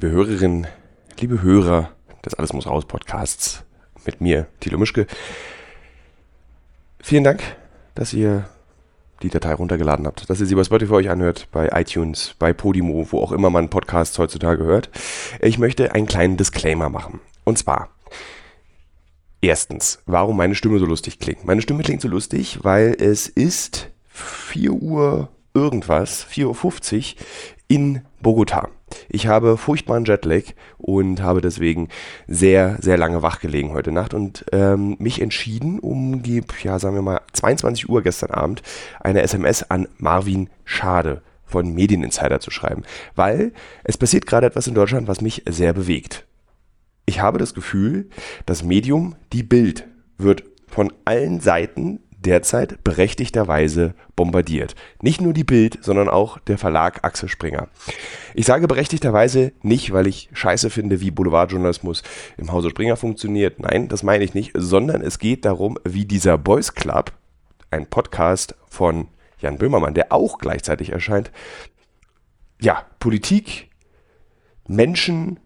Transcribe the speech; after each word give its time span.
liebe 0.00 0.12
Hörerinnen, 0.12 0.68
liebe 1.18 1.42
Hörer 1.42 1.90
des 2.24 2.34
Alles 2.34 2.52
muss 2.52 2.68
raus 2.68 2.86
Podcasts 2.86 3.64
mit 4.06 4.20
mir, 4.20 4.46
Thilo 4.60 4.78
Mischke. 4.78 5.08
Vielen 7.00 7.24
Dank, 7.24 7.42
dass 7.96 8.12
ihr 8.12 8.48
die 9.24 9.28
Datei 9.28 9.54
runtergeladen 9.54 10.06
habt, 10.06 10.30
dass 10.30 10.38
ihr 10.38 10.46
sie 10.46 10.54
bei 10.54 10.62
Spotify 10.62 10.92
euch 10.92 11.10
anhört, 11.10 11.48
bei 11.50 11.70
iTunes, 11.72 12.36
bei 12.38 12.52
Podimo, 12.52 13.08
wo 13.10 13.20
auch 13.20 13.32
immer 13.32 13.50
man 13.50 13.70
Podcasts 13.70 14.16
heutzutage 14.20 14.62
hört. 14.62 14.88
Ich 15.40 15.58
möchte 15.58 15.92
einen 15.96 16.06
kleinen 16.06 16.36
Disclaimer 16.36 16.90
machen. 16.90 17.18
Und 17.42 17.58
zwar, 17.58 17.88
erstens, 19.40 20.00
warum 20.06 20.36
meine 20.36 20.54
Stimme 20.54 20.78
so 20.78 20.86
lustig 20.86 21.18
klingt. 21.18 21.44
Meine 21.44 21.60
Stimme 21.60 21.82
klingt 21.82 22.02
so 22.02 22.08
lustig, 22.08 22.60
weil 22.62 22.94
es 23.00 23.26
ist 23.26 23.90
4 24.10 24.70
Uhr 24.74 25.28
irgendwas, 25.54 26.24
4.50 26.24 27.16
Uhr 27.16 27.24
in 27.66 28.02
Bogota. 28.20 28.68
Ich 29.08 29.26
habe 29.26 29.56
furchtbaren 29.56 30.04
Jetlag 30.04 30.42
und 30.78 31.22
habe 31.22 31.40
deswegen 31.40 31.88
sehr, 32.26 32.78
sehr 32.80 32.96
lange 32.96 33.22
wach 33.22 33.40
gelegen 33.40 33.72
heute 33.72 33.92
Nacht 33.92 34.14
und 34.14 34.44
ähm, 34.52 34.96
mich 34.98 35.20
entschieden, 35.20 35.78
um 35.78 36.22
ja, 36.62 36.78
sagen 36.78 36.94
wir 36.94 37.02
mal, 37.02 37.20
22 37.32 37.88
Uhr 37.88 38.02
gestern 38.02 38.30
Abend 38.30 38.62
eine 39.00 39.22
SMS 39.22 39.70
an 39.70 39.88
Marvin 39.98 40.48
Schade 40.64 41.22
von 41.44 41.74
Medieninsider 41.74 42.40
zu 42.40 42.50
schreiben, 42.50 42.82
weil 43.14 43.52
es 43.84 43.96
passiert 43.96 44.26
gerade 44.26 44.46
etwas 44.46 44.66
in 44.66 44.74
Deutschland, 44.74 45.08
was 45.08 45.20
mich 45.20 45.42
sehr 45.48 45.72
bewegt. 45.72 46.26
Ich 47.06 47.20
habe 47.20 47.38
das 47.38 47.54
Gefühl, 47.54 48.10
das 48.44 48.62
Medium, 48.62 49.16
die 49.32 49.42
Bild, 49.42 49.86
wird 50.18 50.44
von 50.66 50.92
allen 51.06 51.40
Seiten 51.40 52.00
derzeit 52.18 52.82
berechtigterweise 52.82 53.94
bombardiert. 54.16 54.74
Nicht 55.02 55.20
nur 55.20 55.32
die 55.32 55.44
Bild, 55.44 55.78
sondern 55.82 56.08
auch 56.08 56.38
der 56.40 56.58
Verlag 56.58 57.04
Axel 57.04 57.28
Springer. 57.28 57.68
Ich 58.34 58.46
sage 58.46 58.66
berechtigterweise 58.66 59.52
nicht, 59.62 59.92
weil 59.92 60.06
ich 60.06 60.28
scheiße 60.32 60.70
finde, 60.70 61.00
wie 61.00 61.10
Boulevardjournalismus 61.10 62.02
im 62.36 62.50
Hause 62.52 62.70
Springer 62.70 62.96
funktioniert. 62.96 63.60
Nein, 63.60 63.88
das 63.88 64.02
meine 64.02 64.24
ich 64.24 64.34
nicht, 64.34 64.52
sondern 64.54 65.00
es 65.00 65.18
geht 65.18 65.44
darum, 65.44 65.78
wie 65.84 66.04
dieser 66.04 66.38
Boys 66.38 66.74
Club, 66.74 67.12
ein 67.70 67.86
Podcast 67.86 68.56
von 68.68 69.08
Jan 69.38 69.58
Böhmermann, 69.58 69.94
der 69.94 70.12
auch 70.12 70.38
gleichzeitig 70.38 70.90
erscheint, 70.90 71.30
ja, 72.60 72.84
Politik, 72.98 73.70
Menschen 74.66 75.38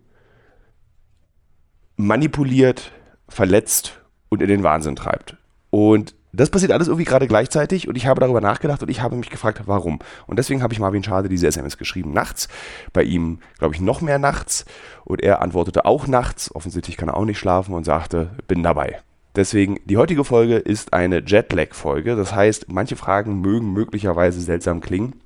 manipuliert, 1.97 2.93
verletzt 3.29 4.01
und 4.31 4.41
in 4.41 4.49
den 4.49 4.63
Wahnsinn 4.63 4.97
treibt. 4.97 5.37
Und 5.71 6.15
das 6.33 6.49
passiert 6.49 6.73
alles 6.73 6.89
irgendwie 6.89 7.05
gerade 7.05 7.29
gleichzeitig 7.29 7.89
und 7.89 7.97
ich 7.97 8.07
habe 8.07 8.21
darüber 8.21 8.41
nachgedacht 8.41 8.83
und 8.83 8.89
ich 8.89 9.03
habe 9.03 9.17
mich 9.17 9.29
gefragt, 9.29 9.61
warum. 9.67 9.99
Und 10.27 10.39
deswegen 10.39 10.63
habe 10.63 10.73
ich 10.73 10.81
Marvin 10.81 11.05
Schade 11.05 11.29
diese 11.29 11.47
SMS 11.47 11.77
geschrieben, 11.77 12.13
nachts. 12.13 12.49
Bei 12.93 13.03
ihm, 13.03 13.41
glaube 13.59 13.75
ich, 13.75 13.81
noch 13.81 14.01
mehr 14.01 14.19
nachts. 14.19 14.65
Und 15.05 15.23
er 15.23 15.43
antwortete 15.43 15.85
auch 15.85 16.07
nachts. 16.07 16.55
Offensichtlich 16.55 16.97
kann 16.97 17.11
er 17.11 17.17
auch 17.17 17.27
nicht 17.27 17.39
schlafen 17.39 17.75
und 17.75 17.85
sagte, 17.85 18.31
bin 18.49 18.63
dabei. 18.63 19.01
Deswegen, 19.37 19.79
die 19.85 19.99
heutige 19.99 20.25
Folge 20.25 20.57
ist 20.57 20.95
eine 20.95 21.23
Jetlag-Folge. 21.25 22.17
Das 22.17 22.35
heißt, 22.35 22.71
manche 22.71 22.97
Fragen 22.97 23.41
mögen 23.41 23.73
möglicherweise 23.73 24.41
seltsam 24.41 24.81
klingen. 24.81 25.21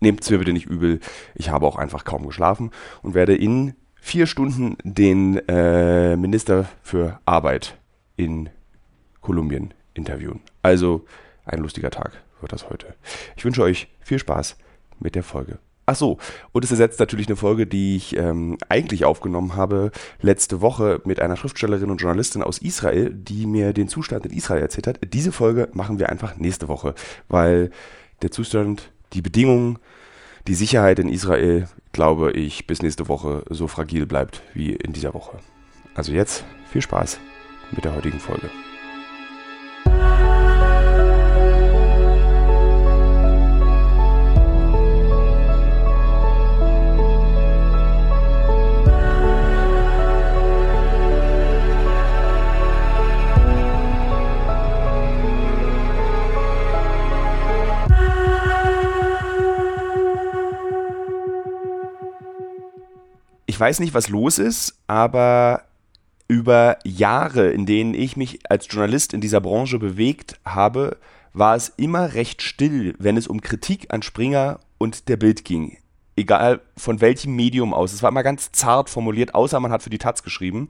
Nehmt 0.00 0.22
es 0.22 0.30
mir 0.30 0.38
bitte 0.38 0.52
nicht 0.52 0.66
übel. 0.66 1.00
Ich 1.34 1.50
habe 1.50 1.66
auch 1.66 1.76
einfach 1.76 2.04
kaum 2.04 2.26
geschlafen 2.26 2.70
und 3.02 3.14
werde 3.14 3.34
in 3.34 3.74
vier 3.94 4.26
Stunden 4.26 4.76
den 4.82 5.36
äh, 5.48 6.16
Minister 6.16 6.66
für 6.82 7.20
Arbeit 7.24 7.78
in 8.16 8.48
Kolumbien 9.22 9.72
interviewen. 9.94 10.40
Also 10.60 11.06
ein 11.46 11.60
lustiger 11.60 11.90
Tag 11.90 12.22
wird 12.40 12.52
das 12.52 12.68
heute. 12.68 12.94
Ich 13.36 13.44
wünsche 13.44 13.62
euch 13.62 13.88
viel 14.00 14.18
Spaß 14.18 14.56
mit 15.00 15.14
der 15.14 15.22
Folge. 15.22 15.58
Ach 15.84 15.96
so, 15.96 16.18
und 16.52 16.64
es 16.64 16.70
ersetzt 16.70 17.00
natürlich 17.00 17.26
eine 17.26 17.36
Folge, 17.36 17.66
die 17.66 17.96
ich 17.96 18.16
ähm, 18.16 18.56
eigentlich 18.68 19.04
aufgenommen 19.04 19.56
habe 19.56 19.90
letzte 20.20 20.60
Woche 20.60 21.00
mit 21.04 21.20
einer 21.20 21.36
Schriftstellerin 21.36 21.90
und 21.90 22.00
Journalistin 22.00 22.42
aus 22.42 22.58
Israel, 22.58 23.10
die 23.12 23.46
mir 23.46 23.72
den 23.72 23.88
Zustand 23.88 24.24
in 24.24 24.32
Israel 24.32 24.62
erzählt 24.62 24.86
hat. 24.86 25.00
Diese 25.12 25.32
Folge 25.32 25.68
machen 25.72 25.98
wir 25.98 26.08
einfach 26.08 26.36
nächste 26.36 26.68
Woche, 26.68 26.94
weil 27.28 27.70
der 28.22 28.30
Zustand, 28.30 28.92
die 29.12 29.22
Bedingungen, 29.22 29.78
die 30.46 30.54
Sicherheit 30.54 31.00
in 31.00 31.08
Israel, 31.08 31.68
glaube 31.92 32.30
ich, 32.32 32.66
bis 32.68 32.82
nächste 32.82 33.08
Woche 33.08 33.44
so 33.50 33.66
fragil 33.66 34.06
bleibt 34.06 34.42
wie 34.54 34.72
in 34.72 34.92
dieser 34.92 35.14
Woche. 35.14 35.38
Also 35.94 36.12
jetzt 36.12 36.44
viel 36.70 36.82
Spaß 36.82 37.18
mit 37.72 37.84
der 37.84 37.94
heutigen 37.94 38.20
Folge. 38.20 38.50
Ich 63.52 63.60
weiß 63.60 63.80
nicht, 63.80 63.92
was 63.92 64.08
los 64.08 64.38
ist, 64.38 64.78
aber 64.86 65.64
über 66.26 66.78
Jahre, 66.84 67.50
in 67.50 67.66
denen 67.66 67.92
ich 67.92 68.16
mich 68.16 68.50
als 68.50 68.66
Journalist 68.70 69.12
in 69.12 69.20
dieser 69.20 69.42
Branche 69.42 69.78
bewegt 69.78 70.40
habe, 70.46 70.96
war 71.34 71.54
es 71.54 71.68
immer 71.76 72.14
recht 72.14 72.40
still, 72.40 72.94
wenn 72.98 73.18
es 73.18 73.26
um 73.26 73.42
Kritik 73.42 73.92
an 73.92 74.00
Springer 74.00 74.58
und 74.78 75.10
der 75.10 75.18
Bild 75.18 75.44
ging. 75.44 75.76
Egal 76.16 76.62
von 76.78 77.02
welchem 77.02 77.36
Medium 77.36 77.74
aus. 77.74 77.92
Es 77.92 78.02
war 78.02 78.08
immer 78.08 78.22
ganz 78.22 78.52
zart 78.52 78.88
formuliert, 78.88 79.34
außer 79.34 79.60
man 79.60 79.70
hat 79.70 79.82
für 79.82 79.90
die 79.90 79.98
Taz 79.98 80.22
geschrieben. 80.22 80.68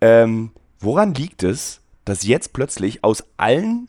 Ähm, 0.00 0.52
woran 0.78 1.12
liegt 1.12 1.42
es, 1.42 1.80
dass 2.04 2.24
jetzt 2.24 2.52
plötzlich 2.52 3.02
aus 3.02 3.24
allen, 3.36 3.88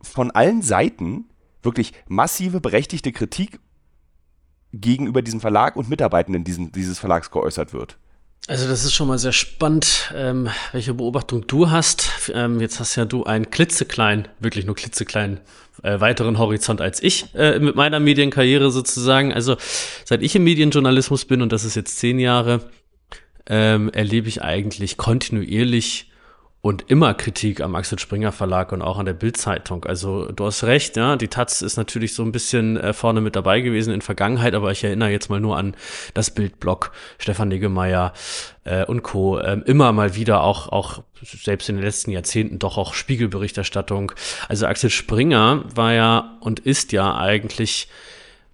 von 0.00 0.30
allen 0.30 0.62
Seiten 0.62 1.24
wirklich 1.64 1.94
massive 2.06 2.60
berechtigte 2.60 3.10
Kritik 3.10 3.58
gegenüber 4.72 5.22
diesem 5.22 5.40
Verlag 5.40 5.76
und 5.76 5.88
Mitarbeitenden 5.88 6.44
diesen, 6.44 6.72
dieses 6.72 6.98
Verlags 6.98 7.30
geäußert 7.30 7.72
wird. 7.72 7.96
Also 8.48 8.66
das 8.68 8.84
ist 8.84 8.92
schon 8.92 9.06
mal 9.06 9.18
sehr 9.18 9.32
spannend, 9.32 10.12
ähm, 10.16 10.48
welche 10.72 10.94
Beobachtung 10.94 11.46
du 11.46 11.70
hast. 11.70 12.32
Ähm, 12.34 12.60
jetzt 12.60 12.80
hast 12.80 12.96
ja 12.96 13.04
du 13.04 13.22
einen 13.24 13.50
klitzekleinen, 13.50 14.26
wirklich 14.40 14.66
nur 14.66 14.74
klitzekleinen 14.74 15.40
äh, 15.82 16.00
weiteren 16.00 16.38
Horizont 16.38 16.80
als 16.80 17.00
ich 17.02 17.32
äh, 17.34 17.60
mit 17.60 17.76
meiner 17.76 18.00
Medienkarriere 18.00 18.72
sozusagen. 18.72 19.32
Also 19.32 19.56
seit 20.04 20.22
ich 20.22 20.34
im 20.34 20.42
Medienjournalismus 20.42 21.24
bin 21.24 21.40
und 21.40 21.52
das 21.52 21.64
ist 21.64 21.76
jetzt 21.76 21.98
zehn 21.98 22.18
Jahre, 22.18 22.68
ähm, 23.46 23.90
erlebe 23.90 24.28
ich 24.28 24.42
eigentlich 24.42 24.96
kontinuierlich 24.96 26.11
und 26.62 26.88
immer 26.88 27.12
Kritik 27.14 27.60
am 27.60 27.74
Axel 27.74 27.98
Springer 27.98 28.30
Verlag 28.30 28.70
und 28.70 28.82
auch 28.82 28.96
an 28.96 29.04
der 29.04 29.14
Bild-Zeitung. 29.14 29.84
Also 29.84 30.30
du 30.30 30.46
hast 30.46 30.62
recht, 30.62 30.96
ja, 30.96 31.16
die 31.16 31.26
Taz 31.26 31.60
ist 31.60 31.76
natürlich 31.76 32.14
so 32.14 32.22
ein 32.22 32.30
bisschen 32.30 32.76
äh, 32.76 32.92
vorne 32.92 33.20
mit 33.20 33.34
dabei 33.34 33.60
gewesen 33.60 33.92
in 33.92 34.00
Vergangenheit, 34.00 34.54
aber 34.54 34.70
ich 34.70 34.84
erinnere 34.84 35.10
jetzt 35.10 35.28
mal 35.28 35.40
nur 35.40 35.56
an 35.56 35.74
das 36.14 36.30
Bildblog, 36.30 36.92
Stefan 37.18 37.48
Niggemeier 37.48 38.12
äh, 38.62 38.84
und 38.84 39.02
Co. 39.02 39.40
Ähm, 39.40 39.64
immer 39.66 39.90
mal 39.90 40.14
wieder 40.14 40.44
auch, 40.44 40.68
auch 40.68 41.02
selbst 41.20 41.68
in 41.68 41.76
den 41.76 41.84
letzten 41.84 42.12
Jahrzehnten 42.12 42.60
doch 42.60 42.78
auch 42.78 42.94
Spiegelberichterstattung. 42.94 44.12
Also 44.48 44.66
Axel 44.66 44.90
Springer 44.90 45.64
war 45.74 45.92
ja 45.92 46.38
und 46.40 46.60
ist 46.60 46.92
ja 46.92 47.16
eigentlich 47.16 47.88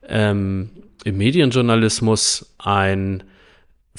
ähm, 0.09 0.71
im 1.05 1.19
Medienjournalismus 1.19 2.55
ein 2.57 3.23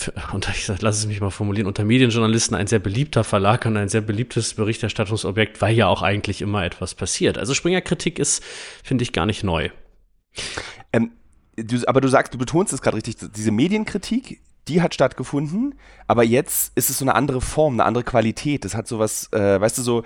und 0.33 0.49
ich 0.49 0.65
sag, 0.65 0.81
lass 0.81 0.97
es 0.97 1.07
mich 1.07 1.21
mal 1.21 1.29
formulieren, 1.29 1.67
unter 1.67 1.83
Medienjournalisten 1.83 2.55
ein 2.55 2.67
sehr 2.67 2.79
beliebter 2.79 3.23
Verlag 3.23 3.65
und 3.65 3.77
ein 3.77 3.89
sehr 3.89 4.01
beliebtes 4.01 4.53
Berichterstattungsobjekt, 4.53 5.61
weil 5.61 5.75
ja 5.75 5.87
auch 5.87 6.01
eigentlich 6.01 6.41
immer 6.41 6.63
etwas 6.63 6.95
passiert. 6.95 7.37
Also 7.37 7.53
Springer-Kritik 7.53 8.19
ist, 8.19 8.43
finde 8.83 9.03
ich, 9.03 9.13
gar 9.13 9.25
nicht 9.25 9.43
neu. 9.43 9.69
Ähm, 10.93 11.11
du, 11.55 11.77
aber 11.87 12.01
du 12.01 12.07
sagst, 12.07 12.33
du 12.33 12.37
betonst 12.37 12.73
es 12.73 12.81
gerade 12.81 12.97
richtig, 12.97 13.17
diese 13.35 13.51
Medienkritik, 13.51 14.41
die 14.67 14.81
hat 14.81 14.93
stattgefunden, 14.93 15.75
aber 16.07 16.23
jetzt 16.23 16.71
ist 16.75 16.89
es 16.89 16.99
so 16.99 17.05
eine 17.05 17.15
andere 17.15 17.41
Form, 17.41 17.73
eine 17.73 17.85
andere 17.85 18.03
Qualität. 18.03 18.65
Das 18.65 18.75
hat 18.75 18.87
sowas, 18.87 19.31
äh, 19.33 19.59
weißt 19.59 19.77
du, 19.79 19.81
so, 19.81 20.03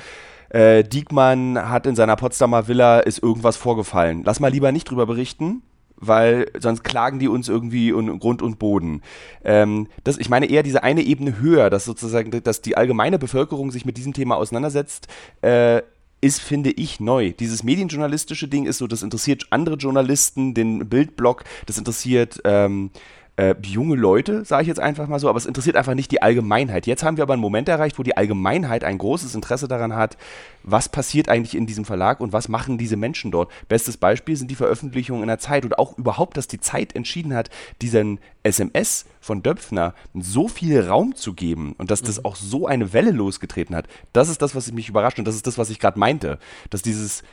äh, 0.49 0.83
Diekmann 0.83 1.69
hat 1.69 1.85
in 1.85 1.95
seiner 1.95 2.15
Potsdamer 2.15 2.67
Villa 2.67 2.99
ist 2.99 3.21
irgendwas 3.21 3.57
vorgefallen. 3.57 4.23
Lass 4.23 4.39
mal 4.39 4.51
lieber 4.51 4.71
nicht 4.71 4.89
drüber 4.89 5.05
berichten, 5.05 5.63
weil 5.97 6.51
sonst 6.59 6.83
klagen 6.83 7.19
die 7.19 7.27
uns 7.27 7.49
irgendwie 7.49 7.91
um 7.91 8.19
Grund 8.19 8.41
und 8.41 8.59
Boden. 8.59 9.01
Ähm, 9.43 9.87
das, 10.03 10.17
ich 10.17 10.29
meine 10.29 10.47
eher 10.47 10.63
diese 10.63 10.83
eine 10.83 11.01
Ebene 11.01 11.39
höher, 11.39 11.69
dass 11.69 11.85
sozusagen, 11.85 12.31
dass 12.43 12.61
die 12.61 12.77
allgemeine 12.77 13.19
Bevölkerung 13.19 13.71
sich 13.71 13.85
mit 13.85 13.97
diesem 13.97 14.13
Thema 14.13 14.35
auseinandersetzt, 14.35 15.07
äh, 15.41 15.81
ist, 16.21 16.39
finde 16.39 16.71
ich, 16.71 17.01
neu. 17.01 17.31
Dieses 17.31 17.63
medienjournalistische 17.63 18.47
Ding 18.47 18.65
ist 18.65 18.77
so, 18.77 18.87
das 18.87 19.03
interessiert 19.03 19.47
andere 19.49 19.75
Journalisten, 19.75 20.53
den 20.53 20.87
Bildblog, 20.87 21.43
das 21.65 21.77
interessiert 21.77 22.39
ähm, 22.45 22.91
äh, 23.35 23.55
junge 23.63 23.95
Leute, 23.95 24.45
sage 24.45 24.61
ich 24.61 24.67
jetzt 24.67 24.79
einfach 24.79 25.07
mal 25.07 25.19
so, 25.19 25.27
aber 25.27 25.37
es 25.37 25.47
interessiert 25.47 25.75
einfach 25.75 25.95
nicht 25.95 26.11
die 26.11 26.21
Allgemeinheit. 26.21 26.85
Jetzt 26.85 27.03
haben 27.03 27.17
wir 27.17 27.23
aber 27.23 27.33
einen 27.33 27.41
Moment 27.41 27.67
erreicht, 27.67 27.97
wo 27.97 28.03
die 28.03 28.15
Allgemeinheit 28.15 28.83
ein 28.83 28.99
großes 28.99 29.33
Interesse 29.33 29.67
daran 29.67 29.95
hat, 29.95 30.17
was 30.61 30.87
passiert 30.87 31.29
eigentlich 31.29 31.55
in 31.55 31.65
diesem 31.65 31.83
Verlag 31.83 32.19
und 32.19 32.31
was 32.31 32.47
machen 32.47 32.77
diese 32.77 32.95
Menschen 32.95 33.31
dort. 33.31 33.51
Bestes 33.67 33.97
Beispiel 33.97 34.35
sind 34.35 34.51
die 34.51 34.55
Veröffentlichungen 34.55 35.23
in 35.23 35.27
der 35.27 35.39
Zeit 35.39 35.65
und 35.65 35.79
auch 35.79 35.97
überhaupt, 35.97 36.37
dass 36.37 36.47
die 36.47 36.59
Zeit 36.59 36.95
entschieden 36.95 37.33
hat, 37.33 37.49
diesen 37.81 38.19
SMS 38.43 39.05
von 39.19 39.41
Döpfner 39.41 39.95
so 40.13 40.47
viel 40.47 40.87
Raum 40.87 41.15
zu 41.15 41.33
geben 41.33 41.73
und 41.79 41.89
dass 41.89 42.03
das 42.03 42.19
mhm. 42.19 42.25
auch 42.25 42.35
so 42.35 42.67
eine 42.67 42.93
Welle 42.93 43.11
losgetreten 43.11 43.75
hat. 43.75 43.87
Das 44.13 44.29
ist 44.29 44.43
das, 44.43 44.53
was 44.53 44.71
mich 44.71 44.89
überrascht 44.89 45.17
und 45.17 45.25
das 45.25 45.35
ist 45.35 45.47
das, 45.47 45.57
was 45.57 45.71
ich 45.71 45.79
gerade 45.79 45.97
meinte, 45.97 46.37
dass 46.69 46.83
dieses 46.83 47.23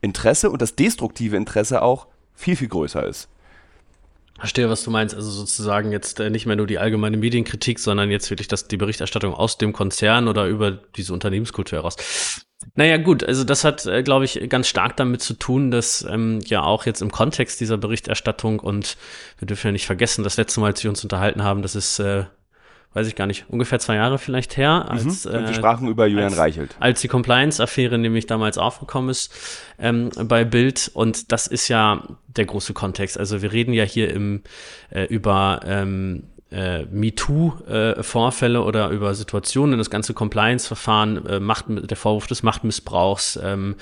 Interesse 0.00 0.50
und 0.50 0.62
das 0.62 0.76
destruktive 0.76 1.36
Interesse 1.36 1.82
auch 1.82 2.06
viel, 2.34 2.56
viel 2.56 2.68
größer 2.68 3.06
ist. 3.06 3.28
Verstehe, 4.38 4.68
was 4.68 4.84
du 4.84 4.90
meinst. 4.90 5.14
Also 5.14 5.30
sozusagen 5.30 5.92
jetzt 5.92 6.20
äh, 6.20 6.30
nicht 6.30 6.46
mehr 6.46 6.56
nur 6.56 6.66
die 6.66 6.78
allgemeine 6.78 7.16
Medienkritik, 7.16 7.78
sondern 7.78 8.10
jetzt 8.10 8.30
wirklich 8.30 8.48
das, 8.48 8.68
die 8.68 8.76
Berichterstattung 8.76 9.34
aus 9.34 9.58
dem 9.58 9.72
Konzern 9.72 10.28
oder 10.28 10.46
über 10.46 10.72
diese 10.72 11.12
Unternehmenskultur 11.12 11.78
heraus. 11.78 11.96
Naja, 12.74 12.96
gut, 12.96 13.22
also 13.24 13.44
das 13.44 13.64
hat, 13.64 13.86
äh, 13.86 14.02
glaube 14.02 14.24
ich, 14.24 14.48
ganz 14.48 14.68
stark 14.68 14.96
damit 14.96 15.22
zu 15.22 15.34
tun, 15.34 15.70
dass 15.70 16.02
ähm, 16.02 16.40
ja 16.44 16.62
auch 16.62 16.84
jetzt 16.84 17.00
im 17.00 17.10
Kontext 17.10 17.60
dieser 17.60 17.78
Berichterstattung 17.78 18.60
und 18.60 18.96
wir 19.38 19.46
dürfen 19.46 19.68
ja 19.68 19.72
nicht 19.72 19.86
vergessen, 19.86 20.24
das 20.24 20.36
letzte 20.36 20.60
Mal, 20.60 20.68
als 20.68 20.82
wir 20.82 20.90
uns 20.90 21.02
unterhalten 21.02 21.42
haben, 21.42 21.62
das 21.62 21.74
ist 21.74 21.98
äh, 21.98 22.24
weiß 22.96 23.06
ich 23.08 23.14
gar 23.14 23.26
nicht, 23.26 23.44
ungefähr 23.50 23.78
zwei 23.78 23.96
Jahre 23.96 24.16
vielleicht 24.16 24.56
her. 24.56 24.84
Mhm. 24.84 24.90
Als, 24.90 25.24
mhm. 25.26 25.32
wir 25.32 25.40
äh, 25.40 25.54
sprachen 25.54 25.86
über 25.86 26.06
Julian 26.06 26.30
als, 26.30 26.38
Reichelt. 26.38 26.76
Als 26.80 27.02
die 27.02 27.08
Compliance-Affäre 27.08 27.98
nämlich 27.98 28.26
damals 28.26 28.56
aufgekommen 28.56 29.10
ist 29.10 29.34
ähm, 29.78 30.08
bei 30.24 30.44
Bild. 30.44 30.90
Und 30.94 31.30
das 31.30 31.46
ist 31.46 31.68
ja 31.68 32.02
der 32.26 32.46
große 32.46 32.72
Kontext. 32.72 33.18
Also 33.18 33.42
wir 33.42 33.52
reden 33.52 33.74
ja 33.74 33.84
hier 33.84 34.10
im, 34.14 34.42
äh, 34.88 35.04
über 35.04 35.60
ähm, 35.66 36.22
äh, 36.50 36.84
MeToo-Vorfälle 36.84 38.58
äh, 38.58 38.62
oder 38.62 38.90
über 38.90 39.14
Situationen, 39.14 39.78
das 39.78 39.90
ganze 39.90 40.14
Compliance-Verfahren, 40.14 41.26
äh, 41.26 41.40
Macht, 41.40 41.64
der 41.68 41.96
Vorwurf 41.96 42.28
des 42.28 42.44
Machtmissbrauchs, 42.44 43.38
ähm, 43.42 43.74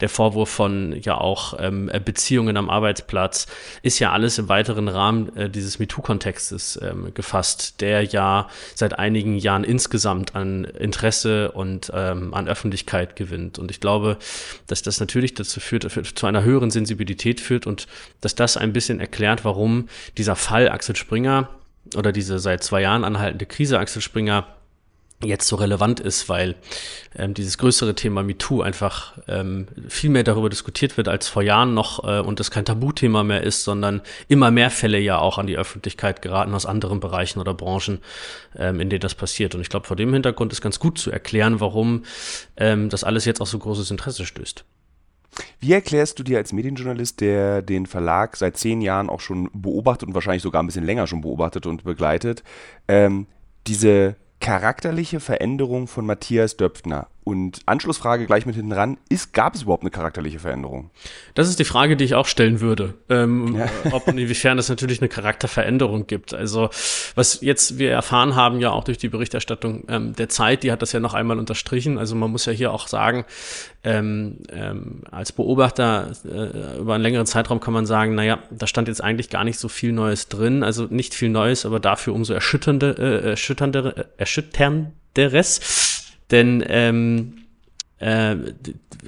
der 0.00 0.08
Vorwurf 0.08 0.48
von 0.48 0.98
ja 1.00 1.16
auch 1.16 1.54
ähm, 1.60 1.90
Beziehungen 2.04 2.56
am 2.56 2.70
Arbeitsplatz, 2.70 3.46
ist 3.82 4.00
ja 4.00 4.10
alles 4.10 4.38
im 4.38 4.48
weiteren 4.48 4.88
Rahmen 4.88 5.34
äh, 5.36 5.48
dieses 5.48 5.78
MeToo-Kontextes 5.78 6.80
ähm, 6.82 7.14
gefasst, 7.14 7.80
der 7.80 8.02
ja 8.02 8.48
seit 8.74 8.98
einigen 8.98 9.38
Jahren 9.38 9.62
insgesamt 9.62 10.34
an 10.34 10.64
Interesse 10.64 11.52
und 11.52 11.92
ähm, 11.94 12.34
an 12.34 12.48
Öffentlichkeit 12.48 13.14
gewinnt. 13.14 13.60
Und 13.60 13.70
ich 13.70 13.78
glaube, 13.78 14.18
dass 14.66 14.82
das 14.82 14.98
natürlich 14.98 15.34
dazu 15.34 15.60
führt, 15.60 15.86
zu 16.18 16.26
einer 16.26 16.42
höheren 16.42 16.72
Sensibilität 16.72 17.40
führt 17.40 17.68
und 17.68 17.86
dass 18.20 18.34
das 18.34 18.56
ein 18.56 18.72
bisschen 18.72 18.98
erklärt, 18.98 19.44
warum 19.44 19.88
dieser 20.16 20.34
Fall 20.34 20.68
Axel 20.68 20.96
Springer 20.96 21.48
oder 21.96 22.12
diese 22.12 22.38
seit 22.38 22.62
zwei 22.62 22.82
Jahren 22.82 23.04
anhaltende 23.04 23.46
Krise 23.46 23.78
Axel 23.78 24.02
Springer 24.02 24.46
jetzt 25.24 25.48
so 25.48 25.56
relevant 25.56 25.98
ist, 25.98 26.28
weil 26.28 26.54
ähm, 27.16 27.34
dieses 27.34 27.58
größere 27.58 27.94
Thema 27.94 28.22
MeToo 28.22 28.62
einfach 28.62 29.18
ähm, 29.26 29.66
viel 29.88 30.10
mehr 30.10 30.22
darüber 30.22 30.48
diskutiert 30.48 30.96
wird 30.96 31.08
als 31.08 31.26
vor 31.26 31.42
Jahren 31.42 31.74
noch 31.74 32.04
äh, 32.04 32.20
und 32.20 32.38
es 32.38 32.52
kein 32.52 32.64
Tabuthema 32.64 33.24
mehr 33.24 33.42
ist, 33.42 33.64
sondern 33.64 34.02
immer 34.28 34.52
mehr 34.52 34.70
Fälle 34.70 34.98
ja 34.98 35.18
auch 35.18 35.38
an 35.38 35.48
die 35.48 35.58
Öffentlichkeit 35.58 36.22
geraten 36.22 36.54
aus 36.54 36.66
anderen 36.66 37.00
Bereichen 37.00 37.40
oder 37.40 37.52
Branchen, 37.52 37.98
ähm, 38.56 38.78
in 38.80 38.90
denen 38.90 39.00
das 39.00 39.16
passiert. 39.16 39.56
Und 39.56 39.60
ich 39.60 39.70
glaube, 39.70 39.86
vor 39.86 39.96
dem 39.96 40.12
Hintergrund 40.12 40.52
ist 40.52 40.60
ganz 40.60 40.78
gut 40.78 40.98
zu 40.98 41.10
erklären, 41.10 41.58
warum 41.58 42.04
ähm, 42.56 42.88
das 42.88 43.02
alles 43.02 43.24
jetzt 43.24 43.40
auch 43.40 43.46
so 43.46 43.58
großes 43.58 43.90
Interesse 43.90 44.24
stößt. 44.24 44.64
Wie 45.60 45.72
erklärst 45.72 46.18
du 46.18 46.22
dir 46.22 46.38
als 46.38 46.52
Medienjournalist, 46.52 47.20
der 47.20 47.62
den 47.62 47.86
Verlag 47.86 48.36
seit 48.36 48.56
zehn 48.56 48.80
Jahren 48.80 49.08
auch 49.08 49.20
schon 49.20 49.50
beobachtet 49.52 50.08
und 50.08 50.14
wahrscheinlich 50.14 50.42
sogar 50.42 50.62
ein 50.62 50.66
bisschen 50.66 50.84
länger 50.84 51.06
schon 51.06 51.20
beobachtet 51.20 51.66
und 51.66 51.84
begleitet, 51.84 52.42
ähm, 52.86 53.26
diese 53.66 54.16
charakterliche 54.40 55.20
Veränderung 55.20 55.88
von 55.88 56.06
Matthias 56.06 56.56
Döpfner 56.56 57.08
und 57.28 57.60
Anschlussfrage 57.66 58.24
gleich 58.24 58.46
mit 58.46 58.56
hinten 58.56 58.72
ran, 58.72 58.96
ist, 59.10 59.34
gab 59.34 59.54
es 59.54 59.62
überhaupt 59.62 59.82
eine 59.82 59.90
charakterliche 59.90 60.38
Veränderung? 60.38 60.90
Das 61.34 61.46
ist 61.46 61.58
die 61.58 61.64
Frage, 61.64 61.94
die 61.94 62.04
ich 62.04 62.14
auch 62.14 62.26
stellen 62.26 62.60
würde. 62.60 62.94
Ähm, 63.10 63.54
ja. 63.54 63.68
Ob 63.92 64.08
und 64.08 64.16
inwiefern 64.16 64.58
es 64.58 64.70
natürlich 64.70 65.00
eine 65.00 65.10
Charakterveränderung 65.10 66.06
gibt. 66.06 66.32
Also, 66.32 66.70
was 67.14 67.42
jetzt 67.42 67.78
wir 67.78 67.90
erfahren 67.90 68.34
haben, 68.34 68.60
ja 68.60 68.70
auch 68.70 68.82
durch 68.82 68.96
die 68.96 69.10
Berichterstattung 69.10 69.84
ähm, 69.88 70.14
der 70.14 70.30
Zeit, 70.30 70.62
die 70.62 70.72
hat 70.72 70.80
das 70.80 70.92
ja 70.92 71.00
noch 71.00 71.12
einmal 71.12 71.38
unterstrichen. 71.38 71.98
Also 71.98 72.16
man 72.16 72.30
muss 72.30 72.46
ja 72.46 72.52
hier 72.52 72.72
auch 72.72 72.88
sagen, 72.88 73.26
ähm, 73.84 74.38
ähm, 74.50 75.02
als 75.10 75.32
Beobachter 75.32 76.12
äh, 76.24 76.78
über 76.78 76.94
einen 76.94 77.02
längeren 77.02 77.26
Zeitraum 77.26 77.60
kann 77.60 77.74
man 77.74 77.84
sagen, 77.84 78.14
naja, 78.14 78.38
da 78.50 78.66
stand 78.66 78.88
jetzt 78.88 79.04
eigentlich 79.04 79.28
gar 79.28 79.44
nicht 79.44 79.58
so 79.58 79.68
viel 79.68 79.92
Neues 79.92 80.28
drin. 80.28 80.62
Also 80.62 80.86
nicht 80.88 81.12
viel 81.12 81.28
Neues, 81.28 81.66
aber 81.66 81.78
dafür 81.78 82.14
umso 82.14 82.32
erschütternde, 82.32 82.96
äh, 82.98 83.30
erschütternde, 83.30 83.94
äh, 83.96 84.04
erschütternderes 84.16 85.97
denn 86.30 86.64
ähm, 86.66 87.38
äh, 87.98 88.36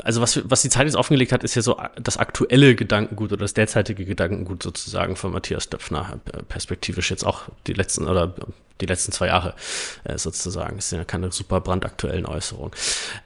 also 0.02 0.20
was, 0.20 0.40
was 0.50 0.62
die 0.62 0.68
Zeit 0.68 0.86
jetzt 0.86 0.96
offengelegt 0.96 1.32
hat, 1.32 1.44
ist 1.44 1.54
ja 1.54 1.62
so 1.62 1.80
das 2.00 2.16
aktuelle 2.16 2.74
Gedankengut 2.74 3.32
oder 3.32 3.42
das 3.42 3.54
derzeitige 3.54 4.04
Gedankengut 4.04 4.62
sozusagen 4.62 5.16
von 5.16 5.32
Matthias 5.32 5.68
Döpfner, 5.68 6.20
äh, 6.32 6.42
perspektivisch 6.42 7.10
jetzt 7.10 7.24
auch 7.24 7.42
die 7.66 7.72
letzten 7.72 8.06
oder 8.06 8.34
die 8.80 8.86
letzten 8.86 9.12
zwei 9.12 9.26
Jahre 9.26 9.54
äh, 10.04 10.18
sozusagen. 10.18 10.76
Das 10.76 10.90
sind 10.90 10.98
ja 10.98 11.04
keine 11.04 11.30
super 11.32 11.60
brandaktuellen 11.60 12.26
Äußerungen. 12.26 12.72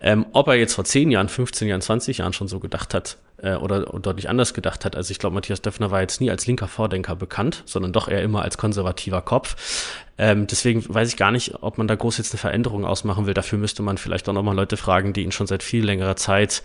Ähm, 0.00 0.26
ob 0.32 0.48
er 0.48 0.54
jetzt 0.54 0.74
vor 0.74 0.84
10 0.84 1.10
Jahren, 1.10 1.28
15 1.28 1.68
Jahren, 1.68 1.80
20 1.80 2.18
Jahren 2.18 2.32
schon 2.32 2.48
so 2.48 2.60
gedacht 2.60 2.92
hat, 2.92 3.16
äh, 3.44 3.54
oder 3.54 3.80
deutlich 3.82 4.28
anders 4.28 4.54
gedacht 4.54 4.84
hat. 4.84 4.96
Also 4.96 5.10
ich 5.10 5.18
glaube, 5.18 5.34
Matthias 5.34 5.62
Döpfner 5.62 5.90
war 5.90 6.00
jetzt 6.00 6.20
nie 6.20 6.30
als 6.30 6.46
linker 6.46 6.68
Vordenker 6.68 7.14
bekannt, 7.14 7.62
sondern 7.66 7.92
doch 7.92 8.08
eher 8.08 8.22
immer 8.22 8.42
als 8.42 8.58
konservativer 8.58 9.22
Kopf. 9.22 10.02
Ähm, 10.16 10.46
deswegen 10.46 10.84
weiß 10.86 11.08
ich 11.08 11.16
gar 11.16 11.32
nicht, 11.32 11.54
ob 11.62 11.76
man 11.76 11.88
da 11.88 11.96
groß 11.96 12.18
jetzt 12.18 12.32
eine 12.32 12.38
Veränderung 12.38 12.84
ausmachen 12.84 13.26
will. 13.26 13.34
Dafür 13.34 13.58
müsste 13.58 13.82
man 13.82 13.98
vielleicht 13.98 14.28
auch 14.28 14.32
nochmal 14.32 14.54
Leute 14.54 14.76
fragen, 14.76 15.12
die 15.12 15.22
ihn 15.22 15.32
schon 15.32 15.48
seit 15.48 15.62
viel 15.62 15.84
längerer 15.84 16.14
Zeit 16.14 16.62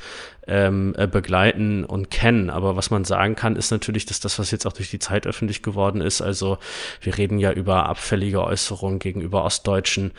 ähm, 0.48 0.94
äh, 0.98 1.07
begleiten 1.07 1.84
und 1.84 2.12
kennen. 2.12 2.51
Aber 2.51 2.75
was 2.75 2.92
man 2.92 3.06
sagen 3.06 3.36
kann, 3.36 3.56
ist 3.56 3.72
natürlich, 3.72 4.06
dass 4.06 4.19
das, 4.19 4.38
was 4.38 4.51
jetzt 4.51 4.68
auch 4.68 4.74
durch 4.74 4.92
die 4.92 5.00
Zeit 5.00 5.25
öffentlich 5.25 5.63
geworden 5.63 6.01
ist, 6.01 6.22
also 6.22 6.60
wir 7.01 7.18
reden 7.18 7.40
ja 7.40 7.51
über 7.51 7.88
abfällige 7.88 8.44
Äußerungen 8.44 9.00
gegenüber 9.00 9.44
Ostdeutschen, 9.44 10.12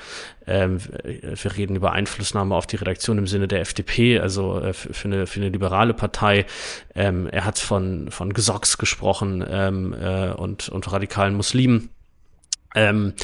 ähm, 0.46 0.78
wir 1.04 1.56
reden 1.56 1.76
über 1.76 1.92
Einflussnahme 1.92 2.54
auf 2.54 2.66
die 2.66 2.76
Redaktion 2.76 3.18
im 3.18 3.26
Sinne 3.28 3.46
der 3.46 3.60
FDP, 3.60 4.18
also 4.18 4.60
äh, 4.60 4.72
für, 4.72 5.06
eine, 5.06 5.26
für 5.26 5.40
eine 5.40 5.50
liberale 5.50 5.94
Partei. 5.94 6.46
Ähm, 6.94 7.28
er 7.28 7.44
hat 7.44 7.58
von, 7.58 8.10
von 8.10 8.32
Gesocks 8.32 8.78
gesprochen 8.78 9.44
ähm, 9.48 9.94
äh, 9.94 10.30
und, 10.30 10.68
und 10.68 10.90
radikalen 10.90 11.34
Muslimen. 11.34 11.90
Ähm, 12.74 13.14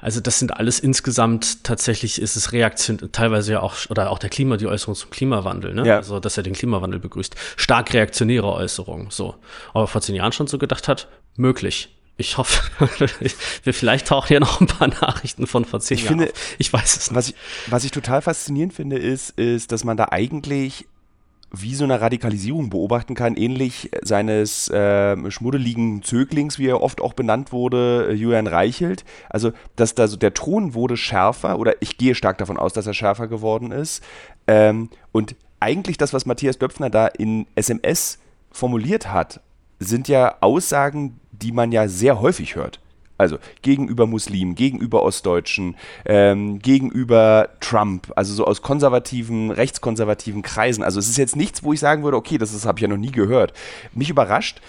also 0.00 0.20
das 0.20 0.38
sind 0.38 0.56
alles 0.56 0.80
insgesamt 0.80 1.64
tatsächlich 1.64 2.20
ist 2.20 2.36
es 2.36 2.52
Reaktion, 2.52 3.10
teilweise 3.12 3.52
ja 3.52 3.60
auch, 3.60 3.76
oder 3.90 4.10
auch 4.10 4.18
der 4.18 4.30
Klima, 4.30 4.56
die 4.56 4.66
Äußerung 4.66 4.94
zum 4.94 5.10
Klimawandel, 5.10 5.74
ne? 5.74 5.86
Ja. 5.86 5.96
Also, 5.96 6.20
dass 6.20 6.36
er 6.36 6.42
den 6.42 6.54
Klimawandel 6.54 7.00
begrüßt. 7.00 7.34
Stark 7.56 7.92
reaktionäre 7.92 8.50
Äußerungen, 8.50 9.08
so. 9.10 9.34
Aber 9.74 9.86
vor 9.86 10.00
zehn 10.00 10.14
Jahren 10.14 10.32
schon 10.32 10.46
so 10.46 10.58
gedacht 10.58 10.88
hat, 10.88 11.08
möglich. 11.36 11.90
Ich 12.16 12.38
hoffe, 12.38 12.62
wir 13.64 13.74
vielleicht 13.74 14.06
tauchen 14.06 14.32
ja 14.32 14.40
noch 14.40 14.60
ein 14.60 14.68
paar 14.68 14.88
Nachrichten 14.88 15.46
von 15.46 15.64
vor 15.64 15.80
zehn 15.80 15.98
ich 15.98 16.04
Jahren 16.04 16.18
finde, 16.20 16.32
auf. 16.32 16.54
Ich 16.58 16.72
weiß 16.72 16.96
es 16.96 17.10
nicht. 17.10 17.16
Was 17.16 17.28
ich, 17.28 17.34
was 17.66 17.84
ich 17.84 17.90
total 17.90 18.22
faszinierend 18.22 18.72
finde, 18.72 18.98
ist, 18.98 19.30
ist, 19.30 19.72
dass 19.72 19.84
man 19.84 19.96
da 19.96 20.08
eigentlich 20.12 20.86
wie 21.62 21.74
so 21.74 21.84
eine 21.84 22.00
Radikalisierung 22.00 22.70
beobachten 22.70 23.14
kann, 23.14 23.36
ähnlich 23.36 23.90
seines 24.02 24.68
äh, 24.68 25.30
schmuddeligen 25.30 26.02
Zöglings, 26.02 26.58
wie 26.58 26.68
er 26.68 26.82
oft 26.82 27.00
auch 27.00 27.12
benannt 27.12 27.52
wurde, 27.52 28.08
äh, 28.10 28.12
Julian 28.14 28.46
Reichelt. 28.46 29.04
Also, 29.28 29.52
dass 29.76 29.94
da 29.94 30.08
so 30.08 30.16
der 30.16 30.34
Ton 30.34 30.74
wurde 30.74 30.96
schärfer, 30.96 31.58
oder 31.58 31.80
ich 31.80 31.98
gehe 31.98 32.14
stark 32.14 32.38
davon 32.38 32.58
aus, 32.58 32.72
dass 32.72 32.86
er 32.86 32.94
schärfer 32.94 33.28
geworden 33.28 33.72
ist. 33.72 34.02
Ähm, 34.46 34.90
und 35.12 35.36
eigentlich 35.60 35.96
das, 35.96 36.12
was 36.12 36.26
Matthias 36.26 36.58
Döpfner 36.58 36.90
da 36.90 37.06
in 37.06 37.46
SMS 37.54 38.18
formuliert 38.50 39.12
hat, 39.12 39.40
sind 39.78 40.08
ja 40.08 40.36
Aussagen, 40.40 41.18
die 41.32 41.52
man 41.52 41.72
ja 41.72 41.88
sehr 41.88 42.20
häufig 42.20 42.54
hört. 42.54 42.80
Also 43.16 43.38
gegenüber 43.62 44.06
Muslimen, 44.06 44.56
gegenüber 44.56 45.02
Ostdeutschen, 45.02 45.76
ähm, 46.04 46.58
gegenüber 46.58 47.50
Trump, 47.60 48.12
also 48.16 48.34
so 48.34 48.44
aus 48.44 48.60
konservativen, 48.60 49.52
rechtskonservativen 49.52 50.42
Kreisen. 50.42 50.82
Also 50.82 50.98
es 50.98 51.08
ist 51.08 51.18
jetzt 51.18 51.36
nichts, 51.36 51.62
wo 51.62 51.72
ich 51.72 51.80
sagen 51.80 52.02
würde, 52.02 52.16
okay, 52.16 52.38
das, 52.38 52.52
das 52.52 52.66
habe 52.66 52.78
ich 52.78 52.82
ja 52.82 52.88
noch 52.88 52.96
nie 52.96 53.12
gehört. 53.12 53.52
Mich 53.92 54.10
überrascht, 54.10 54.60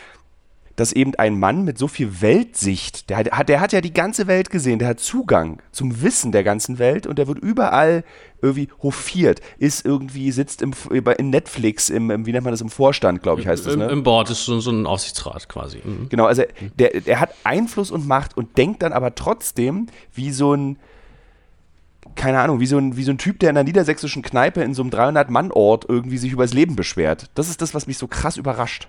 dass 0.76 0.92
eben 0.92 1.16
ein 1.16 1.40
Mann 1.40 1.64
mit 1.64 1.78
so 1.78 1.88
viel 1.88 2.22
Weltsicht, 2.22 3.10
der 3.10 3.18
hat, 3.18 3.50
der 3.50 3.60
hat 3.60 3.72
ja 3.72 3.82
die 3.82 3.94
ganze 3.94 4.28
Welt 4.28 4.50
gesehen, 4.50 4.80
der 4.80 4.90
hat 4.90 5.00
Zugang 5.00 5.62
zum 5.72 6.02
Wissen 6.02 6.32
der 6.32 6.44
ganzen 6.44 6.80
Welt 6.80 7.08
und 7.08 7.18
der 7.18 7.28
wird 7.28 7.40
überall 7.40 8.04
irgendwie 8.42 8.68
hofiert, 8.84 9.40
ist 9.58 9.86
irgendwie, 9.86 10.32
sitzt 10.32 10.62
im, 10.62 10.74
in 11.18 11.30
Netflix, 11.30 11.90
im, 11.90 12.26
wie 12.26 12.32
nennt 12.32 12.44
man 12.44 12.52
das, 12.52 12.62
im 12.62 12.70
Vorstand, 12.70 13.24
glaube 13.24 13.42
ich, 13.42 13.48
heißt 13.48 13.66
das, 13.66 13.76
ne? 13.76 13.88
Im 13.88 14.04
Board 14.04 14.30
ist 14.30 14.46
so, 14.46 14.60
so 14.60 14.72
ein 14.72 14.86
Aufsichtsrat 14.86 15.48
quasi. 15.48 15.80
Mhm. 15.84 16.10
Genau, 16.10 16.26
also 16.26 16.44
der, 16.78 17.02
der 17.02 17.20
hat 17.20 17.34
Einfluss 17.44 17.90
und 17.90 18.06
Macht 18.08 18.36
und 18.38 18.58
denkt 18.58 18.84
dann 18.84 18.94
aber 18.94 19.16
trotzdem 19.16 19.88
wie 20.14 20.32
so 20.32 20.54
ein, 20.54 20.78
keine 22.16 22.40
Ahnung, 22.40 22.60
wie 22.60 22.68
so, 22.68 22.78
ein, 22.78 22.98
wie 22.98 23.04
so 23.04 23.12
ein 23.12 23.18
Typ, 23.18 23.40
der 23.40 23.50
in 23.50 23.58
einer 23.58 23.64
niedersächsischen 23.64 24.22
Kneipe 24.22 24.62
in 24.62 24.74
so 24.74 24.84
einem 24.84 24.92
300-Mann-Ort 24.92 25.86
irgendwie 25.88 26.18
sich 26.18 26.32
übers 26.32 26.54
Leben 26.54 26.76
beschwert. 26.76 27.30
Das 27.34 27.50
ist 27.50 27.62
das, 27.62 27.74
was 27.74 27.88
mich 27.88 27.98
so 27.98 28.08
krass 28.08 28.38
überrascht. 28.38 28.88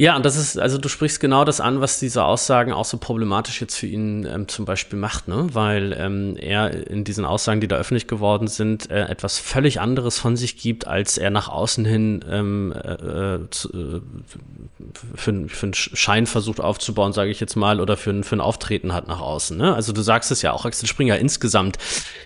Ja, 0.00 0.14
und 0.14 0.24
das 0.24 0.36
ist, 0.36 0.56
also 0.56 0.78
du 0.78 0.88
sprichst 0.88 1.18
genau 1.18 1.44
das 1.44 1.60
an, 1.60 1.80
was 1.80 1.98
diese 1.98 2.22
Aussagen 2.24 2.72
auch 2.72 2.84
so 2.84 2.98
problematisch 2.98 3.60
jetzt 3.60 3.76
für 3.76 3.88
ihn 3.88 4.24
ähm, 4.26 4.46
zum 4.46 4.64
Beispiel 4.64 4.96
macht, 4.96 5.26
ne? 5.26 5.48
Weil 5.54 5.92
ähm, 5.98 6.36
er 6.36 6.88
in 6.88 7.02
diesen 7.02 7.24
Aussagen, 7.24 7.60
die 7.60 7.66
da 7.66 7.74
öffentlich 7.74 8.06
geworden 8.06 8.46
sind, 8.46 8.92
äh, 8.92 9.06
etwas 9.06 9.40
völlig 9.40 9.80
anderes 9.80 10.16
von 10.16 10.36
sich 10.36 10.56
gibt, 10.56 10.86
als 10.86 11.18
er 11.18 11.30
nach 11.30 11.48
außen 11.48 11.84
hin 11.84 12.24
ähm, 12.30 12.72
äh, 12.72 13.50
zu, 13.50 13.70
äh, 13.72 14.00
für, 15.16 15.48
für 15.48 15.66
einen 15.66 15.74
Schein 15.74 16.26
versucht 16.26 16.60
aufzubauen, 16.60 17.12
sage 17.12 17.30
ich 17.30 17.40
jetzt 17.40 17.56
mal, 17.56 17.80
oder 17.80 17.96
für 17.96 18.22
für 18.22 18.36
ein 18.36 18.40
Auftreten 18.40 18.94
hat 18.94 19.08
nach 19.08 19.20
außen. 19.20 19.56
Ne? 19.56 19.74
Also 19.74 19.92
du 19.92 20.02
sagst 20.02 20.30
es 20.30 20.42
ja 20.42 20.52
auch, 20.52 20.64
Axel 20.64 20.88
Springer 20.88 21.18
insgesamt 21.18 21.76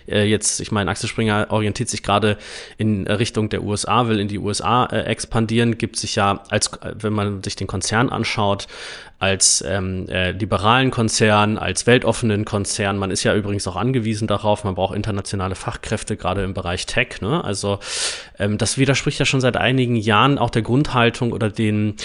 äh, 0.07 0.23
jetzt, 0.25 0.59
ich 0.59 0.71
meine, 0.71 0.91
Axel 0.91 1.09
Springer 1.09 1.47
orientiert 1.49 1.89
sich 1.89 2.03
gerade 2.03 2.37
in 2.77 3.07
Richtung 3.07 3.49
der 3.49 3.63
USA, 3.63 4.07
will 4.07 4.19
in 4.19 4.27
die 4.27 4.37
USA 4.37 4.85
äh, 4.85 5.05
expandieren, 5.05 5.79
gibt 5.79 5.97
sich 5.97 6.15
ja 6.15 6.43
als, 6.49 6.69
wenn 6.99 7.13
man 7.13 7.41
sich 7.41 7.55
den 7.55 7.62
den 7.63 7.67
Konzern 7.67 8.09
anschaut, 8.09 8.67
als 9.23 9.63
ähm, 9.65 10.09
äh, 10.09 10.31
liberalen 10.31 10.91
Konzern, 10.91 11.57
als 11.57 11.87
weltoffenen 11.87 12.43
Konzern. 12.43 12.97
Man 12.97 13.09
ist 13.09 13.23
ja 13.23 13.33
übrigens 13.33 13.65
auch 13.69 13.77
angewiesen 13.77 14.27
darauf, 14.27 14.65
man 14.65 14.75
braucht 14.75 14.93
internationale 14.93 15.55
Fachkräfte, 15.55 16.17
gerade 16.17 16.43
im 16.43 16.53
Bereich 16.53 16.85
Tech. 16.85 17.21
Ne? 17.21 17.41
Also 17.41 17.79
ähm, 18.37 18.57
das 18.57 18.77
widerspricht 18.77 19.19
ja 19.19 19.25
schon 19.25 19.39
seit 19.39 19.55
einigen 19.55 19.95
Jahren 19.95 20.37
auch 20.37 20.49
der 20.49 20.61
Grundhaltung 20.61 21.31
oder 21.31 21.49
den, 21.49 21.95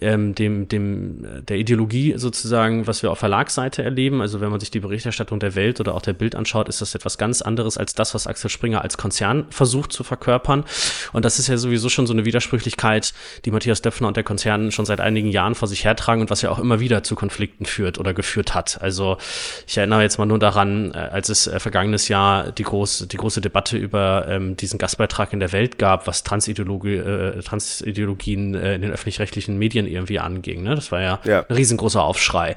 ähm, 0.00 0.34
dem, 0.34 0.66
dem, 0.68 1.44
der 1.46 1.58
Ideologie 1.58 2.14
sozusagen, 2.16 2.86
was 2.86 3.02
wir 3.02 3.10
auf 3.10 3.18
Verlagsseite 3.18 3.82
erleben. 3.82 4.22
Also 4.22 4.40
wenn 4.40 4.50
man 4.50 4.58
sich 4.58 4.70
die 4.70 4.80
Berichterstattung 4.80 5.40
der 5.40 5.54
Welt 5.54 5.78
oder 5.78 5.94
auch 5.94 6.00
der 6.00 6.14
Bild 6.14 6.34
anschaut, 6.34 6.70
ist 6.70 6.80
das 6.80 6.94
etwas 6.94 7.18
ganz 7.18 7.42
anderes 7.42 7.76
als 7.76 7.92
das, 7.92 8.14
was 8.14 8.26
Axel 8.26 8.48
Springer 8.48 8.80
als 8.80 8.96
Konzern 8.96 9.44
versucht 9.50 9.92
zu 9.92 10.04
verkörpern. 10.04 10.64
Und 11.12 11.26
das 11.26 11.38
ist 11.38 11.48
ja 11.48 11.58
sowieso 11.58 11.90
schon 11.90 12.06
so 12.06 12.14
eine 12.14 12.24
Widersprüchlichkeit, 12.24 13.12
die 13.44 13.50
Matthias 13.50 13.82
Döpfner 13.82 14.08
und 14.08 14.16
der 14.16 14.24
Konzern 14.24 14.72
schon 14.72 14.86
seit 14.86 15.02
einigen 15.02 15.28
Jahren 15.28 15.54
vor 15.54 15.68
sich 15.68 15.84
hertragen 15.84 16.22
und 16.22 16.30
was 16.30 16.40
ja 16.40 16.50
auch 16.50 16.61
immer 16.62 16.80
wieder 16.80 17.02
zu 17.02 17.14
Konflikten 17.14 17.66
führt 17.66 17.98
oder 17.98 18.14
geführt 18.14 18.54
hat. 18.54 18.80
Also 18.80 19.18
ich 19.66 19.76
erinnere 19.76 20.02
jetzt 20.02 20.18
mal 20.18 20.26
nur 20.26 20.38
daran, 20.38 20.92
äh, 20.94 20.98
als 20.98 21.28
es 21.28 21.46
äh, 21.46 21.60
vergangenes 21.60 22.08
Jahr 22.08 22.52
die 22.52 22.62
große, 22.62 23.06
die 23.06 23.16
große 23.16 23.40
Debatte 23.40 23.76
über 23.76 24.26
ähm, 24.28 24.56
diesen 24.56 24.78
Gastbeitrag 24.78 25.32
in 25.32 25.40
der 25.40 25.52
Welt 25.52 25.78
gab, 25.78 26.06
was 26.06 26.22
Transideologie, 26.22 26.96
äh, 26.96 27.42
Transideologien 27.42 28.54
äh, 28.54 28.74
in 28.74 28.82
den 28.82 28.92
öffentlich-rechtlichen 28.92 29.58
Medien 29.58 29.86
irgendwie 29.86 30.18
anging. 30.18 30.62
Ne? 30.62 30.74
Das 30.74 30.92
war 30.92 31.00
ja, 31.00 31.20
ja. 31.24 31.44
ein 31.48 31.54
riesengroßer 31.54 32.02
Aufschrei, 32.02 32.56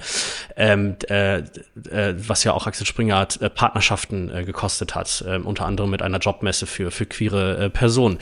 ähm, 0.55 0.95
äh, 1.09 1.38
äh, 1.39 1.43
was 2.15 2.43
ja 2.43 2.53
auch 2.53 2.67
Axel 2.67 2.85
Springer 2.85 3.27
äh, 3.39 3.50
Partnerschaften 3.50 4.29
äh, 4.29 4.43
gekostet 4.43 4.95
hat, 4.95 5.24
äh, 5.27 5.38
unter 5.38 5.65
anderem 5.65 5.89
mit 5.89 6.01
einer 6.01 6.19
Jobmesse 6.19 6.65
für, 6.65 6.91
für 6.91 7.05
queere 7.05 7.65
äh, 7.65 7.69
Personen. 7.69 8.19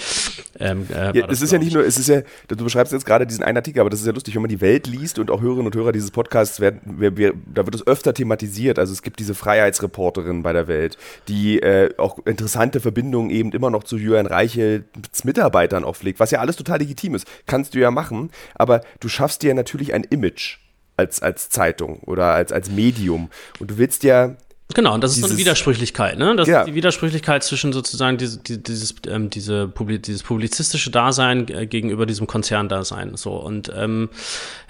Ähm, 0.60 0.88
äh, 0.94 1.18
ja, 1.18 1.28
es 1.30 1.42
ist 1.42 1.52
ja 1.52 1.60
nicht 1.60 1.74
nur, 1.74 1.86
es 1.86 1.98
ist 1.98 2.08
ja, 2.08 2.22
du 2.48 2.64
beschreibst 2.64 2.94
jetzt 2.94 3.06
gerade 3.06 3.28
diesen 3.28 3.44
einen 3.44 3.58
Artikel, 3.58 3.80
aber 3.80 3.90
das 3.90 4.00
ist 4.00 4.06
ja 4.06 4.14
lustig, 4.14 4.36
wenn 4.36 4.42
man 4.42 4.50
die 4.50 4.62
Welt 4.62 4.88
liest 4.88 5.20
und 5.20 5.32
auch 5.32 5.42
Hörerinnen 5.64 5.68
und 5.68 5.76
Hörer 5.76 5.92
dieses 5.92 6.12
Podcasts 6.12 6.60
werden, 6.60 6.82
wir, 6.86 7.18
wir, 7.18 7.34
da 7.46 7.66
wird 7.66 7.76
es 7.76 7.86
öfter 7.86 8.14
thematisiert. 8.14 8.80
Also 8.80 8.94
es 8.94 9.02
gibt 9.02 9.20
diese 9.20 9.34
Freiheitsreporterin 9.34 10.44
bei 10.44 10.54
der 10.54 10.68
Welt, 10.68 10.98
die 11.28 11.60
äh, 11.62 11.94
auch 11.98 12.20
interessante 12.26 12.80
Verbindungen 12.80 13.30
eben 13.30 13.52
immer 13.52 13.70
noch 13.70 13.84
zu 13.84 13.98
Julian 13.98 14.26
Reichels 14.26 14.84
Mitarbeitern 15.24 15.84
auch 15.84 15.96
pflegt, 15.96 16.20
was 16.20 16.32
ja 16.32 16.40
alles 16.40 16.56
total 16.56 16.80
legitim 16.80 17.16
ist. 17.16 17.28
Kannst 17.46 17.76
du 17.76 17.80
ja 17.80 17.92
machen, 17.92 18.32
aber 18.56 18.82
du 19.00 19.08
schaffst 19.08 19.44
dir 19.44 19.54
natürlich 19.54 19.94
ein 19.94 20.04
Image 20.04 20.58
als, 20.98 21.22
als 21.22 21.50
Zeitung 21.50 22.00
oder 22.02 22.34
als, 22.34 22.52
als 22.52 22.70
Medium. 22.70 23.30
Und 23.60 23.72
du 23.72 23.78
willst 23.78 24.04
ja 24.04 24.36
Genau, 24.74 24.94
und 24.94 25.04
das 25.04 25.12
ist 25.12 25.22
so 25.22 25.28
eine 25.28 25.38
Widersprüchlichkeit, 25.38 26.18
ne? 26.18 26.36
Das 26.36 26.48
ja. 26.48 26.62
ist 26.62 26.68
die 26.68 26.74
Widersprüchlichkeit 26.74 27.44
zwischen 27.44 27.74
sozusagen 27.74 28.18
diese, 28.18 28.40
dieses, 28.40 28.96
ähm, 29.08 29.30
diese, 29.30 29.72
dieses 30.00 30.24
publizistische 30.24 30.90
Dasein 30.90 31.48
äh, 31.50 31.68
gegenüber 31.68 32.06
diesem 32.06 32.28
Konzerndasein. 32.28 33.16
So. 33.16 33.34
Und 33.34 33.72
ähm, 33.76 34.10
äh, 34.14 34.63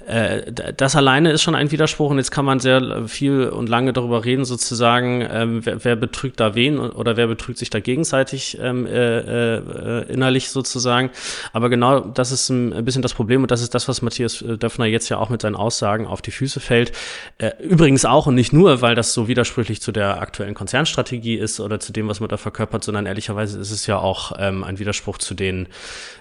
das 0.75 0.95
alleine 0.95 1.31
ist 1.31 1.41
schon 1.41 1.55
ein 1.55 1.71
Widerspruch 1.71 2.11
und 2.11 2.17
jetzt 2.17 2.31
kann 2.31 2.45
man 2.45 2.59
sehr 2.59 3.07
viel 3.07 3.47
und 3.47 3.69
lange 3.69 3.93
darüber 3.93 4.25
reden, 4.25 4.43
sozusagen, 4.43 5.25
ähm, 5.29 5.65
wer, 5.65 5.83
wer 5.83 5.95
betrügt 5.95 6.39
da 6.39 6.55
wen 6.55 6.79
oder 6.79 7.15
wer 7.15 7.27
betrügt 7.27 7.57
sich 7.57 7.69
da 7.69 7.79
gegenseitig 7.79 8.57
ähm, 8.61 8.85
äh, 8.85 9.17
äh, 9.19 10.11
innerlich 10.11 10.49
sozusagen. 10.49 11.09
Aber 11.53 11.69
genau 11.69 12.01
das 12.01 12.31
ist 12.31 12.49
ein 12.49 12.83
bisschen 12.83 13.01
das 13.01 13.13
Problem 13.13 13.43
und 13.43 13.51
das 13.51 13.61
ist 13.61 13.73
das, 13.73 13.87
was 13.87 14.01
Matthias 14.01 14.41
äh, 14.41 14.57
Döffner 14.57 14.85
jetzt 14.85 15.09
ja 15.09 15.17
auch 15.17 15.29
mit 15.29 15.41
seinen 15.41 15.55
Aussagen 15.55 16.05
auf 16.05 16.21
die 16.21 16.31
Füße 16.31 16.59
fällt. 16.59 16.91
Äh, 17.37 17.51
übrigens 17.61 18.03
auch 18.03 18.27
und 18.27 18.35
nicht 18.35 18.51
nur, 18.51 18.81
weil 18.81 18.95
das 18.95 19.13
so 19.13 19.27
widersprüchlich 19.27 19.81
zu 19.81 19.91
der 19.91 20.21
aktuellen 20.21 20.53
Konzernstrategie 20.53 21.35
ist 21.35 21.59
oder 21.59 21.79
zu 21.79 21.93
dem, 21.93 22.09
was 22.09 22.19
man 22.19 22.29
da 22.29 22.37
verkörpert, 22.37 22.83
sondern 22.83 23.05
ehrlicherweise 23.05 23.59
ist 23.59 23.71
es 23.71 23.87
ja 23.87 23.97
auch 23.97 24.33
ähm, 24.37 24.63
ein 24.63 24.79
Widerspruch 24.79 25.17
zu 25.17 25.33
den 25.33 25.67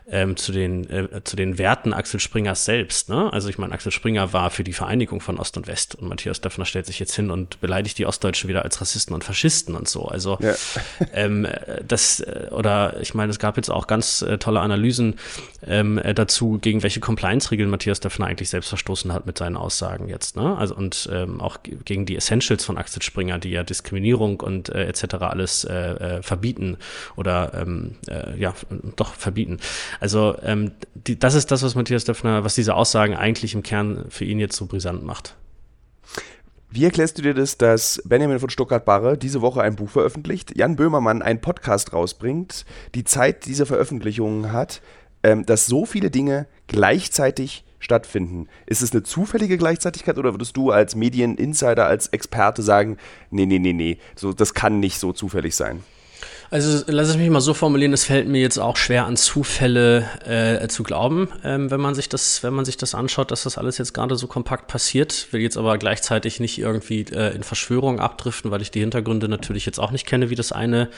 ähm, 0.09 0.37
zu 0.37 0.53
den 0.53 0.89
äh, 0.91 1.25
zu 1.25 1.37
den 1.37 1.59
Werten 1.59 1.93
Axel 1.93 2.21
Springers 2.21 2.65
selbst. 2.65 3.09
Ne? 3.09 3.33
Also 3.33 3.49
ich 3.49 3.59
meine, 3.59 3.72
Axel 3.73 3.93
Springer 3.93 4.33
war 4.33 4.51
für 4.51 4.65
die 4.65 4.73
Vereinigung 4.73 5.21
von 5.21 5.39
Ost 5.39 5.57
und 5.57 5.67
West 5.67 5.95
und 5.95 6.09
Matthias 6.09 6.41
Döpfner 6.41 6.65
stellt 6.65 6.87
sich 6.87 6.99
jetzt 6.99 7.15
hin 7.15 7.31
und 7.31 7.61
beleidigt 7.61 7.99
die 7.99 8.07
Ostdeutschen 8.07 8.49
wieder 8.49 8.63
als 8.63 8.81
Rassisten 8.81 9.15
und 9.15 9.25
Faschisten 9.25 9.75
und 9.75 9.89
so. 9.89 10.07
Also 10.07 10.39
ja. 10.41 10.55
ähm, 11.13 11.47
das 11.87 12.21
äh, 12.21 12.49
oder 12.51 13.01
ich 13.01 13.15
meine, 13.15 13.31
es 13.31 13.39
gab 13.39 13.57
jetzt 13.57 13.71
auch 13.71 13.87
ganz 13.87 14.23
äh, 14.23 14.39
tolle 14.39 14.61
Analysen 14.61 15.17
ähm, 15.67 15.99
äh, 15.99 16.15
dazu, 16.15 16.59
gegen 16.61 16.83
welche 16.83 17.01
Compliance-Regeln 17.01 17.71
Matthias 17.71 18.01
Döpfner 18.01 18.27
eigentlich 18.27 18.51
selbst 18.51 18.69
verstoßen 18.69 19.13
hat 19.13 19.27
mit 19.27 19.39
seinen 19.39 19.57
Aussagen 19.57 20.09
jetzt. 20.09 20.37
Ne? 20.37 20.57
Also 20.57 20.75
und 20.75 21.09
ähm, 21.13 21.41
auch 21.41 21.59
gegen 21.63 22.07
die 22.07 22.17
Essentials 22.17 22.65
von 22.65 22.79
Axel 22.79 23.03
Springer, 23.03 23.39
die 23.39 23.51
ja 23.51 23.63
Diskriminierung 23.63 24.41
und 24.41 24.69
äh, 24.69 24.85
etc. 24.87 25.15
alles 25.21 25.65
äh, 25.65 25.73
äh, 25.73 26.23
verbieten 26.23 26.77
oder 27.17 27.53
ähm, 27.55 27.97
äh, 28.09 28.39
ja 28.39 28.55
doch 28.97 29.15
verbieten. 29.15 29.59
Also 30.01 30.37
ähm, 30.43 30.73
die, 30.95 31.19
das 31.19 31.35
ist 31.35 31.51
das, 31.51 31.63
was 31.63 31.75
Matthias 31.75 32.05
Döpfner, 32.05 32.45
was 32.45 32.55
diese 32.55 32.75
Aussagen 32.75 33.17
eigentlich 33.17 33.55
im 33.55 33.62
Kern 33.63 34.07
für 34.09 34.25
ihn 34.25 34.39
jetzt 34.39 34.57
so 34.57 34.67
brisant 34.67 35.05
macht. 35.05 35.37
Wie 36.71 36.85
erklärst 36.85 37.19
du 37.19 37.23
dir 37.23 37.35
das, 37.35 37.59
dass 37.59 38.03
Benjamin 38.07 38.39
von 38.39 38.49
Stuttgart-Barre 38.49 39.19
diese 39.19 39.43
Woche 39.43 39.61
ein 39.61 39.77
Buch 39.77 39.91
veröffentlicht, 39.91 40.57
Jan 40.57 40.77
Böhmermann 40.77 41.21
einen 41.21 41.41
Podcast 41.41 41.93
rausbringt, 41.93 42.65
die 42.95 43.05
Zeit 43.05 43.45
dieser 43.45 43.67
Veröffentlichungen 43.67 44.53
hat, 44.53 44.81
ähm, 45.23 45.45
dass 45.45 45.67
so 45.67 45.85
viele 45.85 46.11
Dinge 46.11 46.47
gleichzeitig 46.69 47.65
stattfinden. 47.79 48.49
Ist 48.65 48.81
es 48.81 48.93
eine 48.93 49.03
zufällige 49.03 49.59
Gleichzeitigkeit 49.59 50.17
oder 50.17 50.33
würdest 50.33 50.57
du 50.57 50.71
als 50.71 50.95
Medieninsider, 50.95 51.87
als 51.87 52.07
Experte 52.07 52.63
sagen, 52.63 52.97
nee, 53.31 53.45
nee, 53.45 53.59
nee, 53.59 53.75
nee, 53.75 53.99
so, 54.15 54.33
das 54.33 54.55
kann 54.55 54.81
nicht 54.81 54.99
so 54.99 55.13
zufällig 55.13 55.55
sein? 55.55 55.83
Also 56.53 56.85
lass 56.87 57.09
es 57.09 57.17
mich 57.17 57.31
mal 57.31 57.41
so 57.41 57.55
formulieren, 57.55 57.95
es 57.95 58.05
fällt 58.05 58.29
mir 58.29 58.43
jetzt 58.43 58.59
auch 58.59 58.77
schwer 58.77 59.07
an 59.07 59.17
Zufälle 59.17 60.05
äh, 60.27 60.69
zu 60.69 60.83
glauben, 60.83 61.29
ähm, 61.45 61.71
wenn 61.71 61.81
man 61.81 61.95
sich 61.95 62.11
das, 62.11 62.43
wenn 62.43 62.53
man 62.53 62.67
sich 62.67 62.77
das 62.77 62.95
anschaut, 62.95 63.31
dass 63.31 63.45
das 63.45 63.57
alles 63.57 63.79
jetzt 63.79 63.95
gerade 63.95 64.17
so 64.17 64.27
kompakt 64.27 64.67
passiert. 64.67 65.29
Will 65.31 65.41
jetzt 65.41 65.57
aber 65.57 65.79
gleichzeitig 65.79 66.41
nicht 66.41 66.59
irgendwie 66.59 67.07
äh, 67.11 67.35
in 67.35 67.43
Verschwörung 67.43 68.01
abdriften, 68.01 68.51
weil 68.51 68.61
ich 68.61 68.71
die 68.71 68.81
Hintergründe 68.81 69.31
natürlich 69.31 69.65
jetzt 69.65 69.79
auch 69.79 69.93
nicht 69.93 70.07
kenne, 70.07 70.29
wie 70.29 70.35
das 70.35 70.53
eine 70.53 70.91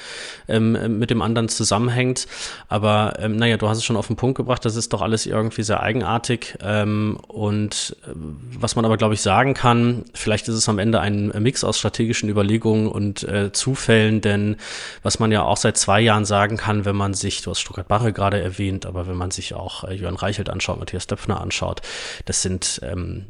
ähm, 0.49 0.99
mit 0.99 1.11
dem 1.11 1.23
anderen 1.23 1.49
zusammenhängt. 1.49 2.27
Aber 2.67 3.13
ähm, 3.21 3.37
naja, 3.37 3.57
du 3.57 3.69
hast 3.69 3.79
es 3.79 3.85
schon 3.85 3.97
auf 3.97 4.09
den 4.09 4.17
Punkt 4.17 4.37
gebracht, 4.37 4.65
das 4.65 4.75
ist 4.75 4.93
doch 4.93 5.03
alles 5.03 5.25
irgendwie 5.25 5.63
sehr 5.63 5.85
eigenartig. 5.85 6.59
Ähm, 6.65 7.17
und 7.29 7.97
äh, 8.03 8.11
was 8.59 8.75
man 8.75 8.85
aber, 8.85 8.97
glaube 8.97 9.15
ich, 9.15 9.21
sagen 9.21 9.55
kann, 9.55 10.05
vielleicht 10.15 10.49
ist 10.49 10.57
es 10.57 10.69
am 10.69 10.81
Ende 10.81 10.99
ein 10.99 11.33
Mix 11.39 11.63
aus 11.63 11.79
strategischen 11.79 12.29
Überlegungen 12.29 12.89
und 12.89 13.23
äh, 13.23 13.53
Zufällen, 13.53 14.21
denn 14.21 14.57
was 15.05 15.21
man 15.21 15.31
ja 15.31 15.44
auch 15.47 15.57
seit 15.57 15.77
zwei 15.77 16.01
Jahren 16.01 16.25
sagen 16.25 16.57
kann, 16.57 16.85
wenn 16.85 16.97
man 16.97 17.15
sich, 17.15 17.43
du 17.43 17.51
hast 17.51 17.61
Stuttgart-Barre 17.61 18.13
gerade 18.13 18.41
erwähnt, 18.41 18.87
aber 18.87 19.07
wenn 19.07 19.17
man 19.17 19.31
sich 19.31 19.55
auch 19.55 19.85
äh, 19.85 19.95
Jörn 19.95 20.17
Reichelt 20.17 20.51
anschaut, 20.51 20.79
Matthias 20.79 21.07
Döpfner 21.07 21.41
anschaut, 21.41 21.83
das 22.25 22.43
sind, 22.43 22.81
ähm, 22.83 23.27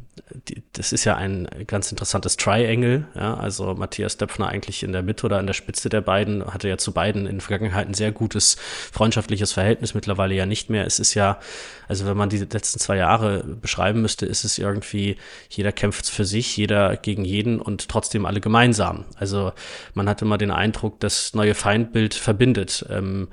die, 0.47 0.63
das 0.73 0.93
ist 0.93 1.05
ja 1.05 1.15
ein 1.15 1.47
ganz 1.67 1.91
interessantes 1.91 2.37
Triangle, 2.37 3.07
ja, 3.15 3.35
also 3.35 3.73
Matthias 3.73 4.17
Döpfner 4.17 4.47
eigentlich 4.47 4.83
in 4.83 4.91
der 4.91 5.03
Mitte 5.03 5.25
oder 5.25 5.37
an 5.37 5.47
der 5.47 5.53
Spitze 5.53 5.89
der 5.89 6.01
beiden, 6.01 6.45
hatte 6.45 6.69
ja 6.69 6.77
zu 6.77 6.91
beiden 6.91 7.25
in 7.25 7.37
der 7.37 7.41
Vergangenheit 7.41 7.87
ein 7.87 7.93
sehr 7.93 8.11
gutes 8.11 8.57
freundschaftliches 8.91 9.51
Verhältnis, 9.51 9.93
mittlerweile 9.93 10.35
ja 10.35 10.45
nicht 10.45 10.69
mehr. 10.69 10.85
Es 10.85 10.99
ist 10.99 11.13
ja, 11.13 11.39
also 11.87 12.05
wenn 12.05 12.17
man 12.17 12.29
die 12.29 12.37
letzten 12.37 12.79
zwei 12.79 12.97
Jahre 12.97 13.43
beschreiben 13.43 14.01
müsste, 14.01 14.25
ist 14.25 14.43
es 14.43 14.57
irgendwie, 14.57 15.17
jeder 15.49 15.71
kämpft 15.71 16.09
für 16.09 16.25
sich, 16.25 16.55
jeder 16.57 16.97
gegen 16.97 17.25
jeden 17.25 17.59
und 17.59 17.89
trotzdem 17.89 18.25
alle 18.25 18.41
gemeinsam. 18.41 19.05
Also 19.17 19.53
man 19.93 20.07
hatte 20.07 20.25
immer 20.25 20.37
den 20.37 20.51
Eindruck, 20.51 20.99
das 20.99 21.33
neue 21.33 21.55
Feindbild 21.55 22.04
Bild 22.05 22.13
verbindet. 22.13 22.85
Ähm, 22.89 23.29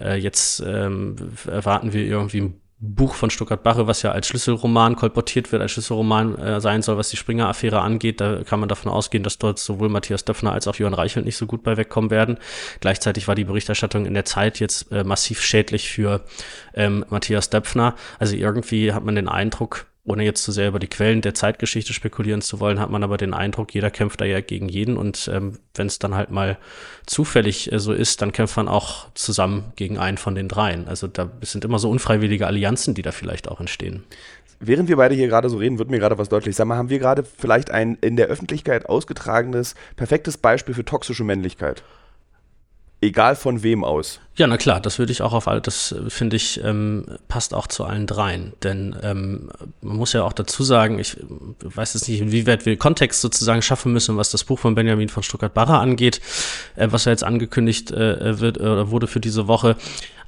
äh, 0.00 0.14
jetzt 0.16 0.60
ähm, 0.60 1.16
erwarten 1.46 1.92
wir 1.92 2.04
irgendwie 2.04 2.42
ein 2.42 2.60
Buch 2.78 3.14
von 3.14 3.30
Stuttgart-Barre, 3.30 3.88
was 3.88 4.02
ja 4.02 4.12
als 4.12 4.28
Schlüsselroman 4.28 4.94
kolportiert 4.94 5.50
wird, 5.50 5.62
als 5.62 5.72
Schlüsselroman 5.72 6.38
äh, 6.38 6.60
sein 6.60 6.82
soll, 6.82 6.96
was 6.96 7.08
die 7.08 7.16
Springer-Affäre 7.16 7.80
angeht. 7.80 8.20
Da 8.20 8.44
kann 8.44 8.60
man 8.60 8.68
davon 8.68 8.92
ausgehen, 8.92 9.24
dass 9.24 9.38
dort 9.38 9.58
sowohl 9.58 9.88
Matthias 9.88 10.24
Döpfner 10.24 10.52
als 10.52 10.68
auch 10.68 10.76
Johann 10.76 10.94
Reichelt 10.94 11.24
nicht 11.24 11.36
so 11.36 11.46
gut 11.46 11.64
bei 11.64 11.76
wegkommen 11.76 12.10
werden. 12.10 12.38
Gleichzeitig 12.80 13.26
war 13.26 13.34
die 13.34 13.44
Berichterstattung 13.44 14.06
in 14.06 14.14
der 14.14 14.24
Zeit 14.24 14.60
jetzt 14.60 14.92
äh, 14.92 15.02
massiv 15.02 15.40
schädlich 15.40 15.88
für 15.90 16.24
ähm, 16.74 17.04
Matthias 17.08 17.50
Döpfner. 17.50 17.96
Also 18.20 18.36
irgendwie 18.36 18.92
hat 18.92 19.04
man 19.04 19.16
den 19.16 19.28
Eindruck, 19.28 19.86
ohne 20.04 20.24
jetzt 20.24 20.42
zu 20.42 20.52
sehr 20.52 20.68
über 20.68 20.78
die 20.78 20.88
Quellen 20.88 21.22
der 21.22 21.34
Zeitgeschichte 21.34 21.92
spekulieren 21.92 22.42
zu 22.42 22.60
wollen, 22.60 22.78
hat 22.78 22.90
man 22.90 23.02
aber 23.02 23.16
den 23.16 23.34
Eindruck, 23.34 23.74
jeder 23.74 23.90
kämpft 23.90 24.20
da 24.20 24.24
ja 24.24 24.40
gegen 24.40 24.68
jeden 24.68 24.96
und 24.96 25.30
ähm, 25.32 25.58
wenn 25.74 25.86
es 25.86 25.98
dann 25.98 26.14
halt 26.14 26.30
mal 26.30 26.58
zufällig 27.06 27.72
äh, 27.72 27.78
so 27.78 27.92
ist, 27.92 28.20
dann 28.20 28.32
kämpft 28.32 28.56
man 28.56 28.68
auch 28.68 29.08
zusammen 29.14 29.72
gegen 29.76 29.98
einen 29.98 30.18
von 30.18 30.34
den 30.34 30.48
dreien. 30.48 30.88
Also 30.88 31.06
da 31.06 31.30
sind 31.40 31.64
immer 31.64 31.78
so 31.78 31.90
unfreiwillige 31.90 32.46
Allianzen, 32.46 32.94
die 32.94 33.02
da 33.02 33.12
vielleicht 33.12 33.48
auch 33.48 33.60
entstehen 33.60 34.04
während 34.66 34.88
wir 34.88 34.96
beide 34.96 35.14
hier 35.14 35.28
gerade 35.28 35.48
so 35.50 35.58
reden, 35.58 35.78
wird 35.78 35.90
mir 35.90 35.98
gerade 35.98 36.18
was 36.18 36.28
deutlich. 36.28 36.56
Sag 36.56 36.66
mal, 36.66 36.76
haben 36.76 36.90
wir 36.90 36.98
gerade 36.98 37.24
vielleicht 37.24 37.70
ein 37.70 37.98
in 38.00 38.16
der 38.16 38.26
Öffentlichkeit 38.26 38.86
ausgetragenes, 38.86 39.74
perfektes 39.96 40.38
Beispiel 40.38 40.74
für 40.74 40.84
toxische 40.84 41.24
Männlichkeit? 41.24 41.82
Egal 43.04 43.36
von 43.36 43.62
wem 43.62 43.84
aus. 43.84 44.18
Ja, 44.36 44.46
na 44.46 44.56
klar, 44.56 44.80
das 44.80 44.98
würde 44.98 45.12
ich 45.12 45.20
auch 45.20 45.34
auf 45.34 45.46
all, 45.46 45.60
das 45.60 45.92
äh, 45.92 46.08
finde 46.08 46.36
ich, 46.36 46.58
ähm, 46.64 47.04
passt 47.28 47.52
auch 47.52 47.66
zu 47.66 47.84
allen 47.84 48.06
dreien. 48.06 48.54
Denn 48.62 48.96
ähm, 49.02 49.50
man 49.82 49.96
muss 49.98 50.14
ja 50.14 50.22
auch 50.22 50.32
dazu 50.32 50.64
sagen, 50.64 50.98
ich 50.98 51.18
weiß 51.60 51.92
jetzt 51.92 52.08
nicht, 52.08 52.22
inwieweit 52.22 52.64
wir 52.64 52.78
Kontext 52.78 53.20
sozusagen 53.20 53.60
schaffen 53.60 53.92
müssen, 53.92 54.16
was 54.16 54.30
das 54.30 54.44
Buch 54.44 54.58
von 54.58 54.74
Benjamin 54.74 55.10
von 55.10 55.22
Stuttgart-Barre 55.22 55.78
angeht, 55.78 56.22
äh, 56.76 56.88
was 56.90 57.04
ja 57.04 57.12
jetzt 57.12 57.24
angekündigt 57.24 57.90
äh, 57.90 58.40
wird 58.40 58.58
oder 58.58 58.90
wurde 58.90 59.06
für 59.06 59.20
diese 59.20 59.48
Woche. 59.48 59.76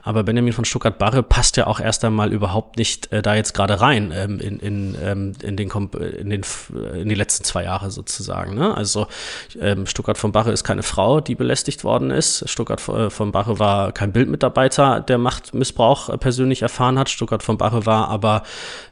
Aber 0.06 0.22
Benjamin 0.22 0.52
von 0.52 0.64
Stuttgart-Barre 0.64 1.24
passt 1.24 1.56
ja 1.56 1.66
auch 1.66 1.80
erst 1.80 2.04
einmal 2.04 2.32
überhaupt 2.32 2.76
nicht 2.76 3.12
äh, 3.12 3.22
da 3.22 3.34
jetzt 3.34 3.54
gerade 3.54 3.80
rein 3.80 4.12
ähm, 4.14 4.38
in, 4.38 4.60
in, 4.60 4.96
ähm, 5.02 5.32
in, 5.42 5.56
den, 5.56 5.68
in, 5.68 6.30
den, 6.30 6.42
in 6.94 7.08
die 7.08 7.14
letzten 7.16 7.42
zwei 7.42 7.64
Jahre 7.64 7.90
sozusagen. 7.90 8.54
Ne? 8.54 8.76
Also 8.76 9.08
ähm, 9.60 9.84
Stuttgart 9.84 10.16
von 10.16 10.30
Barre 10.30 10.52
ist 10.52 10.62
keine 10.62 10.84
Frau, 10.84 11.20
die 11.20 11.34
belästigt 11.34 11.82
worden 11.82 12.12
ist. 12.12 12.48
Stuttgart 12.48 12.88
äh, 12.88 13.10
von 13.10 13.32
Barre 13.32 13.58
war 13.58 13.90
kein 13.90 14.12
Bildmitarbeiter, 14.12 15.00
der 15.00 15.18
Machtmissbrauch 15.18 16.08
äh, 16.08 16.18
persönlich 16.18 16.62
erfahren 16.62 17.00
hat. 17.00 17.10
Stuttgart 17.10 17.42
von 17.42 17.58
Barre 17.58 17.84
war 17.84 18.06
aber 18.06 18.44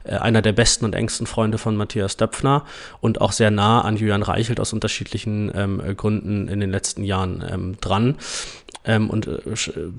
äh, 0.03 0.17
einer 0.17 0.41
der 0.41 0.51
besten 0.51 0.83
und 0.83 0.95
engsten 0.95 1.27
Freunde 1.27 1.57
von 1.57 1.77
Matthias 1.77 2.17
Döpfner 2.17 2.65
und 2.99 3.21
auch 3.21 3.31
sehr 3.31 3.51
nah 3.51 3.79
an 3.79 3.95
Julian 3.95 4.21
Reichelt 4.21 4.59
aus 4.59 4.73
unterschiedlichen 4.73 5.49
ähm, 5.55 5.81
Gründen 5.95 6.49
in 6.49 6.59
den 6.59 6.71
letzten 6.71 7.05
Jahren 7.05 7.41
ähm, 7.49 7.77
dran 7.79 8.17
ähm, 8.85 9.09
und 9.09 9.27
äh, 9.27 9.39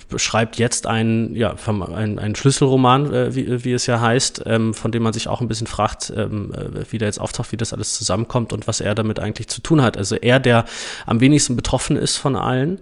beschreibt 0.09 0.57
jetzt 0.57 0.87
einen, 1.07 1.37
ja, 1.37 1.55
einen, 1.95 2.19
einen 2.19 2.35
Schlüsselroman, 2.35 3.13
äh, 3.13 3.35
wie, 3.35 3.65
wie 3.65 3.73
es 3.73 3.87
ja 3.87 4.01
heißt, 4.01 4.43
ähm, 4.47 4.75
von 4.75 4.93
dem 4.93 5.03
man 5.03 5.13
sich 5.13 5.29
auch 5.29 5.41
ein 5.41 5.49
bisschen 5.49 5.67
fragt, 5.67 6.13
ähm, 6.17 6.53
äh, 6.53 6.91
wie 6.91 6.99
der 6.99 7.09
jetzt 7.09 7.21
auftaucht, 7.21 7.53
wie 7.53 7.57
das 7.57 7.73
alles 7.73 7.95
zusammenkommt 7.95 8.53
und 8.53 8.67
was 8.67 8.81
er 8.81 8.95
damit 8.95 9.21
eigentlich 9.21 9.49
zu 9.49 9.61
tun 9.61 9.83
hat. 9.83 9.97
Also 9.97 10.17
er, 10.17 10.41
der 10.41 10.65
am 11.07 11.21
wenigsten 11.21 11.57
betroffen 11.57 11.97
ist 11.97 12.17
von 12.17 12.37
allen, 12.37 12.81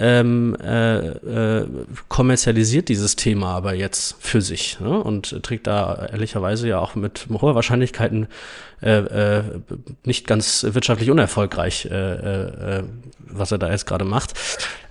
ähm, 0.00 0.56
äh, 0.62 1.08
äh, 1.08 1.66
kommerzialisiert 2.08 2.88
dieses 2.88 3.16
Thema 3.16 3.54
aber 3.54 3.74
jetzt 3.74 4.16
für 4.18 4.40
sich 4.40 4.80
ne? 4.80 4.98
und 4.98 5.42
trägt 5.42 5.66
da 5.66 6.06
ehrlicherweise 6.10 6.66
ja 6.68 6.78
auch 6.78 6.94
mit 6.94 7.26
hoher 7.30 7.54
Wahrscheinlichkeit 7.54 8.10
äh, 8.82 8.98
äh, 8.98 9.42
nicht 10.04 10.26
ganz 10.26 10.66
wirtschaftlich 10.70 11.10
unerfolgreich, 11.10 11.86
äh, 11.90 12.14
äh, 12.14 12.78
äh, 12.78 12.82
was 13.20 13.52
er 13.52 13.58
da 13.58 13.70
jetzt 13.70 13.86
gerade 13.86 14.06
macht. 14.06 14.32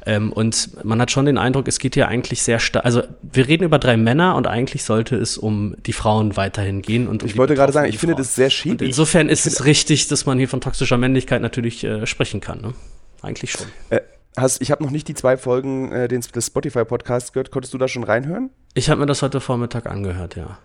Ähm, 0.05 0.31
und 0.31 0.83
man 0.83 1.01
hat 1.01 1.11
schon 1.11 1.25
den 1.25 1.37
Eindruck, 1.37 1.67
es 1.67 1.79
geht 1.79 1.95
hier 1.95 2.07
eigentlich 2.07 2.41
sehr 2.41 2.59
stark. 2.59 2.85
Also 2.85 3.03
wir 3.21 3.47
reden 3.47 3.63
über 3.63 3.79
drei 3.79 3.97
Männer 3.97 4.35
und 4.35 4.47
eigentlich 4.47 4.83
sollte 4.83 5.15
es 5.15 5.37
um 5.37 5.75
die 5.85 5.93
Frauen 5.93 6.37
weiterhin 6.37 6.81
gehen. 6.81 7.07
Und 7.07 7.23
um 7.23 7.29
ich 7.29 7.37
wollte 7.37 7.55
gerade 7.55 7.73
sagen, 7.73 7.89
ich 7.89 7.97
finde 7.97 8.15
das 8.15 8.35
sehr 8.35 8.49
schädlich. 8.49 8.89
insofern 8.89 9.29
ist 9.29 9.45
es 9.45 9.65
richtig, 9.65 10.07
dass 10.07 10.25
man 10.25 10.37
hier 10.37 10.47
von 10.47 10.61
toxischer 10.61 10.97
Männlichkeit 10.97 11.41
natürlich 11.41 11.83
äh, 11.83 12.05
sprechen 12.05 12.39
kann. 12.41 12.61
Ne? 12.61 12.73
Eigentlich 13.21 13.51
schon. 13.51 13.67
Äh, 13.89 14.01
hast, 14.37 14.61
ich 14.61 14.71
habe 14.71 14.83
noch 14.83 14.91
nicht 14.91 15.07
die 15.07 15.13
zwei 15.13 15.37
Folgen 15.37 15.91
äh, 15.91 16.07
des, 16.07 16.31
des 16.31 16.47
Spotify-Podcasts 16.47 17.33
gehört. 17.33 17.51
Konntest 17.51 17.73
du 17.73 17.77
da 17.77 17.87
schon 17.87 18.03
reinhören? 18.03 18.49
Ich 18.73 18.89
habe 18.89 19.01
mir 19.01 19.07
das 19.07 19.21
heute 19.21 19.41
Vormittag 19.41 19.85
angehört, 19.85 20.35
ja. 20.35 20.59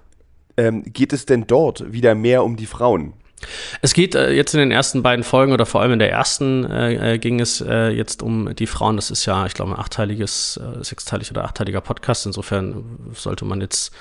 Ähm, 0.56 0.84
geht 0.84 1.12
es 1.12 1.26
denn 1.26 1.46
dort 1.48 1.92
wieder 1.92 2.14
mehr 2.14 2.44
um 2.44 2.56
die 2.56 2.66
Frauen? 2.66 3.14
Es 3.82 3.94
geht 3.94 4.14
äh, 4.14 4.30
jetzt 4.32 4.54
in 4.54 4.60
den 4.60 4.70
ersten 4.70 5.02
beiden 5.02 5.24
Folgen 5.24 5.52
oder 5.52 5.66
vor 5.66 5.80
allem 5.80 5.92
in 5.92 5.98
der 5.98 6.10
ersten 6.10 6.64
äh, 6.70 7.14
äh 7.14 7.18
ging 7.18 7.40
es 7.40 7.60
äh, 7.60 7.88
jetzt 7.88 8.22
um 8.22 8.54
die 8.54 8.66
Frauen. 8.66 8.96
Das 8.96 9.10
ist 9.10 9.26
ja, 9.26 9.46
ich 9.46 9.54
glaube, 9.54 9.72
ein 9.72 9.78
achteiliges, 9.78 10.58
äh, 10.58 10.82
sechsteilig 10.82 11.30
oder 11.30 11.44
achteiliger 11.44 11.80
Podcast. 11.80 12.26
Insofern 12.26 12.84
sollte 13.12 13.44
man 13.44 13.60
jetzt 13.60 13.92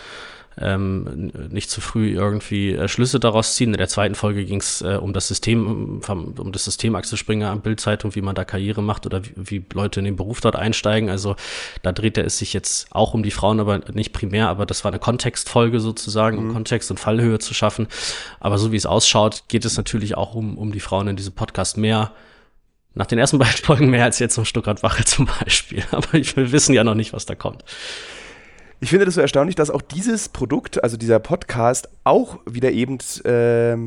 ähm, 0.60 1.32
nicht 1.50 1.70
zu 1.70 1.82
früh 1.82 2.12
irgendwie 2.12 2.74
äh, 2.74 2.88
Schlüsse 2.88 3.20
daraus 3.20 3.56
ziehen. 3.56 3.74
In 3.74 3.78
der 3.78 3.88
zweiten 3.88 4.16
Folge 4.16 4.46
ging 4.46 4.60
es 4.60 4.82
äh, 4.82 5.00
um 5.02 5.14
das 5.14 5.28
System, 5.28 6.02
um, 6.08 6.34
um 6.38 6.52
das 6.52 6.66
System 6.66 6.96
Axel 6.96 7.18
Springer 7.18 7.50
am 7.50 7.62
Bildzeitung, 7.62 8.16
wie 8.16 8.22
man 8.22 8.36
da 8.36 8.46
Karriere 8.46 8.84
macht 8.84 9.06
oder 9.06 9.26
wie, 9.26 9.34
wie, 9.36 9.66
Leute 9.74 10.00
in 10.00 10.06
den 10.06 10.16
Beruf 10.16 10.42
dort 10.42 10.56
einsteigen. 10.56 11.10
Also 11.10 11.36
da 11.82 11.92
dreht 11.92 12.18
er 12.18 12.26
es 12.26 12.38
sich 12.38 12.54
jetzt 12.54 12.88
auch 12.92 13.14
um 13.14 13.24
die 13.24 13.32
Frauen, 13.32 13.60
aber 13.60 13.80
nicht 13.94 14.14
primär, 14.14 14.50
aber 14.50 14.66
das 14.66 14.84
war 14.84 14.92
eine 14.92 15.00
Kontextfolge 15.00 15.80
sozusagen, 15.80 16.38
um 16.38 16.50
mhm. 16.50 16.54
Kontext 16.54 16.92
und 16.92 17.00
Fallhöhe 17.00 17.40
zu 17.40 17.54
schaffen. 17.54 17.88
Aber 18.40 18.58
so 18.58 18.72
wie 18.72 18.78
es 18.78 18.86
ausschaut, 18.86 19.44
geht 19.48 19.66
es 19.66 19.78
natürlich 19.78 20.16
auch 20.16 20.36
um, 20.36 20.58
um 20.58 20.72
die 20.72 20.80
Frauen 20.80 21.08
in 21.08 21.16
diesem 21.16 21.34
Podcast 21.34 21.78
mehr 21.78 22.12
nach 22.94 23.08
den 23.08 23.20
ersten 23.20 23.38
beiden 23.40 23.58
Folgen 23.58 23.90
mehr 23.90 24.04
als 24.04 24.20
jetzt 24.20 24.38
um 24.38 24.46
Stuttgart-Wache 24.46 25.06
zum 25.06 25.28
Beispiel. 25.40 25.84
Aber 25.92 26.14
ich, 26.14 26.36
wir 26.36 26.52
wissen 26.52 26.74
ja 26.74 26.84
noch 26.84 26.96
nicht, 26.96 27.14
was 27.14 27.26
da 27.26 27.36
kommt. 27.36 27.64
Ich 28.84 28.90
finde 28.90 29.06
das 29.06 29.16
so 29.16 29.22
erstaunlich, 29.22 29.56
dass 29.56 29.70
auch 29.70 29.82
dieses 29.82 30.28
Produkt, 30.28 30.84
also 30.84 30.98
dieser 30.98 31.18
Podcast, 31.20 31.88
auch 32.04 32.42
wieder 32.46 32.74
eben 32.74 32.98
äh, 33.24 33.78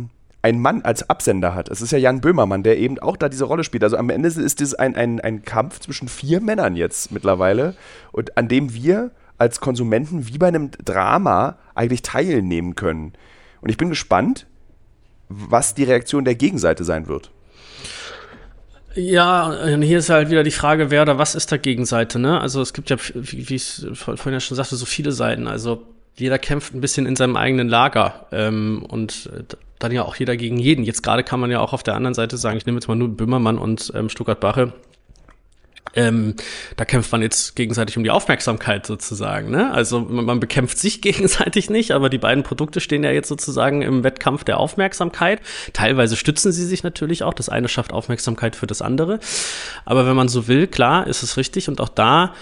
ein 0.41 0.59
Mann 0.59 0.81
als 0.81 1.11
Absender 1.11 1.55
hat. 1.55 1.69
Es 1.69 1.83
ist 1.83 1.91
ja 1.93 1.99
Jan 1.99 2.23
Böhmermann, 2.23 2.63
der 2.63 2.79
eben 2.79 2.99
auch 3.01 3.19
da 3.19 3.29
diese 3.29 3.45
Rolle 3.45 3.63
spielt. 3.63 3.85
Also 3.85 3.99
am 3.99 4.09
Ende 4.09 4.29
ist 4.29 4.59
es 4.63 4.73
ein, 4.73 4.97
ein, 4.97 5.21
ein 5.21 5.43
Kampf 5.43 5.81
zwischen 5.81 6.09
vier 6.09 6.41
Männern 6.41 6.77
jetzt 6.77 7.13
mittlerweile 7.13 7.75
und 8.11 8.39
an 8.39 8.49
dem 8.49 8.73
wir 8.73 9.11
als 9.37 9.61
Konsumenten 9.61 10.29
wie 10.29 10.39
bei 10.39 10.49
einem 10.49 10.71
Drama 10.83 11.59
eigentlich 11.75 12.01
teilnehmen 12.01 12.75
können. 12.75 13.13
Und 13.61 13.69
ich 13.69 13.77
bin 13.77 13.91
gespannt, 13.91 14.47
was 15.29 15.75
die 15.75 15.85
Reaktion 15.85 16.25
der 16.25 16.37
Gegenseite 16.37 16.85
sein 16.85 17.07
wird. 17.07 17.33
Ja, 18.97 19.49
und 19.75 19.83
hier 19.83 19.99
ist 19.99 20.09
halt 20.09 20.31
wieder 20.31 20.43
die 20.43 20.51
Frage, 20.51 20.91
wer 20.91 21.03
oder 21.03 21.19
was 21.19 21.35
ist 21.35 21.51
der 21.51 21.59
Gegenseite, 21.59 22.19
ne? 22.19 22.41
Also 22.41 22.63
es 22.63 22.73
gibt 22.73 22.89
ja, 22.89 22.97
wie, 23.15 23.49
wie 23.49 23.55
ich 23.55 23.87
vorhin 23.93 24.33
ja 24.33 24.41
schon 24.41 24.57
sagte, 24.57 24.75
so 24.77 24.87
viele 24.87 25.13
Seiten. 25.13 25.47
Also 25.47 25.83
jeder 26.17 26.39
kämpft 26.39 26.75
ein 26.75 26.81
bisschen 26.81 27.05
in 27.05 27.15
seinem 27.15 27.37
eigenen 27.37 27.69
Lager 27.69 28.27
ähm, 28.33 28.83
und 28.89 29.29
dann 29.79 29.93
ja 29.93 30.03
auch 30.03 30.17
jeder 30.17 30.39
gegen 30.39 30.59
jeden. 30.59 30.83
Jetzt 30.83 31.03
gerade 31.03 31.23
kann 31.25 31.41
man 31.41 31.51
ja 31.51 31.61
auch 31.61 31.75
auf 31.75 31.83
der 31.83 31.95
anderen 31.95 32.15
Seite 32.15 32.39
sagen, 32.39 32.57
ich 32.57 32.65
nehme 32.65 32.79
jetzt 32.79 32.89
mal 32.89 32.95
nur 32.95 33.09
Böhmermann 33.09 33.59
und 33.59 33.93
ähm, 33.95 34.09
Stuttgart-Bache 34.09 34.73
ähm, 35.97 36.35
da 36.77 36.85
kämpft 36.85 37.11
man 37.11 37.23
jetzt 37.23 37.57
gegenseitig 37.57 37.97
um 37.97 38.05
die 38.05 38.11
Aufmerksamkeit 38.11 38.87
sozusagen. 38.87 39.51
Ne? 39.51 39.73
Also 39.73 40.01
man, 40.01 40.39
bekämpft 40.39 40.79
sich 40.79 41.01
gegenseitig 41.07 41.71
nicht, 41.71 41.93
aber 41.93 42.11
die 42.11 42.19
beiden 42.19 42.45
Produkte 42.45 42.81
stehen 42.81 43.03
ja 43.03 43.11
jetzt 43.11 43.29
sozusagen 43.29 43.83
im 43.83 44.05
Wettkampf 44.05 44.45
der 44.45 44.59
Aufmerksamkeit. 44.59 45.41
Teilweise 45.73 46.17
stützen 46.17 46.53
sie 46.53 46.65
sich 46.65 46.83
natürlich 46.83 47.23
auch. 47.23 47.35
Das 47.35 47.49
eine 47.49 47.69
schafft 47.69 47.93
Aufmerksamkeit 47.93 48.55
für 48.55 48.67
das 48.67 48.83
andere. 48.83 49.19
Aber 49.85 50.07
wenn 50.07 50.17
man 50.17 50.29
so 50.29 50.47
will, 50.47 50.67
klar, 50.67 51.07
ist 51.07 51.23
es 51.23 51.37
richtig. 51.37 51.69
Und 51.69 51.81
auch 51.81 51.89
da 51.89 52.35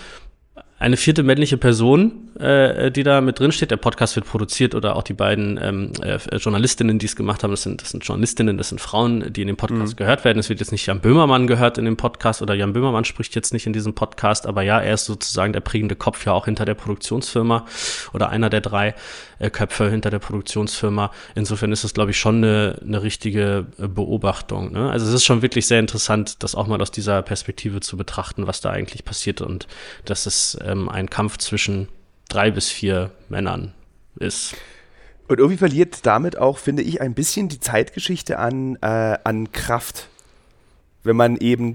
eine 0.78 0.96
vierte 0.96 1.22
männliche 1.22 1.56
Person, 1.56 2.30
äh, 2.38 2.90
die 2.90 3.04
da 3.04 3.20
mit 3.20 3.38
drin 3.38 3.52
steht. 3.52 3.70
Der 3.70 3.76
Podcast 3.76 4.16
wird 4.16 4.26
produziert 4.26 4.74
oder 4.74 4.96
auch 4.96 5.02
die 5.02 5.12
beiden 5.12 5.58
ähm, 5.62 5.92
äh, 6.02 6.18
Journalistinnen, 6.36 6.98
die 6.98 7.06
es 7.06 7.14
gemacht 7.14 7.44
haben, 7.44 7.52
das 7.52 7.62
sind, 7.62 7.80
das 7.80 7.90
sind 7.90 8.04
Journalistinnen, 8.04 8.58
das 8.58 8.70
sind 8.70 8.80
Frauen, 8.80 9.32
die 9.32 9.42
in 9.42 9.46
dem 9.46 9.56
Podcast 9.56 9.92
mhm. 9.92 9.96
gehört 9.96 10.24
werden. 10.24 10.38
Es 10.38 10.48
wird 10.48 10.60
jetzt 10.60 10.72
nicht 10.72 10.86
Jan 10.86 11.00
Böhmermann 11.00 11.46
gehört 11.46 11.78
in 11.78 11.84
dem 11.84 11.96
Podcast 11.96 12.42
oder 12.42 12.54
Jan 12.54 12.72
Böhmermann 12.72 13.04
spricht 13.04 13.34
jetzt 13.36 13.52
nicht 13.52 13.66
in 13.66 13.72
diesem 13.72 13.94
Podcast, 13.94 14.46
aber 14.46 14.62
ja, 14.62 14.80
er 14.80 14.94
ist 14.94 15.04
sozusagen 15.04 15.52
der 15.52 15.60
prägende 15.60 15.94
Kopf 15.94 16.26
ja 16.26 16.32
auch 16.32 16.46
hinter 16.46 16.64
der 16.64 16.74
Produktionsfirma 16.74 17.66
oder 18.12 18.30
einer 18.30 18.50
der 18.50 18.60
drei 18.60 18.94
äh, 19.38 19.50
Köpfe 19.50 19.88
hinter 19.90 20.10
der 20.10 20.18
Produktionsfirma. 20.18 21.12
Insofern 21.34 21.70
ist 21.72 21.84
es, 21.84 21.94
glaube 21.94 22.10
ich, 22.10 22.18
schon 22.18 22.36
eine, 22.36 22.80
eine 22.84 23.02
richtige 23.02 23.66
äh, 23.78 23.86
Beobachtung. 23.86 24.72
Ne? 24.72 24.90
Also 24.90 25.06
es 25.06 25.14
ist 25.14 25.24
schon 25.24 25.42
wirklich 25.42 25.66
sehr 25.66 25.80
interessant, 25.80 26.42
das 26.42 26.54
auch 26.54 26.66
mal 26.66 26.80
aus 26.82 26.90
dieser 26.90 27.22
Perspektive 27.22 27.80
zu 27.80 27.96
betrachten, 27.96 28.46
was 28.46 28.60
da 28.60 28.70
eigentlich 28.70 29.04
passiert 29.04 29.40
und 29.40 29.66
dass 30.04 30.26
es 30.26 30.58
ähm, 30.64 30.88
ein 30.88 31.08
Kampf 31.10 31.38
zwischen 31.38 31.88
drei 32.28 32.50
bis 32.50 32.70
vier 32.70 33.10
Männern 33.28 33.74
ist. 34.16 34.56
Und 35.28 35.38
irgendwie 35.38 35.56
verliert 35.56 36.04
damit 36.04 36.36
auch, 36.36 36.58
finde 36.58 36.82
ich, 36.82 37.00
ein 37.00 37.14
bisschen 37.14 37.48
die 37.48 37.60
Zeitgeschichte 37.60 38.38
an, 38.38 38.76
äh, 38.82 39.18
an 39.24 39.52
Kraft. 39.52 40.08
Wenn 41.02 41.16
man 41.16 41.36
eben 41.36 41.74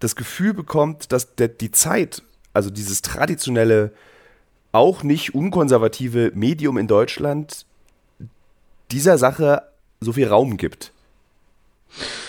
das 0.00 0.16
Gefühl 0.16 0.54
bekommt, 0.54 1.12
dass 1.12 1.34
der, 1.36 1.48
die 1.48 1.70
Zeit, 1.70 2.22
also 2.52 2.70
dieses 2.70 3.02
traditionelle, 3.02 3.92
auch 4.72 5.02
nicht 5.02 5.34
unkonservative 5.34 6.32
Medium 6.34 6.76
in 6.76 6.86
Deutschland 6.86 7.64
dieser 8.90 9.18
Sache 9.18 9.62
so 10.00 10.12
viel 10.12 10.28
Raum 10.28 10.56
gibt. 10.56 10.92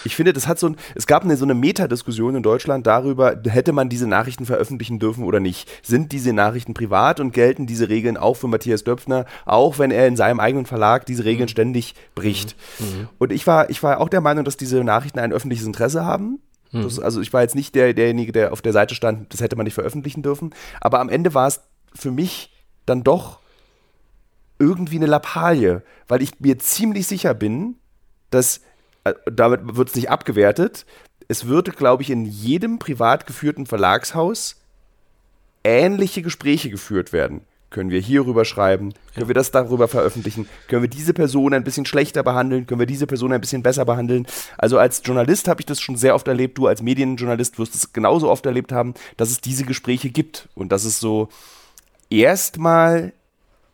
Ich 0.05 0.15
finde, 0.15 0.33
das 0.33 0.47
hat 0.47 0.59
so 0.59 0.67
ein, 0.67 0.77
es 0.95 1.07
gab 1.07 1.23
eine, 1.23 1.37
so 1.37 1.45
eine 1.45 1.53
Metadiskussion 1.53 2.35
in 2.35 2.43
Deutschland 2.43 2.87
darüber, 2.87 3.35
hätte 3.45 3.73
man 3.73 3.89
diese 3.89 4.07
Nachrichten 4.07 4.45
veröffentlichen 4.45 4.99
dürfen 4.99 5.23
oder 5.23 5.39
nicht. 5.39 5.69
Sind 5.83 6.11
diese 6.11 6.33
Nachrichten 6.33 6.73
privat 6.73 7.19
und 7.19 7.31
gelten 7.31 7.67
diese 7.67 7.89
Regeln 7.89 8.17
auch 8.17 8.35
für 8.35 8.47
Matthias 8.47 8.83
Döpfner, 8.83 9.25
auch 9.45 9.79
wenn 9.79 9.91
er 9.91 10.07
in 10.07 10.15
seinem 10.15 10.39
eigenen 10.39 10.65
Verlag 10.65 11.05
diese 11.05 11.25
Regeln 11.25 11.47
mhm. 11.47 11.51
ständig 11.51 11.95
bricht. 12.15 12.55
Mhm. 12.79 12.85
mhm. 12.85 13.09
Und 13.17 13.31
ich 13.31 13.45
war, 13.47 13.69
ich 13.69 13.83
war 13.83 13.99
auch 13.99 14.09
der 14.09 14.21
Meinung, 14.21 14.45
dass 14.45 14.57
diese 14.57 14.83
Nachrichten 14.83 15.19
ein 15.19 15.33
öffentliches 15.33 15.65
Interesse 15.65 16.05
haben. 16.05 16.39
Mhm. 16.71 16.83
Das, 16.83 16.99
also 16.99 17.21
ich 17.21 17.33
war 17.33 17.41
jetzt 17.41 17.55
nicht 17.55 17.75
der, 17.75 17.93
derjenige, 17.93 18.31
der 18.31 18.53
auf 18.53 18.61
der 18.61 18.73
Seite 18.73 18.95
stand, 18.95 19.33
das 19.33 19.41
hätte 19.41 19.55
man 19.55 19.65
nicht 19.65 19.73
veröffentlichen 19.73 20.23
dürfen. 20.23 20.53
Aber 20.81 20.99
am 20.99 21.09
Ende 21.09 21.33
war 21.33 21.47
es 21.47 21.61
für 21.93 22.11
mich 22.11 22.53
dann 22.85 23.03
doch 23.03 23.39
irgendwie 24.59 24.97
eine 24.97 25.05
Lappalie, 25.05 25.83
weil 26.07 26.21
ich 26.21 26.39
mir 26.39 26.59
ziemlich 26.59 27.07
sicher 27.07 27.33
bin, 27.33 27.75
dass 28.29 28.61
damit 29.25 29.75
wird 29.75 29.89
es 29.89 29.95
nicht 29.95 30.09
abgewertet. 30.09 30.85
Es 31.27 31.45
würde, 31.45 31.71
glaube 31.71 32.03
ich, 32.03 32.09
in 32.09 32.25
jedem 32.25 32.79
privat 32.79 33.27
geführten 33.27 33.65
Verlagshaus 33.65 34.55
ähnliche 35.63 36.21
Gespräche 36.21 36.69
geführt 36.69 37.13
werden. 37.13 37.41
Können 37.69 37.91
wir 37.91 38.01
hierüber 38.01 38.45
schreiben? 38.45 38.93
Können 39.13 39.27
wir 39.27 39.35
das 39.35 39.51
darüber 39.51 39.87
veröffentlichen? 39.87 40.49
Können 40.67 40.81
wir 40.81 40.89
diese 40.89 41.13
Person 41.13 41.53
ein 41.53 41.63
bisschen 41.63 41.85
schlechter 41.85 42.23
behandeln? 42.23 42.65
Können 42.65 42.79
wir 42.79 42.87
diese 42.87 43.05
Person 43.05 43.31
ein 43.31 43.41
bisschen 43.41 43.61
besser 43.61 43.85
behandeln? 43.85 44.25
Also 44.57 44.79
als 44.79 45.03
Journalist 45.05 45.47
habe 45.47 45.61
ich 45.61 45.67
das 45.67 45.79
schon 45.79 45.95
sehr 45.95 46.15
oft 46.15 46.27
erlebt. 46.27 46.57
Du 46.57 46.65
als 46.65 46.81
Medienjournalist 46.81 47.59
wirst 47.59 47.75
es 47.75 47.93
genauso 47.93 48.29
oft 48.31 48.45
erlebt 48.47 48.71
haben, 48.71 48.95
dass 49.17 49.29
es 49.29 49.39
diese 49.39 49.65
Gespräche 49.65 50.09
gibt 50.09 50.49
und 50.55 50.71
dass 50.71 50.83
es 50.83 50.99
so 50.99 51.29
erstmal 52.09 53.13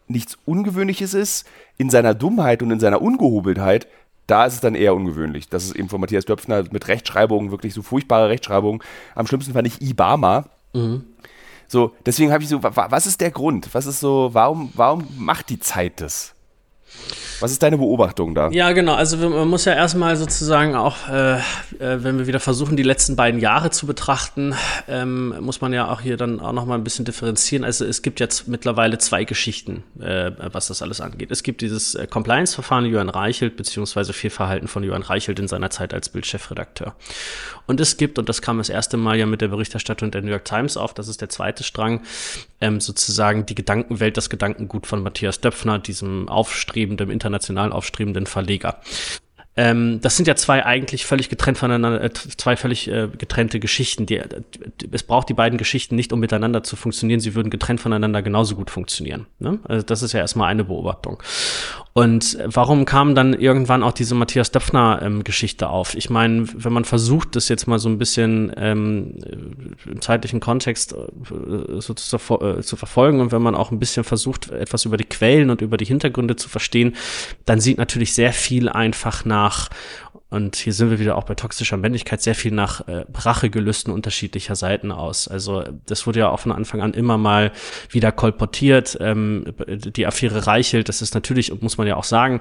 nichts 0.09 0.37
Ungewöhnliches 0.43 1.13
ist. 1.13 1.47
In 1.77 1.89
seiner 1.89 2.13
Dummheit 2.13 2.61
und 2.61 2.71
in 2.71 2.81
seiner 2.81 3.01
Ungehobeltheit 3.01 3.87
da 4.27 4.45
ist 4.45 4.53
es 4.55 4.59
dann 4.61 4.75
eher 4.75 4.95
ungewöhnlich. 4.95 5.49
Das 5.49 5.65
ist 5.65 5.75
eben 5.75 5.89
von 5.89 6.01
Matthias 6.01 6.25
Döpfner 6.25 6.63
mit 6.71 6.87
Rechtschreibungen, 6.87 7.51
wirklich 7.51 7.73
so 7.73 7.81
furchtbare 7.81 8.29
Rechtschreibungen. 8.29 8.81
Am 9.13 9.27
schlimmsten 9.27 9.53
fand 9.53 9.67
ich 9.67 9.81
Ibama. 9.81 10.45
Mhm. 10.73 11.05
So, 11.67 11.95
deswegen 12.05 12.31
habe 12.31 12.43
ich 12.43 12.49
so, 12.49 12.61
was 12.61 13.07
ist 13.07 13.21
der 13.21 13.31
Grund? 13.31 13.73
Was 13.73 13.85
ist 13.87 13.99
so, 13.99 14.29
warum, 14.33 14.71
warum 14.75 15.07
macht 15.17 15.49
die 15.49 15.59
Zeit 15.59 15.99
das? 16.01 16.34
Was 17.39 17.51
ist 17.51 17.61
deine 17.61 17.77
Beobachtung 17.77 18.33
da? 18.33 18.49
Ja, 18.49 18.71
genau. 18.71 18.93
Also 18.93 19.17
man 19.17 19.47
muss 19.47 19.65
ja 19.65 19.73
erstmal 19.73 20.15
sozusagen 20.15 20.75
auch, 20.75 21.09
äh, 21.09 21.35
äh, 21.35 21.41
wenn 21.79 22.17
wir 22.17 22.27
wieder 22.27 22.39
versuchen, 22.39 22.77
die 22.77 22.83
letzten 22.83 23.15
beiden 23.15 23.39
Jahre 23.39 23.71
zu 23.71 23.85
betrachten, 23.87 24.55
ähm, 24.87 25.35
muss 25.41 25.61
man 25.61 25.73
ja 25.73 25.91
auch 25.91 26.01
hier 26.01 26.17
dann 26.17 26.39
auch 26.39 26.53
noch 26.53 26.65
mal 26.65 26.75
ein 26.75 26.83
bisschen 26.83 27.05
differenzieren. 27.05 27.65
Also 27.65 27.85
es 27.85 28.01
gibt 28.01 28.19
jetzt 28.19 28.47
mittlerweile 28.47 28.97
zwei 28.97 29.25
Geschichten, 29.25 29.83
äh, 29.99 30.31
was 30.51 30.67
das 30.67 30.81
alles 30.81 31.01
angeht. 31.01 31.31
Es 31.31 31.43
gibt 31.43 31.61
dieses 31.61 31.95
äh, 31.95 32.07
Compliance-Verfahren 32.07 32.85
Johann 32.85 33.09
Reichelt, 33.09 33.57
beziehungsweise 33.57 34.13
Fehlverhalten 34.13 34.67
von 34.67 34.83
Johann 34.83 35.03
Reichelt 35.03 35.39
in 35.39 35.47
seiner 35.47 35.69
Zeit 35.69 35.93
als 35.93 36.09
Bildchefredakteur. 36.09 36.95
Und 37.67 37.79
es 37.81 37.97
gibt, 37.97 38.19
und 38.19 38.29
das 38.29 38.41
kam 38.41 38.59
das 38.59 38.69
erste 38.69 38.97
Mal 38.97 39.17
ja 39.17 39.25
mit 39.25 39.41
der 39.41 39.47
Berichterstattung 39.49 40.11
der 40.11 40.21
New 40.21 40.29
York 40.29 40.45
Times 40.45 40.77
auf, 40.77 40.93
das 40.93 41.07
ist 41.07 41.21
der 41.21 41.29
zweite 41.29 41.63
Strang, 41.63 42.01
ähm, 42.61 42.79
sozusagen 42.79 43.45
die 43.45 43.55
Gedankenwelt, 43.55 44.17
das 44.17 44.29
Gedankengut 44.29 44.87
von 44.87 45.03
Matthias 45.03 45.41
Döpfner, 45.41 45.79
diesem 45.79 46.29
aufstrebenden, 46.85 47.11
international 47.11 47.71
aufstrebenden 47.71 48.25
Verleger. 48.25 48.79
Ähm, 49.57 50.01
das 50.01 50.17
sind 50.17 50.27
ja 50.27 50.35
zwei 50.35 50.65
eigentlich 50.65 51.05
völlig 51.05 51.29
getrennt 51.29 51.57
voneinander, 51.57 52.03
äh, 52.03 52.11
zwei 52.11 52.57
völlig 52.57 52.89
äh, 52.89 53.07
getrennte 53.07 53.61
Geschichten. 53.61 54.05
Die, 54.05 54.17
äh, 54.17 54.27
es 54.91 55.03
braucht 55.03 55.29
die 55.29 55.33
beiden 55.33 55.57
Geschichten 55.57 55.95
nicht, 55.95 56.11
um 56.11 56.19
miteinander 56.19 56.61
zu 56.63 56.75
funktionieren. 56.75 57.21
Sie 57.21 57.35
würden 57.35 57.49
getrennt 57.49 57.79
voneinander 57.79 58.21
genauso 58.21 58.55
gut 58.55 58.69
funktionieren. 58.69 59.27
Ne? 59.39 59.59
Also 59.63 59.85
das 59.85 60.03
ist 60.03 60.11
ja 60.11 60.19
erstmal 60.19 60.49
eine 60.49 60.65
Beobachtung. 60.65 61.23
Und 61.97 62.37
warum 62.43 62.83
kam 62.83 63.15
dann 63.15 63.33
irgendwann 63.33 63.81
auch 63.81 63.93
diese 63.93 64.15
Matthias 64.15 64.51
Döpfner-Geschichte 64.51 65.63
ähm, 65.63 65.71
auf? 65.71 65.95
Ich 65.95 66.09
meine, 66.09 66.45
wenn 66.53 66.73
man 66.73 66.83
versucht, 66.83 67.37
das 67.37 67.47
jetzt 67.47 67.67
mal 67.67 67.79
so 67.79 67.87
ein 67.87 67.97
bisschen 67.97 68.51
ähm, 68.57 69.15
im 69.85 70.01
zeitlichen 70.01 70.41
Kontext 70.41 70.91
äh, 70.91 71.79
so 71.79 71.93
zu, 71.93 72.17
äh, 72.17 72.61
zu, 72.63 72.75
verfolgen 72.75 73.21
und 73.21 73.31
wenn 73.31 73.41
man 73.41 73.55
auch 73.55 73.71
ein 73.71 73.79
bisschen 73.79 74.03
versucht, 74.03 74.51
etwas 74.51 74.83
über 74.83 74.97
die 74.97 75.05
Quellen 75.05 75.49
und 75.49 75.61
über 75.61 75.77
die 75.77 75.85
Hintergründe 75.85 76.35
zu 76.35 76.49
verstehen, 76.49 76.97
dann 77.45 77.61
sieht 77.61 77.77
natürlich 77.77 78.13
sehr 78.13 78.33
viel 78.33 78.67
einfach 78.67 79.23
nach 79.23 79.69
und 80.29 80.55
hier 80.55 80.73
sind 80.73 80.89
wir 80.89 80.99
wieder 80.99 81.17
auch 81.17 81.23
bei 81.23 81.35
toxischer 81.35 81.77
Männlichkeit 81.77 82.21
sehr 82.21 82.35
viel 82.35 82.51
nach 82.51 82.87
äh, 82.87 83.05
Rachegelüsten 83.13 83.93
unterschiedlicher 83.93 84.55
Seiten 84.55 84.91
aus. 84.91 85.27
Also 85.27 85.63
das 85.85 86.07
wurde 86.07 86.19
ja 86.19 86.29
auch 86.29 86.39
von 86.39 86.51
Anfang 86.51 86.81
an 86.81 86.93
immer 86.93 87.17
mal 87.17 87.51
wieder 87.89 88.11
kolportiert. 88.11 88.97
Ähm, 88.99 89.53
die 89.67 90.07
Affäre 90.07 90.47
Reichelt, 90.47 90.89
das 90.89 91.01
ist 91.01 91.13
natürlich, 91.13 91.61
muss 91.61 91.77
man 91.77 91.87
ja 91.87 91.95
auch 91.95 92.03
sagen, 92.03 92.39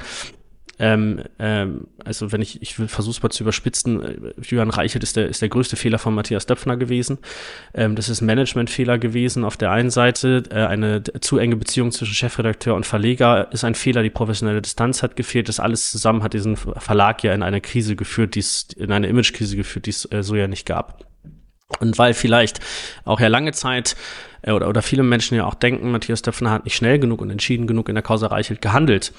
ähm, 0.79 1.23
ähm, 1.39 1.87
also 2.05 2.33
wenn 2.33 2.43
ich, 2.43 2.61
ich 2.63 2.75
versuche 2.75 3.11
es 3.11 3.23
mal 3.23 3.31
zu 3.31 3.45
überspitzen, 3.45 4.03
äh, 4.03 4.33
Julian 4.43 4.71
Reichelt 4.71 5.05
ist 5.05 5.17
der, 5.17 5.29
ist 5.29 5.43
der 5.43 5.49
größte 5.49 5.77
Fehler 5.77 5.99
von 5.99 6.15
Matthias 6.15 6.47
Döpfner 6.47 6.77
gewesen. 6.77 7.19
Ähm, 7.75 7.95
das 7.95 8.09
ist 8.09 8.21
Managementfehler 8.21 8.99
gewesen 8.99 9.45
auf 9.45 9.57
der 9.57 9.71
einen 9.71 9.91
Seite. 9.91 10.43
Äh, 10.51 10.67
eine 10.67 11.03
zu 11.03 11.39
enge 11.39 11.57
Beziehung 11.57 11.93
zwischen 11.93 12.15
Chefredakteur 12.15 12.75
und 12.75 12.87
Verleger 12.87 13.53
ist 13.53 13.65
ein 13.65 13.75
Fehler. 13.75 14.03
Die 14.03 14.11
professionelle 14.11 14.63
Distanz 14.63 15.03
hat 15.03 15.17
gefehlt. 15.17 15.49
Das 15.49 15.61
alles 15.61 15.91
zusammen 15.91 16.23
hat 16.23 16.35
diesen 16.35 16.57
Verlag 16.57 17.23
ja 17.23 17.33
in 17.35 17.43
eine 17.43 17.61
Krise 17.61 17.97
geführt, 17.97 18.35
die 18.35 18.41
es, 18.41 18.69
in 18.77 18.91
eine 18.91 19.07
Imagekrise 19.07 19.57
geführt, 19.57 19.87
die 19.87 19.91
es 19.91 20.11
äh, 20.11 20.23
so 20.23 20.35
ja 20.35 20.49
nicht 20.49 20.67
gab. 20.67 21.05
Und 21.81 21.99
weil 21.99 22.15
vielleicht 22.15 22.61
auch 23.05 23.21
ja 23.21 23.29
lange 23.29 23.53
Zeit 23.53 23.97
äh, 24.43 24.53
oder, 24.53 24.69
oder 24.69 24.83
viele 24.83 25.03
Menschen 25.03 25.37
ja 25.37 25.45
auch 25.45 25.55
denken, 25.55 25.91
Matthias 25.91 26.23
Döpfner 26.23 26.51
hat 26.51 26.65
nicht 26.65 26.77
schnell 26.77 26.99
genug 26.99 27.21
und 27.21 27.31
entschieden 27.31 27.67
genug 27.67 27.89
in 27.89 27.95
der 27.95 28.03
Causa 28.03 28.27
Reichelt 28.27 28.61
gehandelt, 28.61 29.13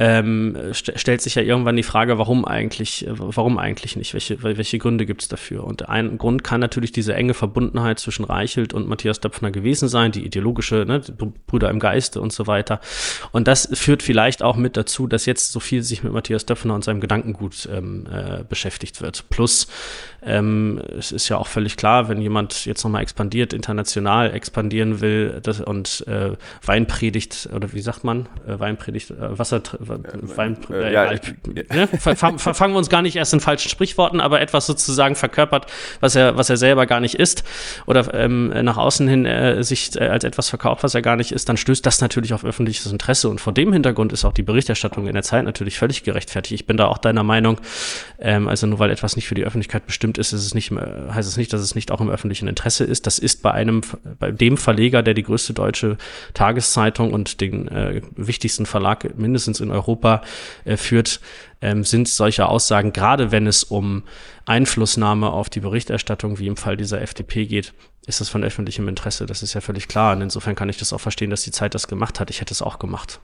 ähm, 0.00 0.56
st 0.72 0.92
stellt 0.96 1.20
sich 1.20 1.34
ja 1.34 1.42
irgendwann 1.42 1.74
die 1.74 1.82
Frage, 1.82 2.18
warum 2.18 2.44
eigentlich, 2.44 3.06
äh, 3.06 3.10
warum 3.10 3.58
eigentlich 3.58 3.96
nicht? 3.96 4.14
Welche, 4.14 4.42
welche 4.42 4.78
Gründe 4.78 5.06
gibt 5.06 5.22
es 5.22 5.28
dafür? 5.28 5.64
Und 5.64 5.88
ein 5.88 6.18
Grund 6.18 6.44
kann 6.44 6.60
natürlich 6.60 6.92
diese 6.92 7.14
enge 7.14 7.34
Verbundenheit 7.34 7.98
zwischen 7.98 8.24
Reichelt 8.24 8.72
und 8.72 8.86
Matthias 8.86 9.18
Döpfner 9.18 9.50
gewesen 9.50 9.88
sein, 9.88 10.12
die 10.12 10.24
ideologische, 10.24 10.84
ne, 10.86 11.02
Brüder 11.46 11.70
im 11.70 11.80
Geiste 11.80 12.20
und 12.20 12.32
so 12.32 12.46
weiter. 12.46 12.80
Und 13.32 13.48
das 13.48 13.68
führt 13.72 14.04
vielleicht 14.04 14.42
auch 14.42 14.56
mit 14.56 14.76
dazu, 14.76 15.08
dass 15.08 15.26
jetzt 15.26 15.50
so 15.50 15.58
viel 15.58 15.82
sich 15.82 16.04
mit 16.04 16.12
Matthias 16.12 16.46
Döpfner 16.46 16.74
und 16.74 16.84
seinem 16.84 17.00
Gedankengut 17.00 17.68
ähm, 17.72 18.06
äh, 18.12 18.44
beschäftigt 18.44 19.02
wird. 19.02 19.28
Plus, 19.30 19.66
ähm, 20.22 20.80
es 20.96 21.10
ist 21.10 21.28
ja 21.28 21.38
auch 21.38 21.48
völlig 21.48 21.76
klar, 21.76 22.08
wenn 22.08 22.20
jemand 22.20 22.66
jetzt 22.66 22.84
nochmal 22.84 23.02
expandiert, 23.02 23.52
international 23.52 24.32
expandieren 24.32 25.00
will 25.00 25.40
das, 25.42 25.60
und 25.60 26.04
äh, 26.06 26.36
Wein 26.64 26.86
predigt, 26.86 27.48
oder 27.52 27.72
wie 27.72 27.80
sagt 27.80 28.04
man, 28.04 28.28
äh, 28.46 28.58
Wein 28.58 28.76
predigt, 28.76 29.10
äh, 29.10 29.38
Wasser, 29.38 29.60
äh, 30.70 30.92
ja, 30.92 31.12
äh, 31.12 31.18
ne? 31.74 31.88
verfangen 31.88 32.74
wir 32.74 32.78
uns 32.78 32.88
gar 32.88 33.02
nicht 33.02 33.16
erst 33.16 33.32
in 33.32 33.40
falschen 33.40 33.68
Sprichworten, 33.68 34.20
aber 34.20 34.40
etwas 34.40 34.66
sozusagen 34.66 35.14
verkörpert, 35.14 35.66
was 36.00 36.14
er, 36.14 36.36
was 36.36 36.50
er 36.50 36.56
selber 36.56 36.86
gar 36.86 37.00
nicht 37.00 37.14
ist 37.14 37.44
oder 37.86 38.12
ähm, 38.14 38.48
nach 38.48 38.76
außen 38.76 39.08
hin 39.08 39.26
äh, 39.26 39.62
sich 39.62 39.96
äh, 39.96 40.08
als 40.08 40.24
etwas 40.24 40.48
verkauft, 40.48 40.82
was 40.82 40.94
er 40.94 41.02
gar 41.02 41.16
nicht 41.16 41.32
ist, 41.32 41.48
dann 41.48 41.56
stößt 41.56 41.84
das 41.84 42.00
natürlich 42.00 42.32
auf 42.34 42.44
öffentliches 42.44 42.90
Interesse 42.90 43.28
und 43.28 43.40
vor 43.40 43.52
dem 43.52 43.72
Hintergrund 43.72 44.12
ist 44.12 44.24
auch 44.24 44.32
die 44.32 44.42
Berichterstattung 44.42 45.06
in 45.06 45.14
der 45.14 45.22
Zeit 45.22 45.44
natürlich 45.44 45.78
völlig 45.78 46.02
gerechtfertigt. 46.02 46.60
Ich 46.60 46.66
bin 46.66 46.76
da 46.76 46.86
auch 46.86 46.98
deiner 46.98 47.22
Meinung, 47.22 47.60
ähm, 48.18 48.48
also 48.48 48.66
nur 48.66 48.78
weil 48.78 48.90
etwas 48.90 49.16
nicht 49.16 49.28
für 49.28 49.34
die 49.34 49.44
Öffentlichkeit 49.44 49.86
bestimmt 49.86 50.18
ist, 50.18 50.32
ist 50.32 50.44
es 50.44 50.54
nicht, 50.54 50.70
heißt 50.70 51.28
es 51.28 51.36
nicht, 51.36 51.52
dass 51.52 51.60
es 51.60 51.74
nicht 51.74 51.90
auch 51.90 52.00
im 52.00 52.10
öffentlichen 52.10 52.48
Interesse 52.48 52.84
ist. 52.84 53.06
Das 53.06 53.18
ist 53.18 53.42
bei 53.42 53.52
einem, 53.52 53.82
bei 54.18 54.30
dem 54.30 54.56
Verleger, 54.56 55.02
der 55.02 55.14
die 55.14 55.22
größte 55.22 55.52
deutsche 55.52 55.96
Tageszeitung 56.34 57.12
und 57.12 57.40
den 57.40 57.68
äh, 57.68 58.02
wichtigsten 58.16 58.66
Verlag 58.66 59.18
mindestens 59.18 59.60
in 59.60 59.70
Europa 59.70 59.77
äh, 60.64 60.76
führt, 60.76 61.20
ähm, 61.60 61.84
sind 61.84 62.08
solche 62.08 62.48
Aussagen, 62.48 62.92
gerade 62.92 63.32
wenn 63.32 63.46
es 63.46 63.64
um 63.64 64.04
Einflussnahme 64.46 65.30
auf 65.30 65.50
die 65.50 65.60
Berichterstattung, 65.60 66.38
wie 66.38 66.46
im 66.46 66.56
Fall 66.56 66.76
dieser 66.76 67.00
FDP 67.02 67.46
geht, 67.46 67.74
ist 68.06 68.20
das 68.20 68.30
von 68.30 68.42
öffentlichem 68.42 68.88
Interesse. 68.88 69.26
Das 69.26 69.42
ist 69.42 69.52
ja 69.52 69.60
völlig 69.60 69.86
klar. 69.86 70.16
Und 70.16 70.22
insofern 70.22 70.54
kann 70.54 70.68
ich 70.70 70.78
das 70.78 70.92
auch 70.92 71.00
verstehen, 71.00 71.30
dass 71.30 71.42
die 71.42 71.50
Zeit 71.50 71.74
das 71.74 71.88
gemacht 71.88 72.20
hat. 72.20 72.30
Ich 72.30 72.40
hätte 72.40 72.54
es 72.54 72.62
auch 72.62 72.78
gemacht. 72.78 73.20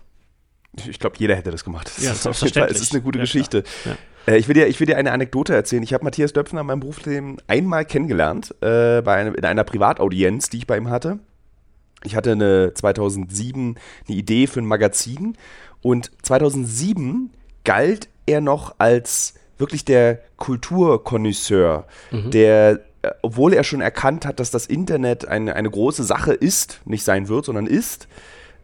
Ich 0.88 0.98
glaube, 0.98 1.16
jeder 1.18 1.36
hätte 1.36 1.50
das 1.50 1.64
gemacht. 1.64 1.90
Das 1.96 2.04
ja, 2.04 2.12
ist 2.12 2.22
selbstverständlich. 2.22 2.76
Es 2.76 2.82
ist 2.82 2.92
eine 2.92 3.02
gute 3.02 3.18
ja, 3.18 3.24
Geschichte. 3.24 3.62
Ja. 3.84 3.96
Äh, 4.26 4.38
ich, 4.38 4.48
will 4.48 4.54
dir, 4.54 4.66
ich 4.66 4.78
will 4.80 4.86
dir 4.86 4.96
eine 4.96 5.12
Anekdote 5.12 5.54
erzählen. 5.54 5.82
Ich 5.82 5.94
habe 5.94 6.04
Matthias 6.04 6.32
Döpfner 6.32 6.60
in 6.60 6.66
meinem 6.66 6.80
Berufsleben 6.80 7.38
einmal 7.46 7.84
kennengelernt, 7.84 8.54
äh, 8.60 9.00
bei 9.00 9.14
einem, 9.14 9.34
in 9.34 9.44
einer 9.44 9.64
Privataudienz, 9.64 10.50
die 10.50 10.58
ich 10.58 10.66
bei 10.66 10.76
ihm 10.76 10.90
hatte. 10.90 11.20
Ich 12.02 12.16
hatte 12.16 12.32
eine 12.32 12.74
2007 12.74 13.78
eine 14.06 14.16
Idee 14.16 14.46
für 14.46 14.60
ein 14.60 14.66
Magazin 14.66 15.36
und 15.84 16.10
2007 16.22 17.30
galt 17.64 18.08
er 18.24 18.40
noch 18.40 18.76
als 18.78 19.34
wirklich 19.58 19.84
der 19.84 20.18
Kulturkonnoisseur, 20.38 21.86
mhm. 22.10 22.30
der, 22.30 22.80
äh, 23.02 23.10
obwohl 23.20 23.52
er 23.52 23.64
schon 23.64 23.82
erkannt 23.82 24.24
hat, 24.24 24.40
dass 24.40 24.50
das 24.50 24.66
Internet 24.66 25.28
eine, 25.28 25.54
eine 25.54 25.70
große 25.70 26.02
Sache 26.02 26.32
ist, 26.32 26.80
nicht 26.86 27.04
sein 27.04 27.28
wird, 27.28 27.44
sondern 27.44 27.66
ist, 27.66 28.08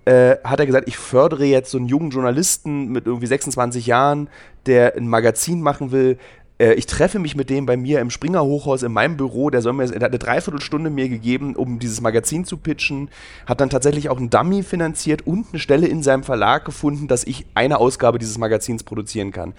äh, 0.07 0.37
hat 0.43 0.61
er 0.61 0.67
gesagt, 0.67 0.89
ich 0.89 0.97
fördere 0.97 1.45
jetzt 1.45 1.71
so 1.71 1.77
einen 1.77 1.89
jungen 1.89 2.09
Journalisten 2.09 2.89
mit 2.89 3.07
irgendwie 3.07 3.27
26 3.27 3.87
Jahren, 3.87 4.31
der 4.65 4.97
ein 4.97 5.07
Magazin 5.07 5.61
machen 5.61 5.93
will. 5.93 6.17
Äh, 6.61 6.75
ich 6.75 6.87
treffe 6.87 7.19
mich 7.19 7.35
mit 7.35 7.51
dem 7.51 7.67
bei 7.67 7.77
mir 7.77 8.01
im 8.01 8.11
Springer 8.11 8.45
Hochhaus 8.45 8.83
in 8.83 8.93
meinem 8.93 9.17
Büro. 9.17 9.51
Der 9.51 9.63
soll 9.63 9.73
mir, 9.73 9.87
der 9.87 9.97
hat 9.97 10.13
eine 10.13 10.19
Dreiviertelstunde 10.19 10.91
mir 10.91 11.09
gegeben, 11.09 11.57
um 11.57 11.79
dieses 11.79 12.01
Magazin 12.01 12.45
zu 12.45 12.59
pitchen. 12.59 13.09
Hat 13.47 13.61
dann 13.61 13.71
tatsächlich 13.71 14.11
auch 14.11 14.19
einen 14.19 14.31
Dummy 14.31 14.63
finanziert 14.63 15.27
und 15.27 15.47
eine 15.51 15.59
Stelle 15.59 15.89
in 15.89 16.03
seinem 16.03 16.23
Verlag 16.23 16.65
gefunden, 16.65 17.09
dass 17.09 17.25
ich 17.25 17.47
eine 17.55 17.79
Ausgabe 17.79 18.19
dieses 18.19 18.39
Magazins 18.39 18.85
produzieren 18.85 19.33
kann. 19.33 19.55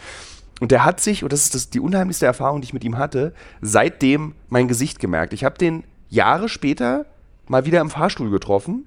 Und 0.61 0.71
der 0.71 0.85
hat 0.85 0.99
sich, 0.99 1.23
und 1.23 1.33
das 1.33 1.41
ist 1.41 1.55
das, 1.55 1.69
die 1.71 1.79
unheimlichste 1.79 2.27
Erfahrung, 2.27 2.61
die 2.61 2.65
ich 2.65 2.73
mit 2.73 2.83
ihm 2.83 2.99
hatte, 2.99 3.33
seitdem 3.61 4.35
mein 4.49 4.67
Gesicht 4.67 4.99
gemerkt. 4.99 5.33
Ich 5.33 5.43
habe 5.43 5.57
den 5.57 5.83
Jahre 6.09 6.49
später 6.49 7.07
mal 7.47 7.65
wieder 7.65 7.81
im 7.81 7.89
Fahrstuhl 7.89 8.29
getroffen 8.29 8.85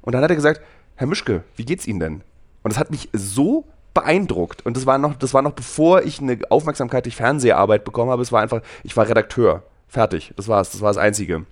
und 0.00 0.14
dann 0.14 0.22
hat 0.22 0.30
er 0.30 0.36
gesagt, 0.36 0.62
Herr 0.96 1.06
Mischke, 1.06 1.44
wie 1.56 1.66
geht's 1.66 1.86
Ihnen 1.86 2.00
denn? 2.00 2.14
Und 2.62 2.72
das 2.72 2.78
hat 2.78 2.90
mich 2.90 3.10
so 3.12 3.66
beeindruckt. 3.94 4.64
Und 4.64 4.76
das 4.76 4.86
war 4.86 4.98
noch, 4.98 5.14
das 5.14 5.34
war 5.34 5.42
noch 5.42 5.52
bevor 5.52 6.02
ich 6.02 6.20
eine 6.20 6.38
Aufmerksamkeit 6.50 7.04
durch 7.04 7.16
Fernseharbeit 7.16 7.84
bekommen 7.84 8.10
habe. 8.10 8.22
Es 8.22 8.32
war 8.32 8.42
einfach, 8.42 8.62
ich 8.82 8.96
war 8.96 9.08
Redakteur. 9.08 9.62
Fertig. 9.88 10.32
Das 10.36 10.48
war's. 10.48 10.70
Das 10.70 10.80
war 10.80 10.90
das 10.90 10.98
Einzige. 10.98 11.46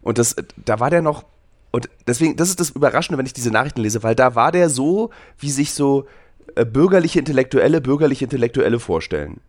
Und 0.00 0.18
das, 0.18 0.36
da 0.56 0.80
war 0.80 0.90
der 0.90 1.02
noch, 1.02 1.24
und 1.72 1.88
deswegen, 2.06 2.36
das 2.36 2.48
ist 2.48 2.60
das 2.60 2.70
Überraschende, 2.70 3.18
wenn 3.18 3.26
ich 3.26 3.34
diese 3.34 3.50
Nachrichten 3.50 3.82
lese, 3.82 4.02
weil 4.02 4.14
da 4.14 4.34
war 4.34 4.52
der 4.52 4.70
so, 4.70 5.10
wie 5.38 5.50
sich 5.50 5.74
so 5.74 6.06
äh, 6.54 6.64
bürgerliche 6.64 7.18
Intellektuelle, 7.18 7.80
bürgerliche 7.80 8.24
Intellektuelle 8.24 8.78
vorstellen. 8.78 9.40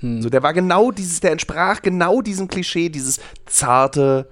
Hm. 0.00 0.22
So, 0.22 0.30
der 0.30 0.42
war 0.42 0.52
genau 0.52 0.90
dieses, 0.90 1.20
der 1.20 1.32
entsprach 1.32 1.82
genau 1.82 2.22
diesem 2.22 2.48
Klischee, 2.48 2.88
dieses 2.88 3.20
zarte, 3.46 4.28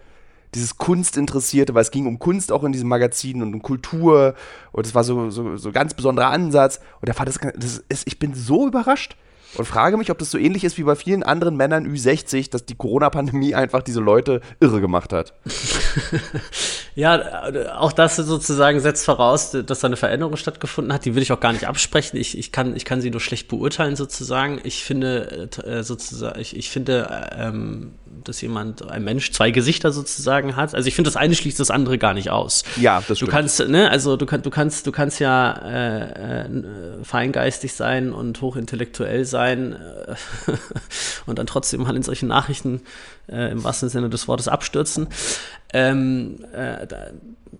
dieses 0.56 0.78
Kunstinteressierte, 0.78 1.74
weil 1.74 1.82
es 1.82 1.90
ging 1.90 2.06
um 2.06 2.18
Kunst 2.18 2.50
auch 2.50 2.64
in 2.64 2.72
diesem 2.72 2.88
Magazin 2.88 3.42
und 3.42 3.54
um 3.54 3.62
Kultur 3.62 4.34
und 4.72 4.86
es 4.86 4.94
war 4.94 5.04
so, 5.04 5.30
so, 5.30 5.56
so 5.56 5.72
ganz 5.72 5.94
besonderer 5.94 6.30
Ansatz 6.30 6.80
und 7.00 7.08
er 7.08 7.14
fand 7.14 7.28
das, 7.28 7.38
das 7.56 7.84
ist, 7.88 8.06
ich 8.06 8.18
bin 8.18 8.34
so 8.34 8.66
überrascht 8.66 9.16
und 9.58 9.64
frage 9.64 9.96
mich, 9.96 10.10
ob 10.10 10.18
das 10.18 10.30
so 10.30 10.38
ähnlich 10.38 10.64
ist 10.64 10.76
wie 10.78 10.82
bei 10.82 10.96
vielen 10.96 11.22
anderen 11.22 11.56
Männern 11.56 11.86
Ü60, 11.86 12.50
dass 12.50 12.66
die 12.66 12.74
Corona-Pandemie 12.74 13.54
einfach 13.54 13.82
diese 13.82 14.00
Leute 14.00 14.40
irre 14.60 14.80
gemacht 14.80 15.12
hat. 15.12 15.34
ja, 16.94 17.76
auch 17.78 17.92
das 17.92 18.16
sozusagen 18.16 18.80
setzt 18.80 19.04
voraus, 19.04 19.52
dass 19.52 19.80
da 19.80 19.86
eine 19.86 19.96
Veränderung 19.96 20.36
stattgefunden 20.36 20.92
hat. 20.92 21.04
Die 21.04 21.14
will 21.14 21.22
ich 21.22 21.32
auch 21.32 21.40
gar 21.40 21.52
nicht 21.52 21.66
absprechen. 21.66 22.18
Ich, 22.18 22.36
ich, 22.36 22.52
kann, 22.52 22.76
ich 22.76 22.84
kann 22.84 23.00
sie 23.00 23.10
nur 23.10 23.20
schlecht 23.20 23.48
beurteilen 23.48 23.96
sozusagen. 23.96 24.60
Ich 24.64 24.84
finde 24.84 25.48
äh, 25.64 25.82
sozusagen, 25.82 26.38
ich, 26.40 26.56
ich 26.56 26.70
finde, 26.70 27.30
ähm, 27.36 27.92
dass 28.28 28.40
jemand, 28.40 28.88
ein 28.90 29.04
Mensch, 29.04 29.32
zwei 29.32 29.50
Gesichter 29.50 29.92
sozusagen 29.92 30.56
hat. 30.56 30.74
Also 30.74 30.88
ich 30.88 30.94
finde, 30.94 31.08
das 31.08 31.16
eine 31.16 31.34
schließt 31.34 31.58
das 31.58 31.70
andere 31.70 31.98
gar 31.98 32.14
nicht 32.14 32.30
aus. 32.30 32.64
Ja, 32.76 33.02
das 33.06 33.18
stimmt. 33.18 33.30
Du 33.30 33.34
kannst, 33.34 33.68
ne, 33.68 33.90
also 33.90 34.16
du, 34.16 34.26
kann, 34.26 34.42
du 34.42 34.50
kannst, 34.50 34.86
du 34.86 34.92
kannst 34.92 35.20
ja 35.20 35.52
äh, 35.52 36.42
äh, 36.42 36.48
feingeistig 37.02 37.72
sein 37.72 38.12
und 38.12 38.40
hochintellektuell 38.40 39.24
sein 39.24 39.74
äh, 39.74 40.14
und 41.26 41.38
dann 41.38 41.46
trotzdem 41.46 41.82
mal 41.82 41.96
in 41.96 42.02
solchen 42.02 42.28
Nachrichten 42.28 42.82
äh, 43.28 43.50
im 43.50 43.64
wahrsten 43.64 43.88
Sinne 43.88 44.08
des 44.08 44.28
Wortes 44.28 44.48
abstürzen. 44.48 45.08
Ähm, 45.72 46.38
äh, 46.52 46.86
da, 46.86 47.08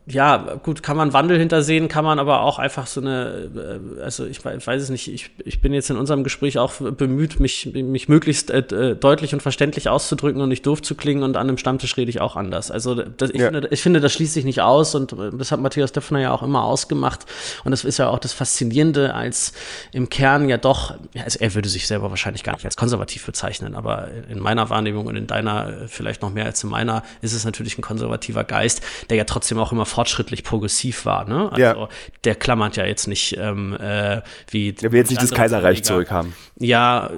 ja, 0.09 0.55
gut, 0.63 0.85
kann 0.85 0.97
man 0.97 1.13
Wandel 1.13 1.37
hintersehen, 1.39 1.89
kann 1.89 2.05
man 2.05 2.21
aber 2.21 2.43
auch 2.43 2.61
einfach 2.61 2.87
so 2.87 3.01
eine, 3.01 3.81
äh, 3.99 4.03
also 4.03 4.25
ich, 4.25 4.45
ich 4.45 4.67
weiß 4.67 4.83
es 4.83 4.89
nicht, 4.89 5.13
ich, 5.13 5.31
ich 5.45 5.61
bin 5.61 5.73
jetzt 5.73 5.91
in 5.91 5.97
unserem 5.97 6.23
Gespräch 6.23 6.59
auch 6.59 6.75
bemüht, 6.75 7.41
mich, 7.41 7.73
mich 7.75 8.09
möglichst 8.09 8.51
äh, 8.51 8.59
äh, 8.59 8.95
deutlich 8.95 9.35
und 9.35 9.43
verständlich 9.43 9.89
auszudrücken 9.89 10.41
und 10.41 10.49
nicht 10.49 10.65
doof 10.65 10.83
zu 10.83 10.95
klingen 10.95 11.25
und 11.25 11.37
an 11.37 11.49
einem 11.49 11.59
Stammtisch 11.59 11.97
rede 11.97 12.11
ich 12.11 12.21
auch 12.21 12.37
anders. 12.37 12.71
Also 12.71 12.95
das, 12.95 13.31
ich, 13.31 13.41
ja. 13.41 13.51
finde, 13.51 13.69
ich 13.71 13.83
finde, 13.83 14.01
das 14.01 14.13
schließt 14.13 14.35
sich 14.35 14.45
nicht 14.45 14.61
aus 14.61 14.95
und 14.95 15.17
das 15.39 15.51
hat 15.51 15.61
Matthias 15.61 15.91
Döpfner 15.91 16.21
ja 16.21 16.33
auch 16.33 16.43
immer 16.43 16.65
ausgemacht 16.65 17.27
und 17.65 17.73
das 17.73 17.85
ist 17.85 17.99
ja 17.99 18.09
auch 18.09 18.21
das 18.21 18.33
Faszinierende, 18.33 19.15
als 19.15 19.53
im 19.93 20.09
Kern 20.09 20.49
ja 20.49 20.57
doch, 20.57 20.95
also 21.25 21.39
er 21.41 21.55
würde 21.55 21.69
sich 21.69 21.87
selber 21.89 22.11
wahrscheinlich 22.11 22.45
gar 22.45 22.55
nicht 22.55 22.65
als 22.65 22.77
konservativ 22.77 23.27
bezeichnen, 23.27 23.75
aber 23.75 24.09
in 24.29 24.39
meiner 24.39 24.71
Wahrnehmung 24.71 25.07
und 25.07 25.17
in 25.17 25.27
deiner 25.27 25.56
vielleicht 25.87 26.23
noch 26.23 26.33
mehr 26.33 26.45
als 26.45 26.63
in 26.65 26.71
meiner 26.71 27.03
ist 27.21 27.33
es 27.33 27.45
natürlich 27.45 27.79
ein 27.79 27.83
konservativer 27.83 28.45
Geist, 28.45 28.83
der 29.11 29.17
ja 29.17 29.25
trotzdem 29.25 29.59
auch 29.59 29.73
immer 29.73 29.87
fortschrittlich 29.87 30.45
progressiv 30.45 31.05
war. 31.05 31.29
Ne? 31.29 31.51
Also 31.51 31.61
ja. 31.61 31.89
der 32.25 32.35
klammert 32.35 32.77
ja 32.77 32.85
jetzt 32.85 33.07
nicht 33.07 33.37
ähm, 33.39 33.75
äh, 33.75 34.23
wie. 34.51 34.73
Der 34.73 34.93
will 34.93 34.99
jetzt 34.99 35.11
nicht 35.11 35.23
das 35.23 35.33
Kaiserreich 35.33 35.83
zurückhaben. 35.85 36.35
Ja, 36.59 37.11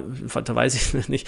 da 0.43 0.55
weiß 0.55 0.75
ich 0.75 1.07
nicht. 1.09 1.27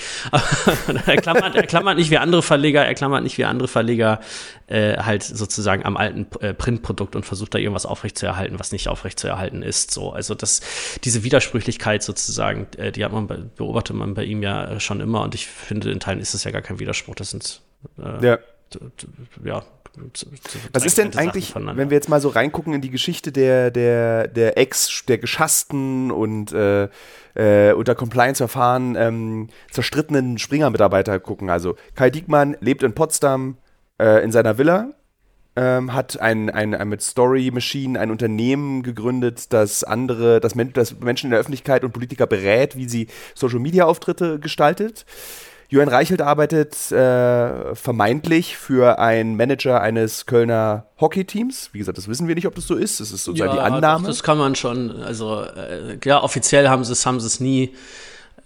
er, 1.05 1.15
klammert, 1.17 1.55
er 1.55 1.63
klammert 1.63 1.97
nicht 1.97 2.11
wie 2.11 2.17
andere 2.17 2.41
Verleger, 2.41 2.85
er 2.85 2.93
klammert 2.93 3.23
nicht 3.23 3.37
wie 3.37 3.45
andere 3.45 3.67
Verleger 3.67 4.19
äh, 4.67 4.97
halt 4.97 5.23
sozusagen 5.23 5.85
am 5.85 5.97
alten 5.97 6.27
äh, 6.39 6.53
Printprodukt 6.53 7.15
und 7.15 7.25
versucht 7.25 7.53
da 7.53 7.59
irgendwas 7.59 7.85
aufrechtzuerhalten, 7.85 8.59
was 8.59 8.71
nicht 8.71 8.87
aufrechtzuerhalten 8.87 9.63
ist. 9.63 9.91
So, 9.91 10.11
also 10.13 10.33
das, 10.33 10.61
diese 11.03 11.23
Widersprüchlichkeit 11.23 12.03
sozusagen, 12.03 12.67
äh, 12.77 12.91
die 12.91 13.03
hat 13.03 13.11
man 13.11 13.27
bei, 13.27 13.37
beobachtet 13.37 13.95
man 13.95 14.13
bei 14.13 14.23
ihm 14.23 14.41
ja 14.43 14.79
schon 14.79 15.01
immer 15.01 15.21
und 15.23 15.35
ich 15.35 15.47
finde, 15.47 15.91
in 15.91 15.99
Teilen 15.99 16.19
ist 16.19 16.33
es 16.33 16.43
ja 16.43 16.51
gar 16.51 16.61
kein 16.61 16.79
Widerspruch. 16.79 17.00
Das 17.15 17.31
sind 17.31 17.61
äh, 17.97 18.25
ja. 18.25 18.39
ja 19.43 19.63
was 20.73 20.85
ist 20.85 20.97
denn 20.97 21.15
eigentlich, 21.17 21.53
wenn 21.55 21.89
wir 21.89 21.95
jetzt 21.95 22.07
mal 22.07 22.21
so 22.21 22.29
reingucken 22.29 22.73
in 22.73 22.81
die 22.81 22.89
Geschichte 22.89 23.31
der, 23.31 23.71
der, 23.71 24.27
der 24.27 24.57
Ex, 24.57 25.03
der 25.07 25.17
geschassten 25.17 26.11
und 26.11 26.53
äh, 26.53 26.87
äh, 27.35 27.73
unter 27.73 27.95
Compliance-Verfahren 27.95 28.95
ähm, 28.95 29.49
zerstrittenen 29.69 30.37
Springer-Mitarbeiter 30.37 31.19
gucken? 31.19 31.49
Also 31.49 31.75
Kai 31.95 32.09
Diekmann 32.09 32.55
lebt 32.61 32.83
in 32.83 32.93
Potsdam 32.93 33.57
äh, 33.99 34.23
in 34.23 34.31
seiner 34.31 34.57
Villa, 34.57 34.91
ähm, 35.57 35.93
hat 35.93 36.21
ein, 36.21 36.49
ein, 36.49 36.73
ein, 36.73 36.87
mit 36.87 37.01
Story 37.01 37.51
Machine 37.51 37.99
ein 37.99 38.11
Unternehmen 38.11 38.83
gegründet, 38.83 39.51
das 39.51 39.83
andere, 39.83 40.39
das, 40.39 40.55
Men 40.55 40.71
das 40.71 41.01
Menschen 41.01 41.27
in 41.27 41.31
der 41.31 41.41
Öffentlichkeit 41.41 41.83
und 41.83 41.91
Politiker 41.91 42.27
berät, 42.27 42.77
wie 42.77 42.87
sie 42.87 43.07
Social 43.35 43.59
Media 43.59 43.85
Auftritte 43.85 44.39
gestaltet. 44.39 45.05
Johann 45.71 45.87
Reichelt 45.87 46.21
arbeitet 46.21 46.91
äh, 46.91 47.73
vermeintlich 47.75 48.57
für 48.57 48.99
einen 48.99 49.37
Manager 49.37 49.79
eines 49.79 50.25
Kölner 50.25 50.87
Hockeyteams. 50.99 51.69
Wie 51.71 51.79
gesagt, 51.79 51.97
das 51.97 52.09
wissen 52.09 52.27
wir 52.27 52.35
nicht, 52.35 52.45
ob 52.45 52.55
das 52.55 52.67
so 52.67 52.75
ist. 52.75 52.99
Das 52.99 53.13
ist 53.13 53.23
sozusagen 53.23 53.55
ja, 53.55 53.55
die 53.55 53.73
Annahme. 53.73 54.01
Doch, 54.01 54.09
das 54.09 54.21
kann 54.21 54.37
man 54.37 54.55
schon. 54.55 55.01
Also 55.01 55.43
äh, 55.43 55.97
ja, 56.03 56.21
offiziell 56.21 56.67
haben 56.67 56.83
sie 56.83 56.91
es, 56.91 57.05
haben 57.05 57.21
sie 57.21 57.27
es 57.27 57.39
nie 57.39 57.73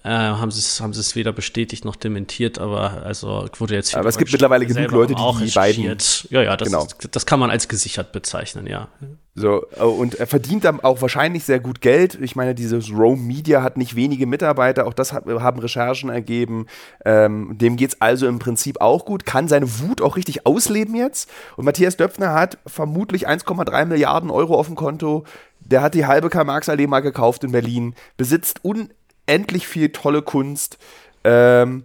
äh, 0.06 0.10
haben 0.10 0.52
sie 0.52 0.60
es 0.60 0.80
haben 0.82 0.94
sie 0.94 1.00
es 1.00 1.15
weder 1.15 1.34
bestätigt 1.34 1.84
noch 1.84 1.96
dementiert, 1.96 2.60
aber 2.60 3.04
also 3.04 3.50
wurde 3.58 3.74
jetzt 3.74 3.96
Aber 3.96 4.08
es 4.08 4.20
gibt 4.20 4.32
mittlerweile 4.32 4.68
genug 4.68 4.91
Leute, 4.91 5.15
die 5.15 5.46
die 5.46 5.52
beiden 5.52 5.98
Ja, 6.30 6.44
ja, 6.44 6.56
das, 6.56 6.68
genau. 6.68 6.88
das 7.10 7.26
kann 7.26 7.39
man 7.39 7.50
als 7.50 7.68
gesichert 7.68 8.12
bezeichnen, 8.12 8.68
ja. 8.68 8.88
So 9.34 9.65
oh, 9.82 9.88
und 9.88 10.13
er 10.13 10.28
verdient 10.28 10.63
dann 10.63 10.80
auch 10.80 11.02
wahrscheinlich 11.02 11.44
sehr 11.44 11.60
gut 11.60 11.82
Geld. 11.82 12.20
Ich 12.22 12.36
meine, 12.36 12.54
dieses 12.54 12.91
Rome 12.91 13.22
Media 13.22 13.63
hat 13.63 13.78
nicht 13.78 13.96
wenige 13.96 14.28
Mitarbeiter, 14.28 14.86
auch 14.86 14.94
das 14.94 15.12
haben 15.12 15.60
Recherchen 15.60 16.12
ergeben. 16.12 16.68
Ähm, 17.04 17.58
dem 17.58 17.76
geht's 17.76 18.00
also 18.00 18.28
im 18.28 18.38
Prinzip 18.38 18.82
auch 18.82 19.06
gut, 19.06 19.26
kann 19.26 19.48
seine 19.48 19.80
Wut 19.80 20.04
auch 20.04 20.18
richtig 20.18 20.46
ausleben 20.46 20.96
jetzt. 20.96 21.32
Und 21.58 21.65
Matthias 21.65 21.98
Döpfner 21.98 22.32
hat 22.32 22.60
vermutlich 22.68 23.28
1,3 23.28 23.86
Milliarden 23.86 24.30
Euro 24.30 24.56
auf 24.56 24.68
dem 24.68 24.76
Konto. 24.76 25.24
Der 25.62 25.82
hat 25.82 25.96
die 25.96 26.06
halbe 26.06 26.30
Karl-Marx-Allee 26.30 26.86
mal 26.86 27.00
gekauft 27.00 27.44
in 27.44 27.52
Berlin, 27.52 27.96
besitzt 28.18 28.63
un 28.63 28.91
endlich 29.25 29.67
viel 29.67 29.89
tolle 29.89 30.21
Kunst. 30.21 30.77
Ähm, 31.23 31.83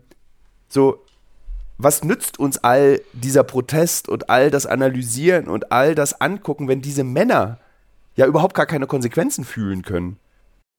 so, 0.69 1.05
was 1.79 2.05
nützt 2.05 2.39
uns 2.39 2.59
all 2.59 3.01
dieser 3.13 3.43
Protest 3.43 4.09
und 4.09 4.29
all 4.29 4.51
das 4.51 4.67
Analysieren 4.67 5.49
und 5.49 5.73
all 5.73 5.95
das 5.95 6.21
Angucken, 6.21 6.69
wenn 6.69 6.83
diese 6.83 7.05
Männer 7.05 7.59
ja 8.17 8.27
überhaupt 8.27 8.55
gar 8.55 8.67
keine 8.67 8.87
Konsequenzen 8.87 9.45
fühlen 9.45 9.83
können? 9.83 10.19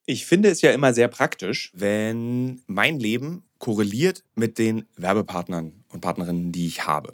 Ich 0.06 0.26
finde 0.26 0.50
es 0.50 0.62
ja 0.62 0.72
immer 0.72 0.94
sehr 0.94 1.08
praktisch, 1.08 1.72
wenn 1.74 2.62
mein 2.68 3.00
Leben 3.00 3.44
korreliert 3.60 4.24
mit 4.36 4.58
den 4.58 4.86
Werbepartnern 4.96 5.84
und 5.90 6.02
Partnerinnen, 6.02 6.52
die 6.52 6.68
ich 6.68 6.86
habe. 6.86 7.14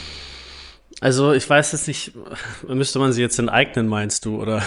Also 1.03 1.33
ich 1.33 1.49
weiß 1.49 1.71
jetzt 1.71 1.87
nicht, 1.87 2.11
müsste 2.67 2.99
man 2.99 3.11
sie 3.11 3.21
jetzt 3.21 3.39
enteignen, 3.39 3.87
meinst 3.87 4.23
du, 4.23 4.39
oder? 4.39 4.61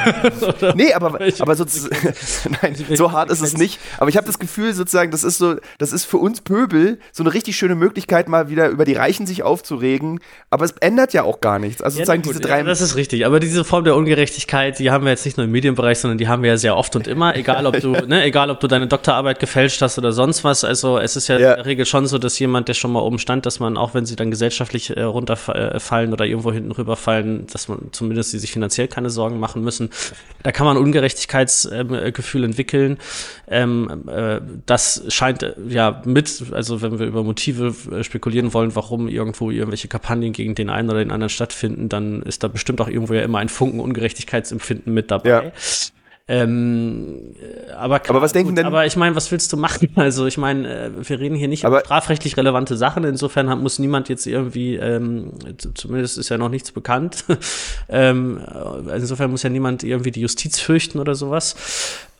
oder 0.58 0.74
nee, 0.74 0.92
aber, 0.92 1.18
aber 1.38 1.56
so, 1.56 1.64
nein, 2.62 2.76
so 2.94 3.10
hart 3.10 3.30
ist 3.30 3.40
es 3.40 3.56
nicht. 3.56 3.80
Aber 3.96 4.10
ich 4.10 4.18
habe 4.18 4.26
das 4.26 4.38
Gefühl 4.38 4.74
sozusagen, 4.74 5.10
das 5.10 5.24
ist 5.24 5.38
so, 5.38 5.56
das 5.78 5.92
ist 5.92 6.04
für 6.04 6.18
uns 6.18 6.42
Pöbel 6.42 6.98
so 7.10 7.22
eine 7.22 7.32
richtig 7.32 7.56
schöne 7.56 7.74
Möglichkeit, 7.74 8.28
mal 8.28 8.50
wieder 8.50 8.68
über 8.68 8.84
die 8.84 8.92
Reichen 8.92 9.26
sich 9.26 9.42
aufzuregen. 9.42 10.20
Aber 10.50 10.66
es 10.66 10.72
ändert 10.72 11.14
ja 11.14 11.22
auch 11.22 11.40
gar 11.40 11.58
nichts. 11.58 11.80
Also 11.80 11.98
ja, 11.98 12.04
sozusagen 12.04 12.22
gut, 12.22 12.34
diese 12.34 12.40
drei. 12.40 12.58
Ja, 12.58 12.64
das 12.64 12.82
ist 12.82 12.96
richtig. 12.96 13.24
Aber 13.24 13.40
diese 13.40 13.64
Form 13.64 13.84
der 13.84 13.96
Ungerechtigkeit, 13.96 14.78
die 14.78 14.90
haben 14.90 15.04
wir 15.04 15.10
jetzt 15.10 15.24
nicht 15.24 15.38
nur 15.38 15.44
im 15.46 15.52
Medienbereich, 15.52 16.00
sondern 16.00 16.18
die 16.18 16.28
haben 16.28 16.42
wir 16.42 16.50
ja 16.50 16.56
sehr 16.58 16.76
oft 16.76 16.96
und 16.96 17.06
immer. 17.06 17.34
Egal, 17.34 17.64
ob 17.64 17.80
du, 17.80 17.92
ne, 17.92 18.24
egal, 18.24 18.50
ob 18.50 18.60
du 18.60 18.66
deine 18.66 18.88
Doktorarbeit 18.88 19.38
gefälscht 19.38 19.80
hast 19.80 19.96
oder 19.96 20.12
sonst 20.12 20.44
was. 20.44 20.64
Also 20.64 20.98
es 20.98 21.16
ist 21.16 21.28
ja, 21.28 21.38
ja, 21.38 21.52
in 21.52 21.56
der 21.56 21.66
Regel 21.66 21.86
schon 21.86 22.06
so, 22.06 22.18
dass 22.18 22.38
jemand, 22.38 22.68
der 22.68 22.74
schon 22.74 22.92
mal 22.92 23.00
oben 23.00 23.18
stand, 23.18 23.46
dass 23.46 23.58
man 23.58 23.78
auch, 23.78 23.94
wenn 23.94 24.04
sie 24.04 24.16
dann 24.16 24.30
gesellschaftlich 24.30 24.94
äh, 24.94 25.00
runterfallen, 25.02 25.72
äh, 25.72 25.77
fallen 25.80 26.12
oder 26.12 26.24
irgendwo 26.24 26.52
hinten 26.52 26.72
rüberfallen, 26.72 27.46
dass 27.52 27.68
man 27.68 27.88
zumindest 27.92 28.32
die 28.32 28.38
sich 28.38 28.52
finanziell 28.52 28.88
keine 28.88 29.10
Sorgen 29.10 29.38
machen 29.38 29.62
müssen. 29.62 29.90
Da 30.42 30.52
kann 30.52 30.66
man 30.66 30.76
Ungerechtigkeitsgefühl 30.76 32.44
entwickeln. 32.44 32.98
Ähm, 33.48 34.04
äh, 34.08 34.40
das 34.66 35.04
scheint 35.08 35.42
äh, 35.42 35.54
ja 35.68 36.02
mit, 36.04 36.44
also 36.52 36.82
wenn 36.82 36.98
wir 36.98 37.06
über 37.06 37.22
Motive 37.22 37.74
äh, 37.92 38.04
spekulieren 38.04 38.54
wollen, 38.54 38.74
warum 38.74 39.08
irgendwo 39.08 39.50
irgendwelche 39.50 39.88
Kampagnen 39.88 40.32
gegen 40.32 40.54
den 40.54 40.70
einen 40.70 40.88
oder 40.88 40.98
den 40.98 41.10
anderen 41.10 41.30
stattfinden, 41.30 41.88
dann 41.88 42.22
ist 42.22 42.42
da 42.42 42.48
bestimmt 42.48 42.80
auch 42.80 42.88
irgendwo 42.88 43.14
ja 43.14 43.22
immer 43.22 43.38
ein 43.38 43.48
Funken 43.48 43.80
Ungerechtigkeitsempfinden 43.80 44.92
mit 44.92 45.10
dabei. 45.10 45.28
Ja. 45.28 45.52
Ähm, 46.30 47.34
aber, 47.74 48.02
aber 48.06 48.20
was 48.20 48.34
denken 48.34 48.50
gut, 48.50 48.58
denn? 48.58 48.66
Aber 48.66 48.84
ich 48.84 48.96
meine, 48.96 49.16
was 49.16 49.32
willst 49.32 49.52
du 49.52 49.56
machen? 49.56 49.88
Also 49.96 50.26
ich 50.26 50.38
meine, 50.38 50.68
äh, 50.68 50.90
wir 51.08 51.18
reden 51.18 51.34
hier 51.34 51.48
nicht 51.48 51.64
aber, 51.64 51.78
über 51.78 51.84
strafrechtlich 51.86 52.36
relevante 52.36 52.76
Sachen. 52.76 53.04
Insofern 53.04 53.48
hat, 53.48 53.58
muss 53.58 53.78
niemand 53.78 54.08
jetzt 54.08 54.26
irgendwie, 54.26 54.76
ähm, 54.76 55.32
zumindest 55.74 56.18
ist 56.18 56.28
ja 56.28 56.36
noch 56.38 56.50
nichts 56.50 56.70
bekannt. 56.70 57.24
ähm, 57.88 58.40
insofern 58.94 59.30
muss 59.30 59.42
ja 59.42 59.50
niemand 59.50 59.82
irgendwie 59.82 60.10
die 60.10 60.20
Justiz 60.20 60.60
fürchten 60.60 60.98
oder 60.98 61.14
sowas. 61.14 61.56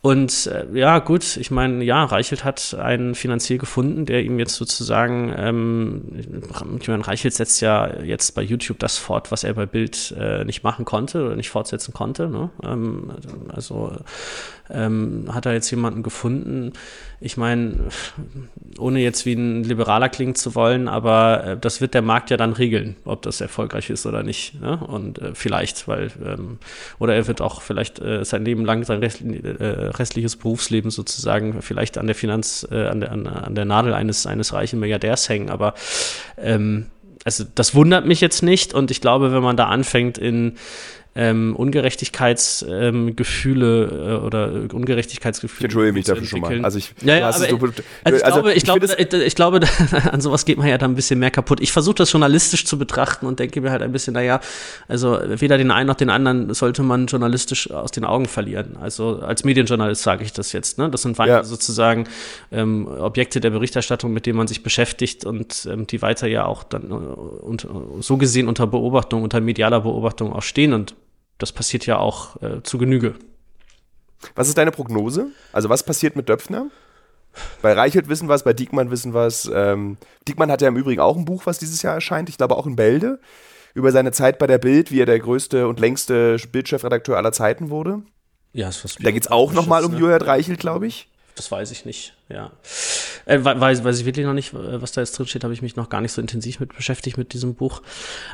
Und 0.01 0.47
äh, 0.47 0.65
ja, 0.73 0.99
gut, 0.99 1.35
ich 1.35 1.51
meine, 1.51 1.83
ja, 1.83 2.05
Reichelt 2.05 2.45
hat 2.45 2.73
einen 2.73 3.15
Finanzier 3.15 3.57
gefunden, 3.57 4.05
der 4.05 4.23
ihm 4.23 4.39
jetzt 4.39 4.55
sozusagen, 4.55 5.33
ähm, 5.35 6.77
ich 6.79 6.87
meine, 6.87 7.05
Reichelt 7.05 7.33
setzt 7.33 7.59
ja 7.59 8.01
jetzt 8.01 8.33
bei 8.33 8.41
YouTube 8.41 8.79
das 8.79 8.97
fort, 8.97 9.29
was 9.31 9.43
er 9.43 9.53
bei 9.53 9.65
Bild 9.65 10.15
äh, 10.17 10.45
nicht 10.45 10.63
machen 10.63 10.85
konnte 10.85 11.25
oder 11.25 11.35
nicht 11.35 11.49
fortsetzen 11.49 11.93
konnte. 11.93 12.29
Ne? 12.29 12.49
Ähm, 12.63 13.11
also 13.49 13.97
ähm, 14.71 15.25
hat 15.31 15.45
er 15.45 15.53
jetzt 15.53 15.69
jemanden 15.71 16.03
gefunden. 16.03 16.73
Ich 17.21 17.37
meine, 17.37 17.75
ohne 18.77 18.99
jetzt 18.99 19.25
wie 19.25 19.33
ein 19.33 19.63
Liberaler 19.63 20.09
klingen 20.09 20.35
zu 20.35 20.55
wollen, 20.55 20.87
aber 20.87 21.43
äh, 21.43 21.57
das 21.57 21.81
wird 21.81 21.93
der 21.93 22.01
Markt 22.01 22.29
ja 22.29 22.37
dann 22.37 22.53
regeln, 22.53 22.95
ob 23.03 23.21
das 23.23 23.41
erfolgreich 23.41 23.89
ist 23.89 24.05
oder 24.05 24.23
nicht. 24.23 24.61
Ne? 24.61 24.77
Und 24.77 25.19
äh, 25.19 25.33
vielleicht, 25.33 25.87
weil, 25.87 26.11
ähm, 26.25 26.59
oder 26.99 27.15
er 27.15 27.27
wird 27.27 27.41
auch 27.41 27.61
vielleicht 27.61 27.99
äh, 27.99 28.23
sein 28.23 28.45
Leben 28.45 28.63
lang, 28.63 28.83
sein 28.83 28.99
rest, 28.99 29.21
äh, 29.21 29.63
restliches 29.63 30.35
Berufsleben 30.35 30.91
sozusagen 30.91 31.61
vielleicht 31.61 31.97
an 31.97 32.05
der 32.05 32.15
Finanz, 32.15 32.67
äh, 32.71 32.85
an, 32.85 33.01
der, 33.01 33.11
an, 33.11 33.27
an 33.27 33.55
der 33.55 33.65
Nadel 33.65 33.93
eines, 33.93 34.25
eines 34.27 34.53
reichen 34.53 34.79
Milliardärs 34.79 35.27
hängen. 35.27 35.49
Aber 35.49 35.73
ähm, 36.37 36.87
also 37.25 37.43
das 37.53 37.75
wundert 37.75 38.05
mich 38.05 38.21
jetzt 38.21 38.43
nicht 38.43 38.73
und 38.73 38.91
ich 38.91 39.01
glaube, 39.01 39.33
wenn 39.33 39.43
man 39.43 39.57
da 39.57 39.65
anfängt 39.67 40.17
in 40.17 40.55
ähm, 41.15 41.55
Ungerechtigkeitsgefühle 41.55 43.89
ähm, 43.91 43.99
äh, 43.99 44.25
oder 44.25 44.51
Ungerechtigkeitsgefühle. 44.71 45.59
Ich 45.59 45.65
entschuldige 45.65 45.93
mich 45.93 46.05
dafür 46.05 46.25
schon 46.25 46.41
mal. 46.41 46.63
Also 46.63 46.77
ich, 46.77 46.93
ja, 47.01 47.17
ja, 47.17 47.29
aber, 47.29 47.47
du, 47.47 47.55
also 48.03 48.17
ich 48.17 48.25
also 48.25 48.41
glaube, 48.41 48.53
ich, 48.53 48.63
glaube, 48.63 48.85
ich, 48.85 49.13
ich 49.13 49.35
glaube, 49.35 49.61
an 50.11 50.21
sowas 50.21 50.45
geht 50.45 50.57
man 50.57 50.67
ja 50.67 50.77
da 50.77 50.85
ein 50.85 50.95
bisschen 50.95 51.19
mehr 51.19 51.31
kaputt. 51.31 51.59
Ich 51.61 51.71
versuche 51.71 51.95
das 51.95 52.11
journalistisch 52.11 52.65
zu 52.65 52.77
betrachten 52.77 53.25
und 53.25 53.39
denke 53.39 53.61
mir 53.61 53.71
halt 53.71 53.81
ein 53.81 53.91
bisschen, 53.91 54.13
naja, 54.13 54.39
also 54.87 55.19
weder 55.25 55.57
den 55.57 55.71
einen 55.71 55.87
noch 55.87 55.95
den 55.95 56.09
anderen 56.09 56.53
sollte 56.53 56.83
man 56.83 57.07
journalistisch 57.07 57.71
aus 57.71 57.91
den 57.91 58.05
Augen 58.05 58.27
verlieren. 58.27 58.77
Also 58.79 59.19
als 59.19 59.43
Medienjournalist 59.43 60.03
sage 60.03 60.23
ich 60.23 60.31
das 60.31 60.51
jetzt. 60.51 60.77
Ne? 60.77 60.89
Das 60.89 61.01
sind 61.01 61.17
weiter 61.17 61.37
ja. 61.37 61.43
sozusagen 61.43 62.07
ähm, 62.51 62.87
Objekte 62.87 63.41
der 63.41 63.49
Berichterstattung, 63.49 64.13
mit 64.13 64.25
denen 64.25 64.37
man 64.37 64.47
sich 64.47 64.63
beschäftigt 64.63 65.25
und 65.25 65.67
ähm, 65.69 65.87
die 65.87 66.01
weiter 66.01 66.27
ja 66.27 66.45
auch 66.45 66.63
dann 66.63 66.91
äh, 66.91 66.93
und, 66.93 67.67
so 68.01 68.17
gesehen 68.17 68.47
unter 68.47 68.67
Beobachtung, 68.67 69.23
unter 69.23 69.41
medialer 69.41 69.81
Beobachtung 69.81 70.33
auch 70.33 70.43
stehen 70.43 70.73
und 70.73 70.95
das 71.39 71.51
passiert 71.51 71.85
ja 71.87 71.97
auch 71.97 72.41
äh, 72.41 72.61
zu 72.63 72.77
Genüge. 72.77 73.15
Was 74.35 74.47
ist 74.47 74.57
deine 74.57 74.71
Prognose? 74.71 75.27
Also 75.51 75.69
was 75.69 75.83
passiert 75.83 76.15
mit 76.15 76.29
Döpfner? 76.29 76.67
Bei 77.61 77.73
Reichelt 77.73 78.09
wissen 78.09 78.27
wir 78.27 78.35
es, 78.35 78.43
bei 78.43 78.53
Diekmann 78.53 78.91
wissen 78.91 79.13
wir 79.13 79.25
es. 79.25 79.49
Ähm, 79.51 79.97
Diekmann 80.27 80.51
hat 80.51 80.61
ja 80.61 80.67
im 80.67 80.77
Übrigen 80.77 80.99
auch 80.99 81.15
ein 81.15 81.25
Buch, 81.25 81.45
was 81.45 81.57
dieses 81.57 81.81
Jahr 81.81 81.93
erscheint, 81.93 82.29
ich 82.29 82.37
glaube 82.37 82.57
auch 82.57 82.65
in 82.65 82.75
Bälde, 82.75 83.19
über 83.73 83.91
seine 83.91 84.11
Zeit 84.11 84.39
bei 84.39 84.47
der 84.47 84.57
Bild, 84.57 84.91
wie 84.91 84.99
er 85.01 85.05
der 85.05 85.19
größte 85.19 85.67
und 85.67 85.79
längste 85.79 86.37
Bildchefredakteur 86.51 87.17
aller 87.17 87.31
Zeiten 87.31 87.69
wurde. 87.69 88.01
Ja, 88.51 88.69
ist 88.69 88.83
was 88.83 88.95
Da 88.95 89.11
geht 89.11 89.23
es 89.23 89.31
auch 89.31 89.53
nochmal 89.53 89.85
um 89.85 89.93
ne? 89.93 89.99
Julian 89.99 90.21
Reichelt, 90.21 90.59
glaube 90.59 90.87
ich. 90.87 91.07
Das 91.35 91.51
weiß 91.51 91.71
ich 91.71 91.85
nicht, 91.85 92.15
ja. 92.29 92.51
Äh, 93.25 93.43
weiß, 93.43 93.83
weiß 93.83 93.99
ich 93.99 94.05
wirklich 94.05 94.25
noch 94.25 94.33
nicht, 94.33 94.53
was 94.53 94.91
da 94.91 95.01
jetzt 95.01 95.17
drin 95.17 95.27
steht, 95.27 95.43
habe 95.43 95.53
ich 95.53 95.61
mich 95.61 95.75
noch 95.75 95.89
gar 95.89 96.01
nicht 96.01 96.11
so 96.11 96.21
intensiv 96.21 96.59
mit 96.59 96.75
beschäftigt 96.75 97.17
mit 97.17 97.33
diesem 97.33 97.55
Buch. 97.55 97.81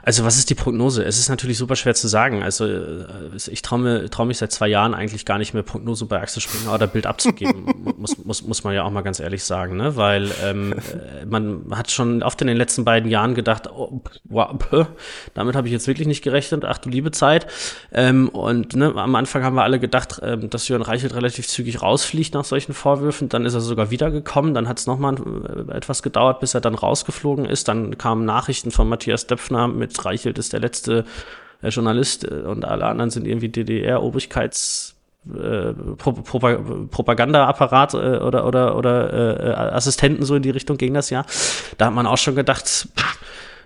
Also 0.03 0.23
was 0.25 0.38
ist 0.38 0.49
die 0.49 0.55
Prognose? 0.55 1.03
Es 1.03 1.17
ist 1.17 1.29
natürlich 1.29 1.58
super 1.58 1.75
schwer 1.75 1.95
zu 1.95 2.08
sagen. 2.08 2.43
Also 2.43 2.65
äh, 2.65 3.05
ich 3.36 3.62
traue 3.62 4.10
trau 4.10 4.25
mich 4.25 4.38
seit 4.38 4.51
zwei 4.51 4.67
Jahren 4.67 4.93
eigentlich 4.93 5.25
gar 5.25 5.38
nicht 5.38 5.53
mehr 5.53 5.63
Prognose 5.63 6.05
bei 6.05 6.21
Axel 6.21 6.41
Springer 6.41 6.73
oder 6.73 6.88
Bild 6.88 7.05
abzugeben, 7.05 7.93
muss, 7.97 8.17
muss, 8.23 8.43
muss 8.43 8.63
man 8.63 8.73
ja 8.73 8.84
auch 8.84 8.91
mal 8.91 9.01
ganz 9.01 9.19
ehrlich 9.19 9.43
sagen, 9.43 9.77
ne? 9.77 9.95
weil 9.95 10.31
ähm, 10.43 10.73
äh, 10.73 11.25
man 11.25 11.65
hat 11.71 11.91
schon 11.91 12.23
oft 12.23 12.41
in 12.41 12.47
den 12.47 12.58
letzten 12.58 12.86
beiden 12.86 13.10
Jahren 13.10 13.34
gedacht, 13.34 13.69
oh, 13.71 14.01
wow, 14.25 14.55
damit 15.34 15.55
habe 15.55 15.67
ich 15.67 15.73
jetzt 15.73 15.88
wirklich 15.88 16.08
nicht 16.08 16.21
gerechnet, 16.21 16.65
ach 16.65 16.77
du 16.77 16.89
liebe 16.89 17.12
Zeit. 17.12 17.47
Ähm, 17.93 18.29
und 18.29 18.75
ne, 18.75 18.93
am 18.95 19.15
Anfang 19.15 19.43
haben 19.43 19.55
wir 19.55 19.63
alle 19.63 19.79
gedacht, 19.79 20.19
ähm, 20.21 20.49
dass 20.49 20.67
Jörn 20.67 20.81
Reichelt 20.81 21.15
relativ 21.15 21.47
zügig 21.47 21.81
rausfliegt 21.81 22.34
nach 22.34 22.45
solchen 22.45 22.73
Vorwürfen. 22.73 23.29
Dann 23.29 23.45
ist 23.45 23.53
er 23.53 23.62
sogar 23.62 23.85
wiedergekommen. 23.91 24.54
Dann 24.54 24.67
hat 24.67 24.80
es 24.80 24.88
nochmal 24.88 25.15
äh, 25.15 25.71
etwas 25.76 26.04
gedauert, 26.04 26.39
bis 26.39 26.54
er 26.54 26.62
dann 26.62 26.76
rausgeflogen 26.76 27.45
ist. 27.45 27.67
Dann 27.67 27.98
kamen 27.98 28.26
Nachrichten 28.26 28.71
von 28.71 28.89
Matthias 28.89 29.28
Döpfner 29.28 29.67
mit 29.67 30.04
Reichelt 30.06 30.38
ist 30.38 30.54
der 30.54 30.60
letzte 30.60 31.06
äh, 31.62 31.69
Journalist 31.69 32.24
äh, 32.30 32.41
und 32.41 32.65
alle 32.65 32.86
anderen 32.86 33.10
sind 33.10 33.28
irgendwie 33.28 33.50
DDR-Obrigkeits- 33.50 34.95
äh, 35.28 35.74
Pro 35.98 36.12
Propagandaapparat 36.12 37.95
äh, 37.95 37.98
oder 37.98 38.45
oder 38.45 38.76
oder 38.78 39.39
äh, 39.41 39.74
Assistenten 39.74 40.24
so 40.24 40.36
in 40.36 40.43
die 40.43 40.52
Richtung 40.52 40.78
ging 40.78 40.93
das 40.93 41.10
ja. 41.10 41.26
Da 41.80 41.88
hat 41.88 41.93
man 41.95 42.06
auch 42.06 42.19
schon 42.19 42.36
gedacht, 42.36 42.65
pff, 42.65 43.19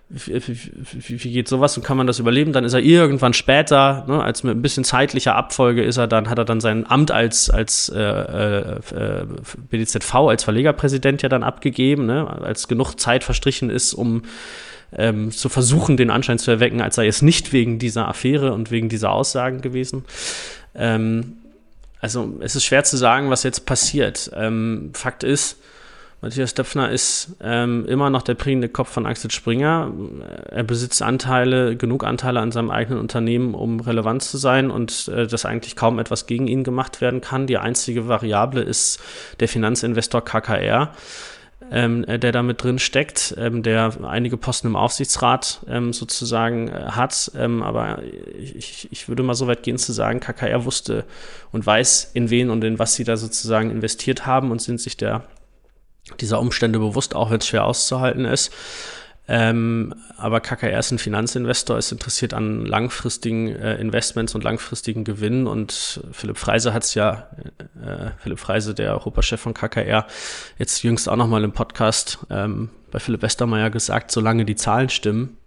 wie, 0.09 0.41
wie, 0.43 1.23
wie 1.23 1.31
geht 1.31 1.47
sowas 1.47 1.77
und 1.77 1.83
kann 1.83 1.95
man 1.95 2.07
das 2.07 2.17
überleben? 2.17 2.51
Dann 2.51 2.63
ist 2.63 2.73
er 2.73 2.79
irgendwann 2.79 3.33
später, 3.33 4.05
ne, 4.07 4.23
als 4.23 4.41
mit 4.41 4.57
ein 4.57 4.61
bisschen 4.61 4.83
zeitlicher 4.83 5.35
Abfolge 5.35 5.83
ist 5.83 5.97
er 5.97 6.07
dann, 6.07 6.29
hat 6.29 6.39
er 6.39 6.45
dann 6.45 6.61
sein 6.61 6.89
Amt 6.89 7.11
als, 7.11 7.51
als 7.51 7.89
äh, 7.89 8.01
äh, 8.01 9.25
BDZV, 9.69 10.15
als 10.15 10.43
Verlegerpräsident 10.43 11.21
ja 11.21 11.29
dann 11.29 11.43
abgegeben, 11.43 12.07
ne, 12.07 12.27
als 12.27 12.67
genug 12.67 12.95
Zeit 12.95 13.23
verstrichen 13.23 13.69
ist, 13.69 13.93
um 13.93 14.23
ähm, 14.97 15.29
zu 15.29 15.47
versuchen, 15.47 15.95
den 15.95 16.09
Anschein 16.09 16.39
zu 16.39 16.49
erwecken, 16.49 16.81
als 16.81 16.95
sei 16.95 17.05
es 17.05 17.21
nicht 17.21 17.53
wegen 17.53 17.77
dieser 17.77 18.07
Affäre 18.07 18.53
und 18.53 18.71
wegen 18.71 18.89
dieser 18.89 19.11
Aussagen 19.11 19.61
gewesen. 19.61 20.05
Ähm, 20.73 21.37
also 22.01 22.35
es 22.39 22.55
ist 22.55 22.65
schwer 22.65 22.83
zu 22.83 22.97
sagen, 22.97 23.29
was 23.29 23.43
jetzt 23.43 23.67
passiert. 23.67 24.31
Ähm, 24.33 24.89
Fakt 24.93 25.23
ist, 25.23 25.57
Matthias 26.21 26.53
Döpfner 26.53 26.91
ist 26.91 27.37
ähm, 27.41 27.85
immer 27.85 28.09
noch 28.09 28.21
der 28.21 28.35
prägende 28.35 28.67
Kopf 28.67 28.89
von 28.89 29.05
Axel 29.05 29.31
Springer. 29.31 29.91
Er 30.49 30.63
besitzt 30.63 31.01
Anteile, 31.01 31.77
genug 31.77 32.03
Anteile 32.03 32.41
an 32.41 32.51
seinem 32.51 32.71
eigenen 32.71 32.99
Unternehmen, 32.99 33.53
um 33.53 33.79
relevant 33.79 34.21
zu 34.21 34.37
sein 34.37 34.69
und 34.69 35.07
äh, 35.07 35.27
dass 35.27 35.45
eigentlich 35.45 35.77
kaum 35.77 35.97
etwas 35.97 36.25
gegen 36.25 36.47
ihn 36.47 36.63
gemacht 36.65 36.99
werden 36.99 37.21
kann. 37.21 37.47
Die 37.47 37.57
einzige 37.57 38.07
Variable 38.07 38.61
ist 38.61 38.99
der 39.39 39.47
Finanzinvestor 39.47 40.23
KKR 40.25 40.91
ähm, 41.71 42.03
äh, 42.05 42.17
der 42.17 42.31
da 42.31 42.41
mit 42.41 42.63
drin 42.63 42.79
steckt, 42.79 43.35
ähm, 43.37 43.63
der 43.63 43.93
einige 44.03 44.37
Posten 44.37 44.67
im 44.67 44.75
Aufsichtsrat 44.75 45.61
ähm, 45.67 45.93
sozusagen 45.93 46.67
äh, 46.69 46.91
hat. 46.91 47.31
Ähm, 47.35 47.61
aber 47.61 48.01
ich, 48.37 48.87
ich 48.91 49.07
würde 49.07 49.23
mal 49.23 49.35
so 49.35 49.47
weit 49.47 49.63
gehen 49.63 49.77
zu 49.77 49.91
sagen, 49.91 50.19
KKR 50.19 50.65
wusste 50.65 51.05
und 51.51 51.65
weiß, 51.65 52.11
in 52.13 52.29
wen 52.29 52.49
und 52.49 52.63
in 52.63 52.79
was 52.79 52.95
sie 52.95 53.03
da 53.03 53.17
sozusagen 53.17 53.71
investiert 53.71 54.25
haben 54.25 54.51
und 54.51 54.61
sind 54.61 54.79
sich 54.79 54.97
der 54.97 55.23
dieser 56.19 56.39
Umstände 56.39 56.79
bewusst, 56.79 57.15
auch 57.15 57.31
wenn 57.31 57.39
es 57.39 57.47
schwer 57.47 57.65
auszuhalten 57.65 58.25
ist. 58.25 58.51
Ähm, 59.31 59.93
aber 60.17 60.39
KKR 60.39 60.79
ist 60.79 60.89
ein 60.89 60.97
Finanzinvestor, 60.97 61.77
ist 61.77 61.91
interessiert 61.91 62.33
an 62.33 62.65
langfristigen 62.65 63.49
äh, 63.49 63.75
Investments 63.75 64.33
und 64.33 64.43
langfristigen 64.43 65.03
Gewinnen. 65.03 65.45
Und 65.45 66.01
Philipp 66.11 66.39
Freise 66.39 66.73
hat 66.73 66.83
es 66.83 66.95
ja, 66.95 67.29
äh, 67.79 68.09
Philipp 68.17 68.39
Freise, 68.39 68.73
der 68.73 68.93
Europachef 68.93 69.39
von 69.39 69.53
KKR, 69.53 70.07
jetzt 70.57 70.81
jüngst 70.81 71.07
auch 71.07 71.15
nochmal 71.15 71.43
im 71.43 71.51
Podcast 71.51 72.17
ähm, 72.31 72.71
bei 72.89 72.97
Philipp 72.97 73.21
Westermeier 73.21 73.69
gesagt, 73.69 74.09
solange 74.09 74.45
die 74.45 74.55
Zahlen 74.55 74.89
stimmen, 74.89 75.37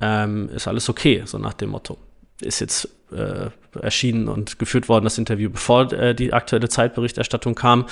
ähm, 0.00 0.48
ist 0.50 0.68
alles 0.68 0.88
okay, 0.88 1.22
so 1.24 1.38
nach 1.38 1.54
dem 1.54 1.70
Motto. 1.70 1.98
Ist 2.40 2.60
jetzt 2.60 2.88
äh, 3.14 3.50
erschienen 3.80 4.28
und 4.28 4.58
geführt 4.58 4.88
worden, 4.88 5.04
das 5.04 5.18
Interview, 5.18 5.50
bevor 5.50 5.92
äh, 5.92 6.14
die 6.14 6.32
aktuelle 6.32 6.68
Zeitberichterstattung 6.68 7.54
kam. 7.54 7.86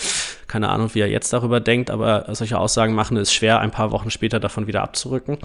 Keine 0.47 0.69
Ahnung, 0.69 0.91
wie 0.95 1.01
er 1.01 1.09
jetzt 1.09 1.33
darüber 1.33 1.61
denkt, 1.61 1.91
aber 1.91 2.27
solche 2.35 2.59
Aussagen 2.59 2.95
machen 2.95 3.17
es 3.17 3.33
schwer, 3.33 3.61
ein 3.61 3.71
paar 3.71 3.91
Wochen 3.93 4.11
später 4.11 4.41
davon 4.41 4.67
wieder 4.67 4.83
abzurücken. 4.83 5.39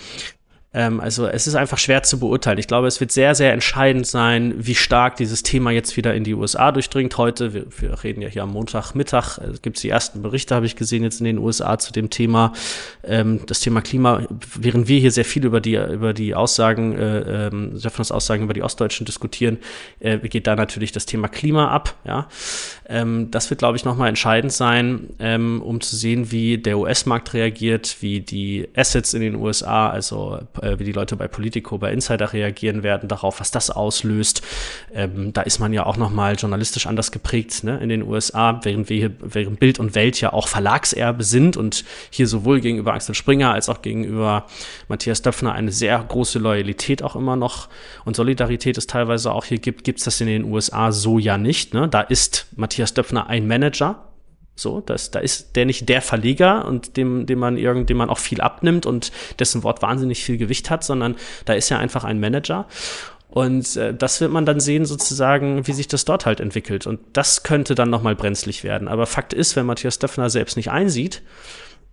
Ähm, 0.76 0.99
also 0.99 1.26
es 1.26 1.47
ist 1.47 1.55
einfach 1.55 1.78
schwer 1.78 2.03
zu 2.03 2.19
beurteilen. 2.19 2.57
Ich 2.57 2.67
glaube, 2.67 2.88
es 2.88 2.99
wird 2.99 3.11
sehr, 3.11 3.34
sehr 3.34 3.53
entscheidend 3.53 4.05
sein, 4.05 4.53
wie 4.57 4.76
stark 4.76 5.15
dieses 5.15 5.41
Thema 5.41 5.71
jetzt 5.71 5.95
wieder 5.95 6.13
in 6.13 6.26
die 6.26 6.34
USA 6.34 6.73
durchdringt. 6.73 7.17
Heute, 7.17 7.53
wir, 7.53 7.65
wir 7.80 8.03
reden 8.03 8.21
ja 8.21 8.28
hier 8.28 8.43
am 8.43 8.51
Montagmittag, 8.51 9.38
äh, 9.38 9.53
gibt 9.61 9.78
es 9.78 9.82
die 9.82 9.89
ersten 9.89 10.21
Berichte, 10.21 10.53
habe 10.53 10.65
ich 10.65 10.76
gesehen, 10.76 11.03
jetzt 11.03 11.21
in 11.21 11.26
den 11.26 11.38
USA 11.38 11.80
zu 11.80 11.93
dem 11.93 12.09
Thema. 12.09 12.51
Ähm, 13.03 13.39
das 13.47 13.61
Thema 13.61 13.82
Klima, 13.82 14.23
während 14.59 14.89
wir 14.89 14.99
hier 14.99 15.11
sehr 15.11 15.23
viel 15.23 15.45
über 15.45 15.61
die, 15.61 15.76
über 15.76 16.13
die 16.13 16.36
Aussagen, 16.36 16.97
äh, 16.97 17.47
ähm, 17.47 17.80
Aussagen 18.09 18.43
über 18.43 18.53
die 18.53 18.61
Ostdeutschen 18.61 19.05
diskutieren, 19.05 19.57
äh, 20.01 20.19
geht 20.19 20.45
da 20.45 20.57
natürlich 20.57 20.91
das 20.91 21.05
Thema 21.05 21.30
Klima 21.30 21.69
ab. 21.69 21.95
Ja, 22.03 22.28
ähm, 22.89 23.32
Das 23.32 23.49
wird, 23.49 23.59
glaube 23.59 23.78
ich, 23.78 23.86
nochmal 23.86 24.09
entscheidend 24.09 24.51
sein, 24.51 25.09
ähm, 25.19 25.61
um 25.61 25.80
zu 25.80 25.95
sehen, 25.95 26.32
wie 26.32 26.57
der 26.57 26.78
US-Markt 26.78 27.34
reagiert, 27.34 27.97
wie 28.01 28.19
die 28.19 28.67
Assets 28.76 29.13
in 29.13 29.21
den 29.21 29.36
USA, 29.36 29.89
also 29.89 30.39
äh, 30.66 30.80
wie 30.80 30.84
die 30.84 30.91
Leute 30.91 31.16
bei 31.16 31.28
Politico, 31.28 31.78
bei 31.78 31.91
Insider 31.91 32.34
reagieren 32.34 32.84
werden 32.84 33.07
darauf, 33.07 33.39
was 33.39 33.51
das 33.51 33.70
auslöst. 33.70 34.41
Ähm, 34.93 35.32
da 35.34 35.41
ist 35.41 35.59
man 35.59 35.74
ja 35.74 35.86
auch 35.86 35.97
nochmal 35.97 36.36
journalistisch 36.36 36.88
anders 36.88 37.11
geprägt 37.11 37.63
ne, 37.63 37.78
in 37.78 37.89
den 37.89 38.03
USA, 38.03 38.59
während 38.63 38.89
wir 38.89 38.97
hier, 38.97 39.11
während 39.20 39.59
Bild 39.59 39.80
und 39.80 39.95
Welt 39.95 40.20
ja 40.20 40.34
auch 40.34 40.47
Verlagserbe 40.47 41.24
sind 41.24 41.57
und 41.57 41.86
hier 42.09 42.28
sowohl 42.28 42.59
gegenüber 42.59 42.93
Axel 42.93 43.16
Springer 43.16 43.53
als 43.53 43.70
auch 43.70 43.82
gegenüber 43.82 44.45
Matthias 44.88 45.22
Döpfner 45.22 45.53
eine 45.53 45.72
sehr 45.72 46.03
große 46.03 46.39
Loyalität 46.39 47.03
auch 47.03 47.16
immer 47.16 47.36
noch 47.36 47.70
und 48.03 48.16
Solidarität 48.16 48.78
es 48.78 48.88
teilweise 48.88 49.32
auch 49.32 49.45
hier 49.45 49.59
gibt, 49.59 49.84
gibt 49.84 49.99
es 49.99 50.05
das 50.05 50.20
in 50.22 50.28
den 50.28 50.43
USA 50.45 50.91
so 50.91 51.20
ja 51.20 51.38
nicht. 51.38 51.74
Ne? 51.74 51.88
Da 51.88 52.01
ist 52.01 52.47
Matthias 52.55 52.93
Döpfner 52.93 53.28
ein 53.28 53.47
Manager, 53.47 54.14
so, 54.55 54.79
das, 54.79 55.11
da 55.11 55.19
ist 55.19 55.55
der 55.55 55.65
nicht 55.65 55.89
der 55.89 56.01
Verleger 56.01 56.65
und 56.65 56.95
dem, 56.95 57.25
dem 57.25 57.39
man 57.39 57.57
irgend, 57.57 57.89
dem 57.89 57.97
man 57.97 58.09
auch 58.09 58.19
viel 58.19 58.39
abnimmt 58.39 58.85
und 58.85 59.11
dessen 59.37 59.63
Wort 59.63 59.81
wahnsinnig 59.81 60.23
viel 60.23 60.37
Gewicht 60.37 60.69
hat, 60.69 60.83
sondern 60.83 61.15
da 61.43 61.53
ist 61.53 61.69
ja 61.69 61.77
einfach 61.77 62.05
ein 62.05 62.19
Manager. 62.19 62.65
Und 63.35 63.75
äh, 63.75 63.93
das 63.93 64.21
wird 64.21 64.31
man 64.31 64.45
dann 64.45 64.61
sehen, 64.61 64.85
sozusagen, 64.85 65.67
wie 65.67 65.73
sich 65.73 65.89
das 65.89 66.05
dort 66.05 66.25
halt 66.25 66.39
entwickelt. 66.39 66.87
Und 66.87 67.01
das 67.11 67.43
könnte 67.43 67.75
dann 67.75 67.89
nochmal 67.89 68.15
brenzlig 68.15 68.63
werden. 68.63 68.87
Aber 68.87 69.05
Fakt 69.05 69.33
ist, 69.33 69.57
wenn 69.57 69.65
Matthias 69.65 69.99
Döpfner 69.99 70.29
selbst 70.29 70.55
nicht 70.55 70.71
einsieht 70.71 71.21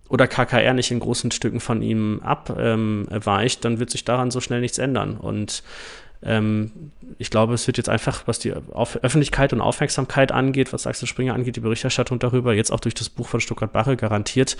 oder 0.07 0.27
KKR 0.27 0.73
nicht 0.73 0.91
in 0.91 1.01
großen 1.01 1.31
Stücken 1.31 1.59
von 1.59 1.81
ihm 1.81 2.21
abweicht, 2.23 3.57
ähm, 3.57 3.61
dann 3.61 3.79
wird 3.79 3.89
sich 3.89 4.05
daran 4.05 4.31
so 4.31 4.39
schnell 4.39 4.61
nichts 4.61 4.77
ändern. 4.77 5.17
Und 5.17 5.63
ähm, 6.25 6.71
ich 7.17 7.29
glaube, 7.29 7.53
es 7.53 7.67
wird 7.67 7.77
jetzt 7.77 7.89
einfach, 7.89 8.27
was 8.27 8.39
die 8.39 8.53
Auf 8.71 8.97
Öffentlichkeit 9.03 9.53
und 9.53 9.61
Aufmerksamkeit 9.61 10.31
angeht, 10.31 10.73
was 10.73 10.87
Axel 10.87 11.07
Springer 11.07 11.33
angeht, 11.33 11.55
die 11.55 11.61
Berichterstattung 11.61 12.19
darüber, 12.19 12.53
jetzt 12.53 12.71
auch 12.71 12.79
durch 12.79 12.95
das 12.95 13.09
Buch 13.09 13.27
von 13.27 13.39
Stuttgart 13.39 13.71
Barre 13.71 13.95
garantiert, 13.97 14.57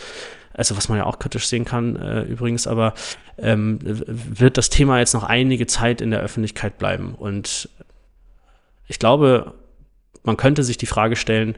also 0.54 0.78
was 0.78 0.90
man 0.90 0.98
ja 1.00 1.06
auch 1.06 1.20
kritisch 1.20 1.48
sehen 1.48 1.66
kann 1.66 1.96
äh, 1.96 2.22
übrigens, 2.24 2.68
aber 2.68 2.94
ähm, 3.38 3.80
wird 3.82 4.58
das 4.58 4.70
Thema 4.70 5.00
jetzt 5.00 5.14
noch 5.14 5.24
einige 5.24 5.68
Zeit 5.68 6.02
in 6.02 6.12
der 6.12 6.22
Öffentlichkeit 6.22 6.78
bleiben. 6.78 7.16
Und 7.16 7.70
ich 8.88 9.00
glaube, 9.00 9.54
man 10.24 10.38
könnte 10.38 10.64
sich 10.64 10.78
die 10.78 10.86
Frage 10.86 11.16
stellen, 11.16 11.56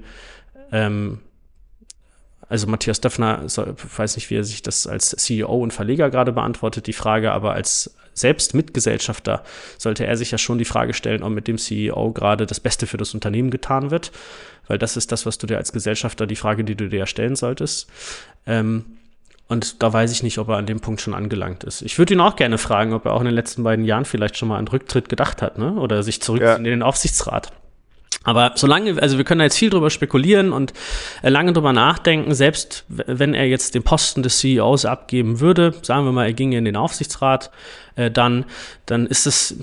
ähm, 0.72 1.20
also 2.50 2.68
Matthias 2.68 3.02
Döpfner, 3.02 3.44
weiß 3.44 4.16
nicht, 4.16 4.30
wie 4.30 4.36
er 4.36 4.44
sich 4.44 4.62
das 4.62 4.88
als 4.88 5.10
CEO 5.10 5.56
und 5.56 5.74
Verleger 5.74 6.10
gerade 6.10 6.32
beantwortet, 6.32 6.88
die 6.88 6.94
Frage, 6.94 7.32
aber 7.32 7.54
als 7.54 7.96
selbst 8.14 8.54
Mitgesellschafter 8.54 9.44
sollte 9.78 10.06
er 10.06 10.16
sich 10.16 10.32
ja 10.32 10.38
schon 10.38 10.58
die 10.58 10.66
Frage 10.66 10.94
stellen, 10.94 11.22
ob 11.22 11.32
mit 11.32 11.48
dem 11.48 11.58
CEO 11.58 12.12
gerade 12.14 12.46
das 12.46 12.60
Beste 12.60 12.88
für 12.88 12.98
das 12.98 13.14
Unternehmen 13.14 13.52
getan 13.52 13.92
wird, 13.92 14.12
weil 14.68 14.78
das 14.78 14.96
ist 14.96 15.12
das, 15.12 15.26
was 15.26 15.38
du 15.38 15.48
dir 15.48 15.58
als 15.58 15.74
Gesellschafter, 15.74 16.26
die 16.26 16.38
Frage, 16.38 16.64
die 16.64 16.76
du 16.76 16.88
dir 16.88 17.06
stellen 17.08 17.36
solltest. 17.36 17.88
Ähm, 18.48 18.86
und 19.48 19.84
da 19.84 19.94
weiß 19.94 20.12
ich 20.12 20.24
nicht, 20.24 20.40
ob 20.40 20.50
er 20.50 20.58
an 20.58 20.66
dem 20.66 20.80
Punkt 20.80 21.02
schon 21.02 21.14
angelangt 21.14 21.64
ist. 21.64 21.84
Ich 21.84 22.00
würde 22.00 22.16
ihn 22.16 22.22
auch 22.22 22.36
gerne 22.36 22.58
fragen, 22.58 22.94
ob 22.94 23.06
er 23.06 23.14
auch 23.14 23.20
in 23.20 23.26
den 23.26 23.36
letzten 23.36 23.64
beiden 23.64 23.86
Jahren 23.86 24.06
vielleicht 24.06 24.38
schon 24.38 24.48
mal 24.48 24.58
an 24.58 24.68
Rücktritt 24.68 25.08
gedacht 25.08 25.42
hat, 25.42 25.60
ne? 25.60 25.74
Oder 25.74 26.02
sich 26.02 26.22
zurück 26.22 26.42
ja. 26.42 26.56
in 26.56 26.64
den 26.64 26.82
Aufsichtsrat. 26.82 27.52
Aber 28.26 28.54
solange, 28.56 29.00
also 29.02 29.18
wir 29.18 29.24
können 29.24 29.40
da 29.40 29.46
jetzt 29.46 29.58
viel 29.58 29.70
drüber 29.70 29.92
spekulieren 29.92 30.52
und 30.52 30.74
äh, 31.22 31.30
lange 31.30 31.54
drüber 31.54 31.74
nachdenken, 31.74 32.34
selbst 32.34 32.84
wenn 32.90 33.36
er 33.36 33.48
jetzt 33.48 33.76
den 33.76 33.84
Posten 33.84 34.24
des 34.24 34.40
CEOs 34.40 34.86
abgeben 34.86 35.40
würde, 35.40 35.76
sagen 35.84 36.06
wir 36.06 36.12
mal, 36.12 36.26
er 36.26 36.34
ginge 36.34 36.58
in 36.58 36.66
den 36.66 36.76
Aufsichtsrat, 36.76 37.52
äh, 37.96 38.10
dann, 38.10 38.46
dann 38.88 39.06
ist 39.06 39.28
es, 39.28 39.56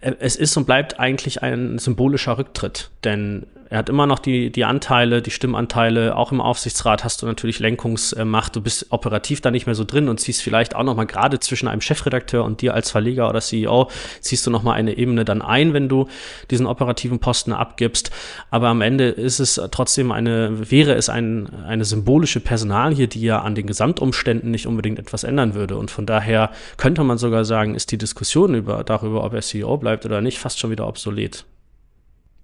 äh, 0.00 0.14
es 0.18 0.36
ist 0.36 0.56
und 0.56 0.64
bleibt 0.64 0.98
eigentlich 0.98 1.42
ein 1.42 1.78
symbolischer 1.78 2.38
Rücktritt. 2.38 2.88
Denn 3.04 3.46
er 3.68 3.78
hat 3.78 3.88
immer 3.88 4.06
noch 4.06 4.20
die, 4.20 4.50
die 4.50 4.64
Anteile, 4.64 5.22
die 5.22 5.32
Stimmanteile. 5.32 6.16
Auch 6.16 6.30
im 6.30 6.40
Aufsichtsrat 6.40 7.02
hast 7.02 7.22
du 7.22 7.26
natürlich 7.26 7.58
Lenkungsmacht. 7.58 8.54
Du 8.54 8.60
bist 8.60 8.86
operativ 8.90 9.40
da 9.40 9.50
nicht 9.50 9.66
mehr 9.66 9.74
so 9.74 9.84
drin 9.84 10.08
und 10.08 10.20
ziehst 10.20 10.42
vielleicht 10.42 10.76
auch 10.76 10.84
noch 10.84 10.94
mal 10.94 11.06
gerade 11.06 11.40
zwischen 11.40 11.66
einem 11.66 11.80
Chefredakteur 11.80 12.44
und 12.44 12.62
dir 12.62 12.74
als 12.74 12.90
Verleger 12.90 13.28
oder 13.28 13.40
CEO, 13.40 13.90
ziehst 14.20 14.46
du 14.46 14.50
noch 14.50 14.62
mal 14.62 14.74
eine 14.74 14.96
Ebene 14.96 15.24
dann 15.24 15.42
ein, 15.42 15.72
wenn 15.72 15.88
du 15.88 16.06
diesen 16.50 16.66
operativen 16.66 17.18
Posten 17.18 17.52
abgibst. 17.52 18.12
Aber 18.50 18.68
am 18.68 18.82
Ende 18.82 19.08
ist 19.08 19.40
es 19.40 19.60
trotzdem 19.72 20.12
eine, 20.12 20.70
wäre 20.70 20.94
es 20.94 21.08
ein, 21.08 21.48
eine 21.66 21.84
symbolische 21.84 22.40
Personalie, 22.40 23.08
die 23.08 23.22
ja 23.22 23.40
an 23.40 23.56
den 23.56 23.66
Gesamtumständen 23.66 24.52
nicht 24.52 24.68
unbedingt 24.68 25.00
etwas 25.00 25.24
ändern 25.24 25.54
würde. 25.54 25.76
Und 25.76 25.90
von 25.90 26.06
daher 26.06 26.50
könnte 26.76 27.02
man 27.02 27.18
sogar 27.18 27.44
sagen, 27.44 27.74
ist 27.74 27.90
die 27.90 27.98
Diskussion 27.98 28.54
über, 28.54 28.84
darüber, 28.84 29.24
ob 29.24 29.34
er 29.34 29.42
CEO 29.42 29.76
bleibt 29.76 30.06
oder 30.06 30.20
nicht, 30.20 30.38
fast 30.38 30.60
schon 30.60 30.70
wieder 30.70 30.86
obsolet. 30.86 31.44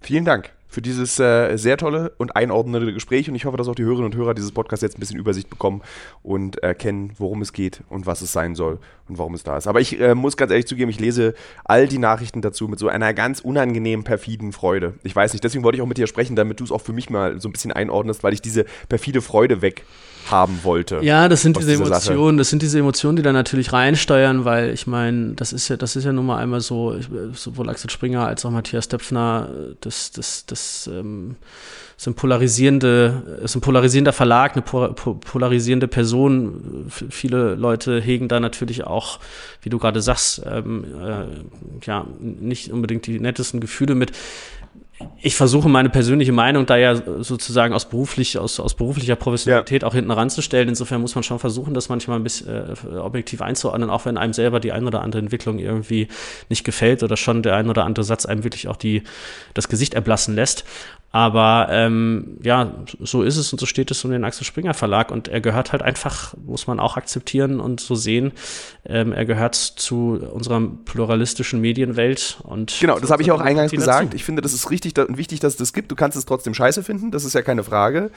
Vielen 0.01 0.25
Dank 0.25 0.51
für 0.73 0.81
dieses 0.81 1.19
äh, 1.19 1.55
sehr 1.55 1.77
tolle 1.77 2.13
und 2.17 2.35
einordnende 2.35 2.91
Gespräch 2.93 3.29
und 3.29 3.35
ich 3.35 3.45
hoffe, 3.45 3.57
dass 3.57 3.67
auch 3.67 3.75
die 3.75 3.83
Hörerinnen 3.83 4.11
und 4.11 4.15
Hörer 4.15 4.33
dieses 4.33 4.51
Podcasts 4.51 4.81
jetzt 4.81 4.97
ein 4.97 4.99
bisschen 4.99 5.19
Übersicht 5.19 5.47
bekommen 5.47 5.81
und 6.23 6.57
erkennen, 6.63 7.13
worum 7.19 7.43
es 7.43 7.53
geht 7.53 7.81
und 7.89 8.07
was 8.07 8.21
es 8.21 8.31
sein 8.31 8.55
soll 8.55 8.79
und 9.07 9.19
warum 9.19 9.35
es 9.35 9.43
da 9.43 9.55
ist. 9.55 9.67
Aber 9.67 9.81
ich 9.81 9.99
äh, 10.01 10.15
muss 10.15 10.35
ganz 10.35 10.51
ehrlich 10.51 10.65
zugeben, 10.65 10.89
ich 10.89 10.99
lese 10.99 11.35
all 11.63 11.87
die 11.87 11.99
Nachrichten 11.99 12.41
dazu 12.41 12.67
mit 12.67 12.79
so 12.79 12.87
einer 12.87 13.13
ganz 13.13 13.39
unangenehmen, 13.39 14.03
perfiden 14.03 14.51
Freude. 14.51 14.95
Ich 15.03 15.15
weiß 15.15 15.33
nicht, 15.33 15.43
deswegen 15.43 15.63
wollte 15.63 15.75
ich 15.75 15.83
auch 15.83 15.87
mit 15.87 15.99
dir 15.99 16.07
sprechen, 16.07 16.35
damit 16.35 16.59
du 16.59 16.63
es 16.63 16.71
auch 16.71 16.81
für 16.81 16.93
mich 16.93 17.11
mal 17.11 17.39
so 17.39 17.49
ein 17.49 17.51
bisschen 17.51 17.71
einordnest, 17.71 18.23
weil 18.23 18.33
ich 18.33 18.41
diese 18.41 18.65
perfide 18.89 19.21
Freude 19.21 19.61
weg 19.61 19.85
haben 20.29 20.59
wollte. 20.63 20.99
Ja, 21.01 21.27
das 21.27 21.41
sind 21.41 21.57
diese 21.57 21.73
Emotionen, 21.73 22.35
Sache. 22.35 22.37
das 22.37 22.49
sind 22.49 22.61
diese 22.61 22.79
Emotionen, 22.79 23.15
die 23.15 23.21
da 23.21 23.33
natürlich 23.33 23.73
reinsteuern, 23.73 24.45
weil 24.45 24.69
ich 24.69 24.87
meine, 24.87 25.33
das 25.33 25.53
ist 25.53 25.67
ja, 25.69 25.77
das 25.77 25.95
ist 25.95 26.05
ja 26.05 26.13
nun 26.13 26.25
mal 26.25 26.37
einmal 26.37 26.61
so, 26.61 26.95
sowohl 27.33 27.69
Axel 27.69 27.89
Springer 27.89 28.25
als 28.25 28.45
auch 28.45 28.51
Matthias 28.51 28.87
Döpfner, 28.87 29.49
das, 29.81 30.11
das, 30.11 30.45
das 30.45 30.89
ähm, 30.91 31.35
sind 31.97 32.15
polarisierende, 32.15 33.39
ist 33.43 33.55
ein 33.55 33.61
polarisierender 33.61 34.13
Verlag, 34.13 34.53
eine 34.53 34.61
polarisierende 34.61 35.87
Person. 35.87 36.87
Viele 37.09 37.55
Leute 37.55 37.99
hegen 37.99 38.27
da 38.27 38.39
natürlich 38.39 38.85
auch, 38.85 39.19
wie 39.61 39.69
du 39.69 39.77
gerade 39.79 40.01
sagst, 40.01 40.41
ähm, 40.49 40.85
äh, 41.01 41.85
ja, 41.85 42.05
nicht 42.19 42.71
unbedingt 42.71 43.07
die 43.07 43.19
nettesten 43.19 43.59
Gefühle 43.59 43.95
mit 43.95 44.11
ich 45.21 45.35
versuche 45.35 45.69
meine 45.69 45.89
persönliche 45.89 46.31
Meinung 46.31 46.65
da 46.65 46.77
ja 46.77 46.95
sozusagen 46.95 47.73
aus 47.73 47.89
beruflich, 47.89 48.37
aus, 48.37 48.59
aus 48.59 48.73
beruflicher 48.73 49.15
Professionalität 49.15 49.81
ja. 49.81 49.87
auch 49.87 49.93
hinten 49.93 50.11
ranzustellen. 50.11 50.69
Insofern 50.69 51.01
muss 51.01 51.15
man 51.15 51.23
schon 51.23 51.39
versuchen, 51.39 51.73
das 51.73 51.89
manchmal 51.89 52.19
ein 52.19 52.23
bisschen 52.23 52.47
äh, 52.49 52.97
objektiv 52.97 53.41
einzuordnen, 53.41 53.89
auch 53.89 54.05
wenn 54.05 54.17
einem 54.17 54.33
selber 54.33 54.59
die 54.59 54.71
ein 54.71 54.85
oder 54.85 55.01
andere 55.01 55.21
Entwicklung 55.21 55.59
irgendwie 55.59 56.07
nicht 56.49 56.63
gefällt 56.63 57.03
oder 57.03 57.17
schon 57.17 57.43
der 57.43 57.55
ein 57.55 57.69
oder 57.69 57.85
andere 57.85 58.03
Satz 58.03 58.25
einem 58.25 58.43
wirklich 58.43 58.67
auch 58.67 58.77
die, 58.77 59.03
das 59.53 59.69
Gesicht 59.69 59.93
erblassen 59.93 60.35
lässt. 60.35 60.65
Aber 61.15 61.67
ähm, 61.69 62.39
ja, 62.41 62.73
so 62.99 63.21
ist 63.21 63.37
es 63.37 63.53
und 63.53 63.59
so 63.59 63.67
steht 63.67 63.91
es 63.91 64.03
um 64.03 64.09
den 64.09 64.23
Axel 64.23 64.45
Springer 64.45 64.73
Verlag 64.73 65.11
und 65.11 65.27
er 65.27 65.41
gehört 65.41 65.71
halt 65.71 65.83
einfach, 65.83 66.33
muss 66.43 66.65
man 66.65 66.79
auch 66.79 66.97
akzeptieren 66.97 67.59
und 67.59 67.79
so 67.79 67.93
sehen, 67.93 68.31
ähm, 68.83 69.13
er 69.13 69.23
gehört 69.23 69.53
zu 69.53 70.19
unserer 70.33 70.59
pluralistischen 70.85 71.61
Medienwelt 71.61 72.39
und 72.41 72.75
genau, 72.79 72.97
das 72.97 73.11
habe 73.11 73.21
ich 73.21 73.31
auch 73.31 73.41
eingangs 73.41 73.71
gesagt. 73.71 74.07
Dazu. 74.07 74.15
Ich 74.15 74.23
finde, 74.23 74.41
das 74.41 74.53
ist 74.53 74.71
richtig 74.71 74.92
und 74.99 75.17
wichtig, 75.17 75.39
dass 75.39 75.53
es 75.53 75.57
das 75.57 75.73
gibt. 75.73 75.91
Du 75.91 75.95
kannst 75.95 76.17
es 76.17 76.25
trotzdem 76.25 76.53
scheiße 76.53 76.83
finden, 76.83 77.11
das 77.11 77.25
ist 77.25 77.33
ja 77.33 77.41
keine 77.41 77.63
Frage. 77.63 78.11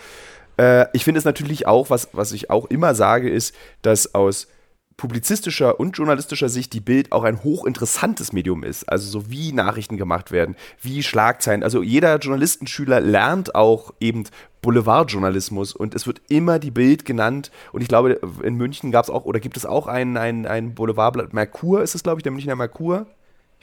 Äh, 0.58 0.86
ich 0.92 1.04
finde 1.04 1.18
es 1.18 1.24
natürlich 1.24 1.66
auch, 1.66 1.90
was, 1.90 2.08
was 2.12 2.32
ich 2.32 2.50
auch 2.50 2.66
immer 2.66 2.94
sage, 2.94 3.28
ist, 3.30 3.54
dass 3.82 4.14
aus 4.14 4.48
publizistischer 4.96 5.78
und 5.78 5.96
journalistischer 5.96 6.48
Sicht 6.48 6.72
die 6.72 6.80
Bild 6.80 7.12
auch 7.12 7.24
ein 7.24 7.44
hochinteressantes 7.44 8.32
Medium 8.32 8.64
ist. 8.64 8.84
Also 8.84 9.08
so 9.10 9.30
wie 9.30 9.52
Nachrichten 9.52 9.96
gemacht 9.96 10.32
werden, 10.32 10.56
wie 10.80 11.02
Schlagzeilen. 11.02 11.62
Also 11.62 11.82
jeder 11.82 12.16
Journalistenschüler 12.16 13.00
lernt 13.00 13.54
auch 13.54 13.92
eben 14.00 14.24
Boulevardjournalismus 14.62 15.74
und 15.74 15.94
es 15.94 16.06
wird 16.06 16.22
immer 16.28 16.58
die 16.58 16.70
Bild 16.70 17.04
genannt. 17.04 17.50
Und 17.72 17.82
ich 17.82 17.88
glaube, 17.88 18.18
in 18.42 18.54
München 18.54 18.90
gab 18.90 19.04
es 19.04 19.10
auch, 19.10 19.26
oder 19.26 19.38
gibt 19.38 19.56
es 19.56 19.66
auch 19.66 19.86
ein, 19.86 20.16
ein, 20.16 20.46
ein 20.46 20.74
Boulevardblatt, 20.74 21.34
Merkur 21.34 21.82
ist 21.82 21.94
es, 21.94 22.02
glaube 22.02 22.20
ich, 22.20 22.22
der 22.22 22.32
Münchner 22.32 22.56
Merkur. 22.56 23.06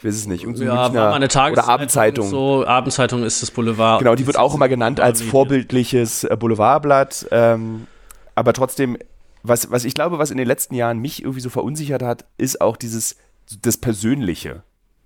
Ich 0.04 0.08
weiß 0.08 0.16
es 0.16 0.28
nicht. 0.28 0.43
Irgend 0.43 0.58
so 0.58 0.66
ja, 0.66 0.84
Münchner 0.84 1.14
eine 1.14 1.30
Tages 1.30 1.58
oder 1.58 1.70
Abendzeitung. 1.70 2.28
So, 2.28 2.66
Abendzeitung 2.68 3.24
ist 3.24 3.41
das 3.41 3.51
Boulevard. 3.51 3.99
Genau, 3.99 4.16
die 4.16 4.28
wird 4.28 4.38
auch 4.38 4.54
immer 4.54 4.68
genannt 4.68 4.99
als 4.99 5.22
vorbildliches 5.22 6.26
äh, 6.26 6.36
Boulevardblatt. 6.38 7.28
Ähm, 7.32 7.88
aber 8.36 8.51
trotzdem 8.51 8.97
was, 9.43 9.72
was 9.72 9.86
ich 9.86 9.93
glaube, 9.93 10.20
was 10.20 10.30
in 10.30 10.38
den 10.38 10.47
letzten 10.47 10.76
Jahren 10.76 10.99
mich 10.99 11.22
irgendwie 11.22 11.39
so 11.39 11.49
verunsichert 11.49 12.04
hat, 12.04 12.26
ist 12.38 12.60
auch 12.60 12.76
dieses, 12.76 13.16
das 13.62 13.78
Persönliche. 13.78 14.64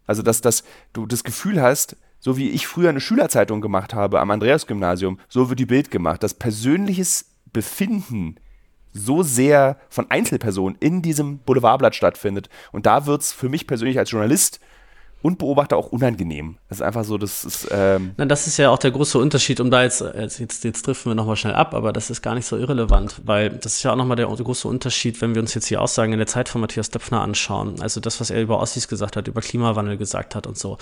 Also, 0.07 0.23
dass, 0.23 0.41
dass 0.41 0.63
du 0.93 1.05
das 1.05 1.23
Gefühl 1.23 1.61
hast, 1.61 1.95
so 2.19 2.35
wie 2.37 2.49
ich 2.49 2.65
früher 2.65 2.89
eine 2.89 3.01
Schülerzeitung 3.01 3.61
gemacht 3.61 3.93
habe 3.93 4.19
am 4.19 4.31
Andreas-Gymnasium, 4.31 5.19
so 5.29 5.49
wird 5.49 5.59
die 5.59 5.67
Bild 5.67 5.91
gemacht. 5.91 6.23
Das 6.23 6.33
persönliches 6.33 7.25
Befinden 7.53 8.37
so 8.93 9.21
sehr 9.21 9.77
von 9.89 10.09
Einzelpersonen 10.09 10.75
in 10.79 11.03
diesem 11.03 11.37
Boulevardblatt 11.37 11.93
stattfindet. 11.93 12.49
Und 12.71 12.87
da 12.87 13.05
wird 13.05 13.21
es 13.21 13.31
für 13.31 13.47
mich 13.47 13.67
persönlich 13.67 13.99
als 13.99 14.09
Journalist 14.09 14.59
und 15.21 15.39
Beobachter 15.39 15.77
auch 15.77 15.87
unangenehm. 15.87 16.57
Das 16.69 16.77
ist 16.77 16.81
einfach 16.81 17.03
so, 17.03 17.17
das 17.17 17.43
ist. 17.43 17.67
Ähm 17.71 18.11
Na, 18.17 18.25
das 18.25 18.45
ist 18.45 18.57
ja 18.57 18.69
auch 18.69 18.77
der 18.77 18.91
große 18.91 19.17
Unterschied, 19.17 19.59
um 19.59 19.71
da 19.71 19.83
jetzt, 19.83 20.01
jetzt, 20.01 20.39
jetzt, 20.39 20.63
jetzt 20.63 20.85
driften 20.85 21.11
wir 21.11 21.15
nochmal 21.15 21.35
schnell 21.35 21.55
ab, 21.55 21.73
aber 21.73 21.91
das 21.91 22.09
ist 22.09 22.21
gar 22.21 22.35
nicht 22.35 22.45
so 22.45 22.55
irrelevant, 22.55 23.21
weil 23.25 23.49
das 23.49 23.75
ist 23.75 23.83
ja 23.83 23.91
auch 23.91 23.95
nochmal 23.95 24.15
der, 24.15 24.27
der 24.27 24.45
große 24.45 24.67
Unterschied, 24.67 25.19
wenn 25.21 25.33
wir 25.33 25.41
uns 25.41 25.53
jetzt 25.55 25.69
die 25.69 25.77
Aussagen 25.77 26.13
in 26.13 26.19
der 26.19 26.27
Zeit 26.27 26.49
von 26.49 26.61
Matthias 26.61 26.91
Döpfner 26.91 27.21
anschauen. 27.21 27.81
Also 27.81 27.99
das, 27.99 28.21
was 28.21 28.29
er 28.29 28.41
über 28.41 28.59
Ossis 28.59 28.87
gesagt 28.87 29.15
hat, 29.15 29.27
über 29.27 29.41
Klimawandel 29.41 29.97
gesagt 29.97 30.35
hat 30.35 30.45
und 30.45 30.57
so. 30.57 30.77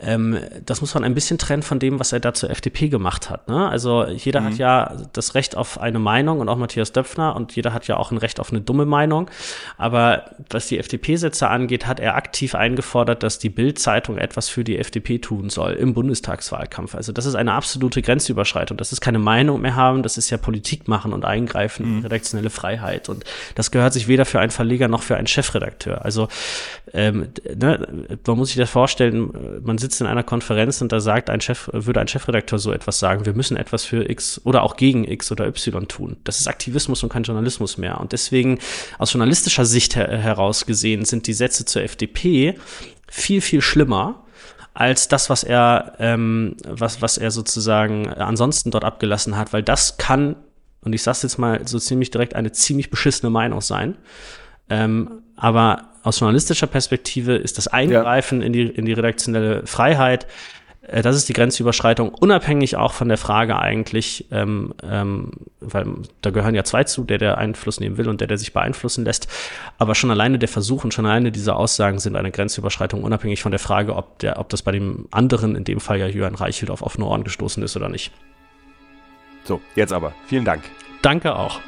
Ähm, 0.00 0.38
das 0.66 0.80
muss 0.80 0.94
man 0.94 1.04
ein 1.04 1.14
bisschen 1.14 1.38
trennen 1.38 1.62
von 1.62 1.78
dem, 1.78 2.00
was 2.00 2.12
er 2.12 2.20
da 2.20 2.34
zur 2.34 2.50
FDP 2.50 2.88
gemacht 2.88 3.30
hat. 3.30 3.48
Ne? 3.48 3.68
Also 3.68 4.04
jeder 4.06 4.40
mhm. 4.40 4.44
hat 4.46 4.54
ja 4.58 4.96
das 5.12 5.34
Recht 5.34 5.56
auf 5.56 5.80
eine 5.80 5.98
Meinung 6.00 6.40
und 6.40 6.48
auch 6.48 6.56
Matthias 6.56 6.92
Döpfner 6.92 7.36
und 7.36 7.54
jeder 7.54 7.72
hat 7.72 7.86
ja 7.86 7.96
auch 7.96 8.10
ein 8.10 8.18
Recht 8.18 8.40
auf 8.40 8.50
eine 8.50 8.60
dumme 8.60 8.86
Meinung. 8.86 9.30
Aber 9.76 10.24
was 10.50 10.66
die 10.66 10.78
FDP-Sätze 10.78 11.48
angeht, 11.48 11.86
hat 11.86 12.00
er 12.00 12.16
aktiv 12.16 12.54
eingefordert, 12.54 13.22
dass 13.22 13.38
die 13.38 13.50
Bild 13.50 13.67
Bild-Zeitung 13.68 14.16
etwas 14.16 14.48
für 14.48 14.64
die 14.64 14.78
FDP 14.78 15.18
tun 15.18 15.50
soll 15.50 15.72
im 15.72 15.92
Bundestagswahlkampf. 15.92 16.94
Also 16.94 17.12
das 17.12 17.26
ist 17.26 17.34
eine 17.34 17.52
absolute 17.52 18.00
Grenzüberschreitung. 18.00 18.78
Das 18.78 18.92
ist 18.92 19.02
keine 19.02 19.18
Meinung 19.18 19.60
mehr 19.60 19.76
haben, 19.76 20.02
das 20.02 20.16
ist 20.16 20.30
ja 20.30 20.38
Politik 20.38 20.88
machen 20.88 21.12
und 21.12 21.26
eingreifen 21.26 21.84
in 21.84 21.96
mhm. 21.96 22.02
redaktionelle 22.02 22.48
Freiheit. 22.48 23.10
Und 23.10 23.24
das 23.56 23.70
gehört 23.70 23.92
sich 23.92 24.08
weder 24.08 24.24
für 24.24 24.40
einen 24.40 24.50
Verleger 24.50 24.88
noch 24.88 25.02
für 25.02 25.18
einen 25.18 25.26
Chefredakteur. 25.26 26.02
Also 26.02 26.28
ähm, 26.94 27.28
ne, 27.54 27.86
man 28.26 28.38
muss 28.38 28.48
sich 28.48 28.56
das 28.56 28.70
vorstellen, 28.70 29.60
man 29.62 29.76
sitzt 29.76 30.00
in 30.00 30.06
einer 30.06 30.22
Konferenz 30.22 30.80
und 30.80 30.90
da 30.90 31.00
sagt 31.00 31.28
ein 31.28 31.42
Chef, 31.42 31.68
würde 31.74 32.00
ein 32.00 32.08
Chefredakteur 32.08 32.58
so 32.58 32.72
etwas 32.72 32.98
sagen, 32.98 33.26
wir 33.26 33.34
müssen 33.34 33.58
etwas 33.58 33.84
für 33.84 34.08
X 34.08 34.40
oder 34.44 34.62
auch 34.62 34.76
gegen 34.76 35.04
X 35.04 35.30
oder 35.30 35.46
Y 35.46 35.88
tun. 35.88 36.16
Das 36.24 36.40
ist 36.40 36.48
Aktivismus 36.48 37.02
und 37.02 37.10
kein 37.10 37.24
Journalismus 37.24 37.76
mehr. 37.76 38.00
Und 38.00 38.12
deswegen 38.12 38.60
aus 38.96 39.12
journalistischer 39.12 39.66
Sicht 39.66 39.94
her 39.94 40.08
heraus 40.08 40.64
gesehen 40.64 41.04
sind 41.04 41.26
die 41.26 41.34
Sätze 41.34 41.66
zur 41.66 41.82
FDP 41.82 42.54
viel, 43.08 43.40
viel 43.40 43.60
schlimmer 43.60 44.24
als 44.74 45.08
das, 45.08 45.28
was 45.28 45.42
er, 45.42 45.94
ähm, 45.98 46.56
was, 46.64 47.02
was 47.02 47.18
er 47.18 47.30
sozusagen 47.32 48.08
ansonsten 48.12 48.70
dort 48.70 48.84
abgelassen 48.84 49.36
hat, 49.36 49.52
weil 49.52 49.62
das 49.62 49.96
kann, 49.96 50.36
und 50.82 50.92
ich 50.92 51.02
sag's 51.02 51.22
jetzt 51.22 51.38
mal 51.38 51.66
so 51.66 51.78
ziemlich 51.80 52.10
direkt, 52.10 52.34
eine 52.34 52.52
ziemlich 52.52 52.88
beschissene 52.88 53.30
Meinung 53.30 53.60
sein. 53.60 53.96
Ähm, 54.70 55.22
aber 55.34 55.88
aus 56.04 56.20
journalistischer 56.20 56.68
Perspektive 56.68 57.34
ist 57.34 57.58
das 57.58 57.66
Eingreifen 57.66 58.40
ja. 58.40 58.46
in, 58.46 58.52
die, 58.52 58.66
in 58.66 58.84
die 58.84 58.92
redaktionelle 58.92 59.66
Freiheit 59.66 60.26
das 60.90 61.16
ist 61.16 61.28
die 61.28 61.34
Grenzüberschreitung, 61.34 62.14
unabhängig 62.14 62.76
auch 62.76 62.92
von 62.92 63.08
der 63.08 63.18
Frage 63.18 63.58
eigentlich, 63.58 64.26
ähm, 64.30 64.72
ähm, 64.82 65.32
weil 65.60 65.86
da 66.22 66.30
gehören 66.30 66.54
ja 66.54 66.64
zwei 66.64 66.84
zu, 66.84 67.04
der, 67.04 67.18
der 67.18 67.36
Einfluss 67.36 67.78
nehmen 67.78 67.98
will 67.98 68.08
und 68.08 68.20
der, 68.20 68.28
der 68.28 68.38
sich 68.38 68.54
beeinflussen 68.54 69.04
lässt. 69.04 69.28
Aber 69.76 69.94
schon 69.94 70.10
alleine 70.10 70.38
der 70.38 70.48
Versuch 70.48 70.84
und 70.84 70.94
schon 70.94 71.04
alleine 71.04 71.30
diese 71.30 71.54
Aussagen 71.54 71.98
sind 71.98 72.16
eine 72.16 72.30
Grenzüberschreitung, 72.30 73.04
unabhängig 73.04 73.42
von 73.42 73.52
der 73.52 73.58
Frage, 73.58 73.96
ob, 73.96 74.18
der, 74.20 74.38
ob 74.38 74.48
das 74.48 74.62
bei 74.62 74.72
dem 74.72 75.06
anderen, 75.10 75.56
in 75.56 75.64
dem 75.64 75.80
Fall 75.80 75.98
ja 75.98 76.06
Jürgen 76.06 76.36
Reichelt, 76.36 76.70
auf 76.70 76.82
offene 76.82 77.04
Ohren 77.04 77.24
gestoßen 77.24 77.62
ist 77.62 77.76
oder 77.76 77.90
nicht. 77.90 78.12
So, 79.44 79.60
jetzt 79.74 79.92
aber. 79.92 80.14
Vielen 80.26 80.44
Dank. 80.44 80.62
Danke 81.02 81.36
auch. 81.36 81.60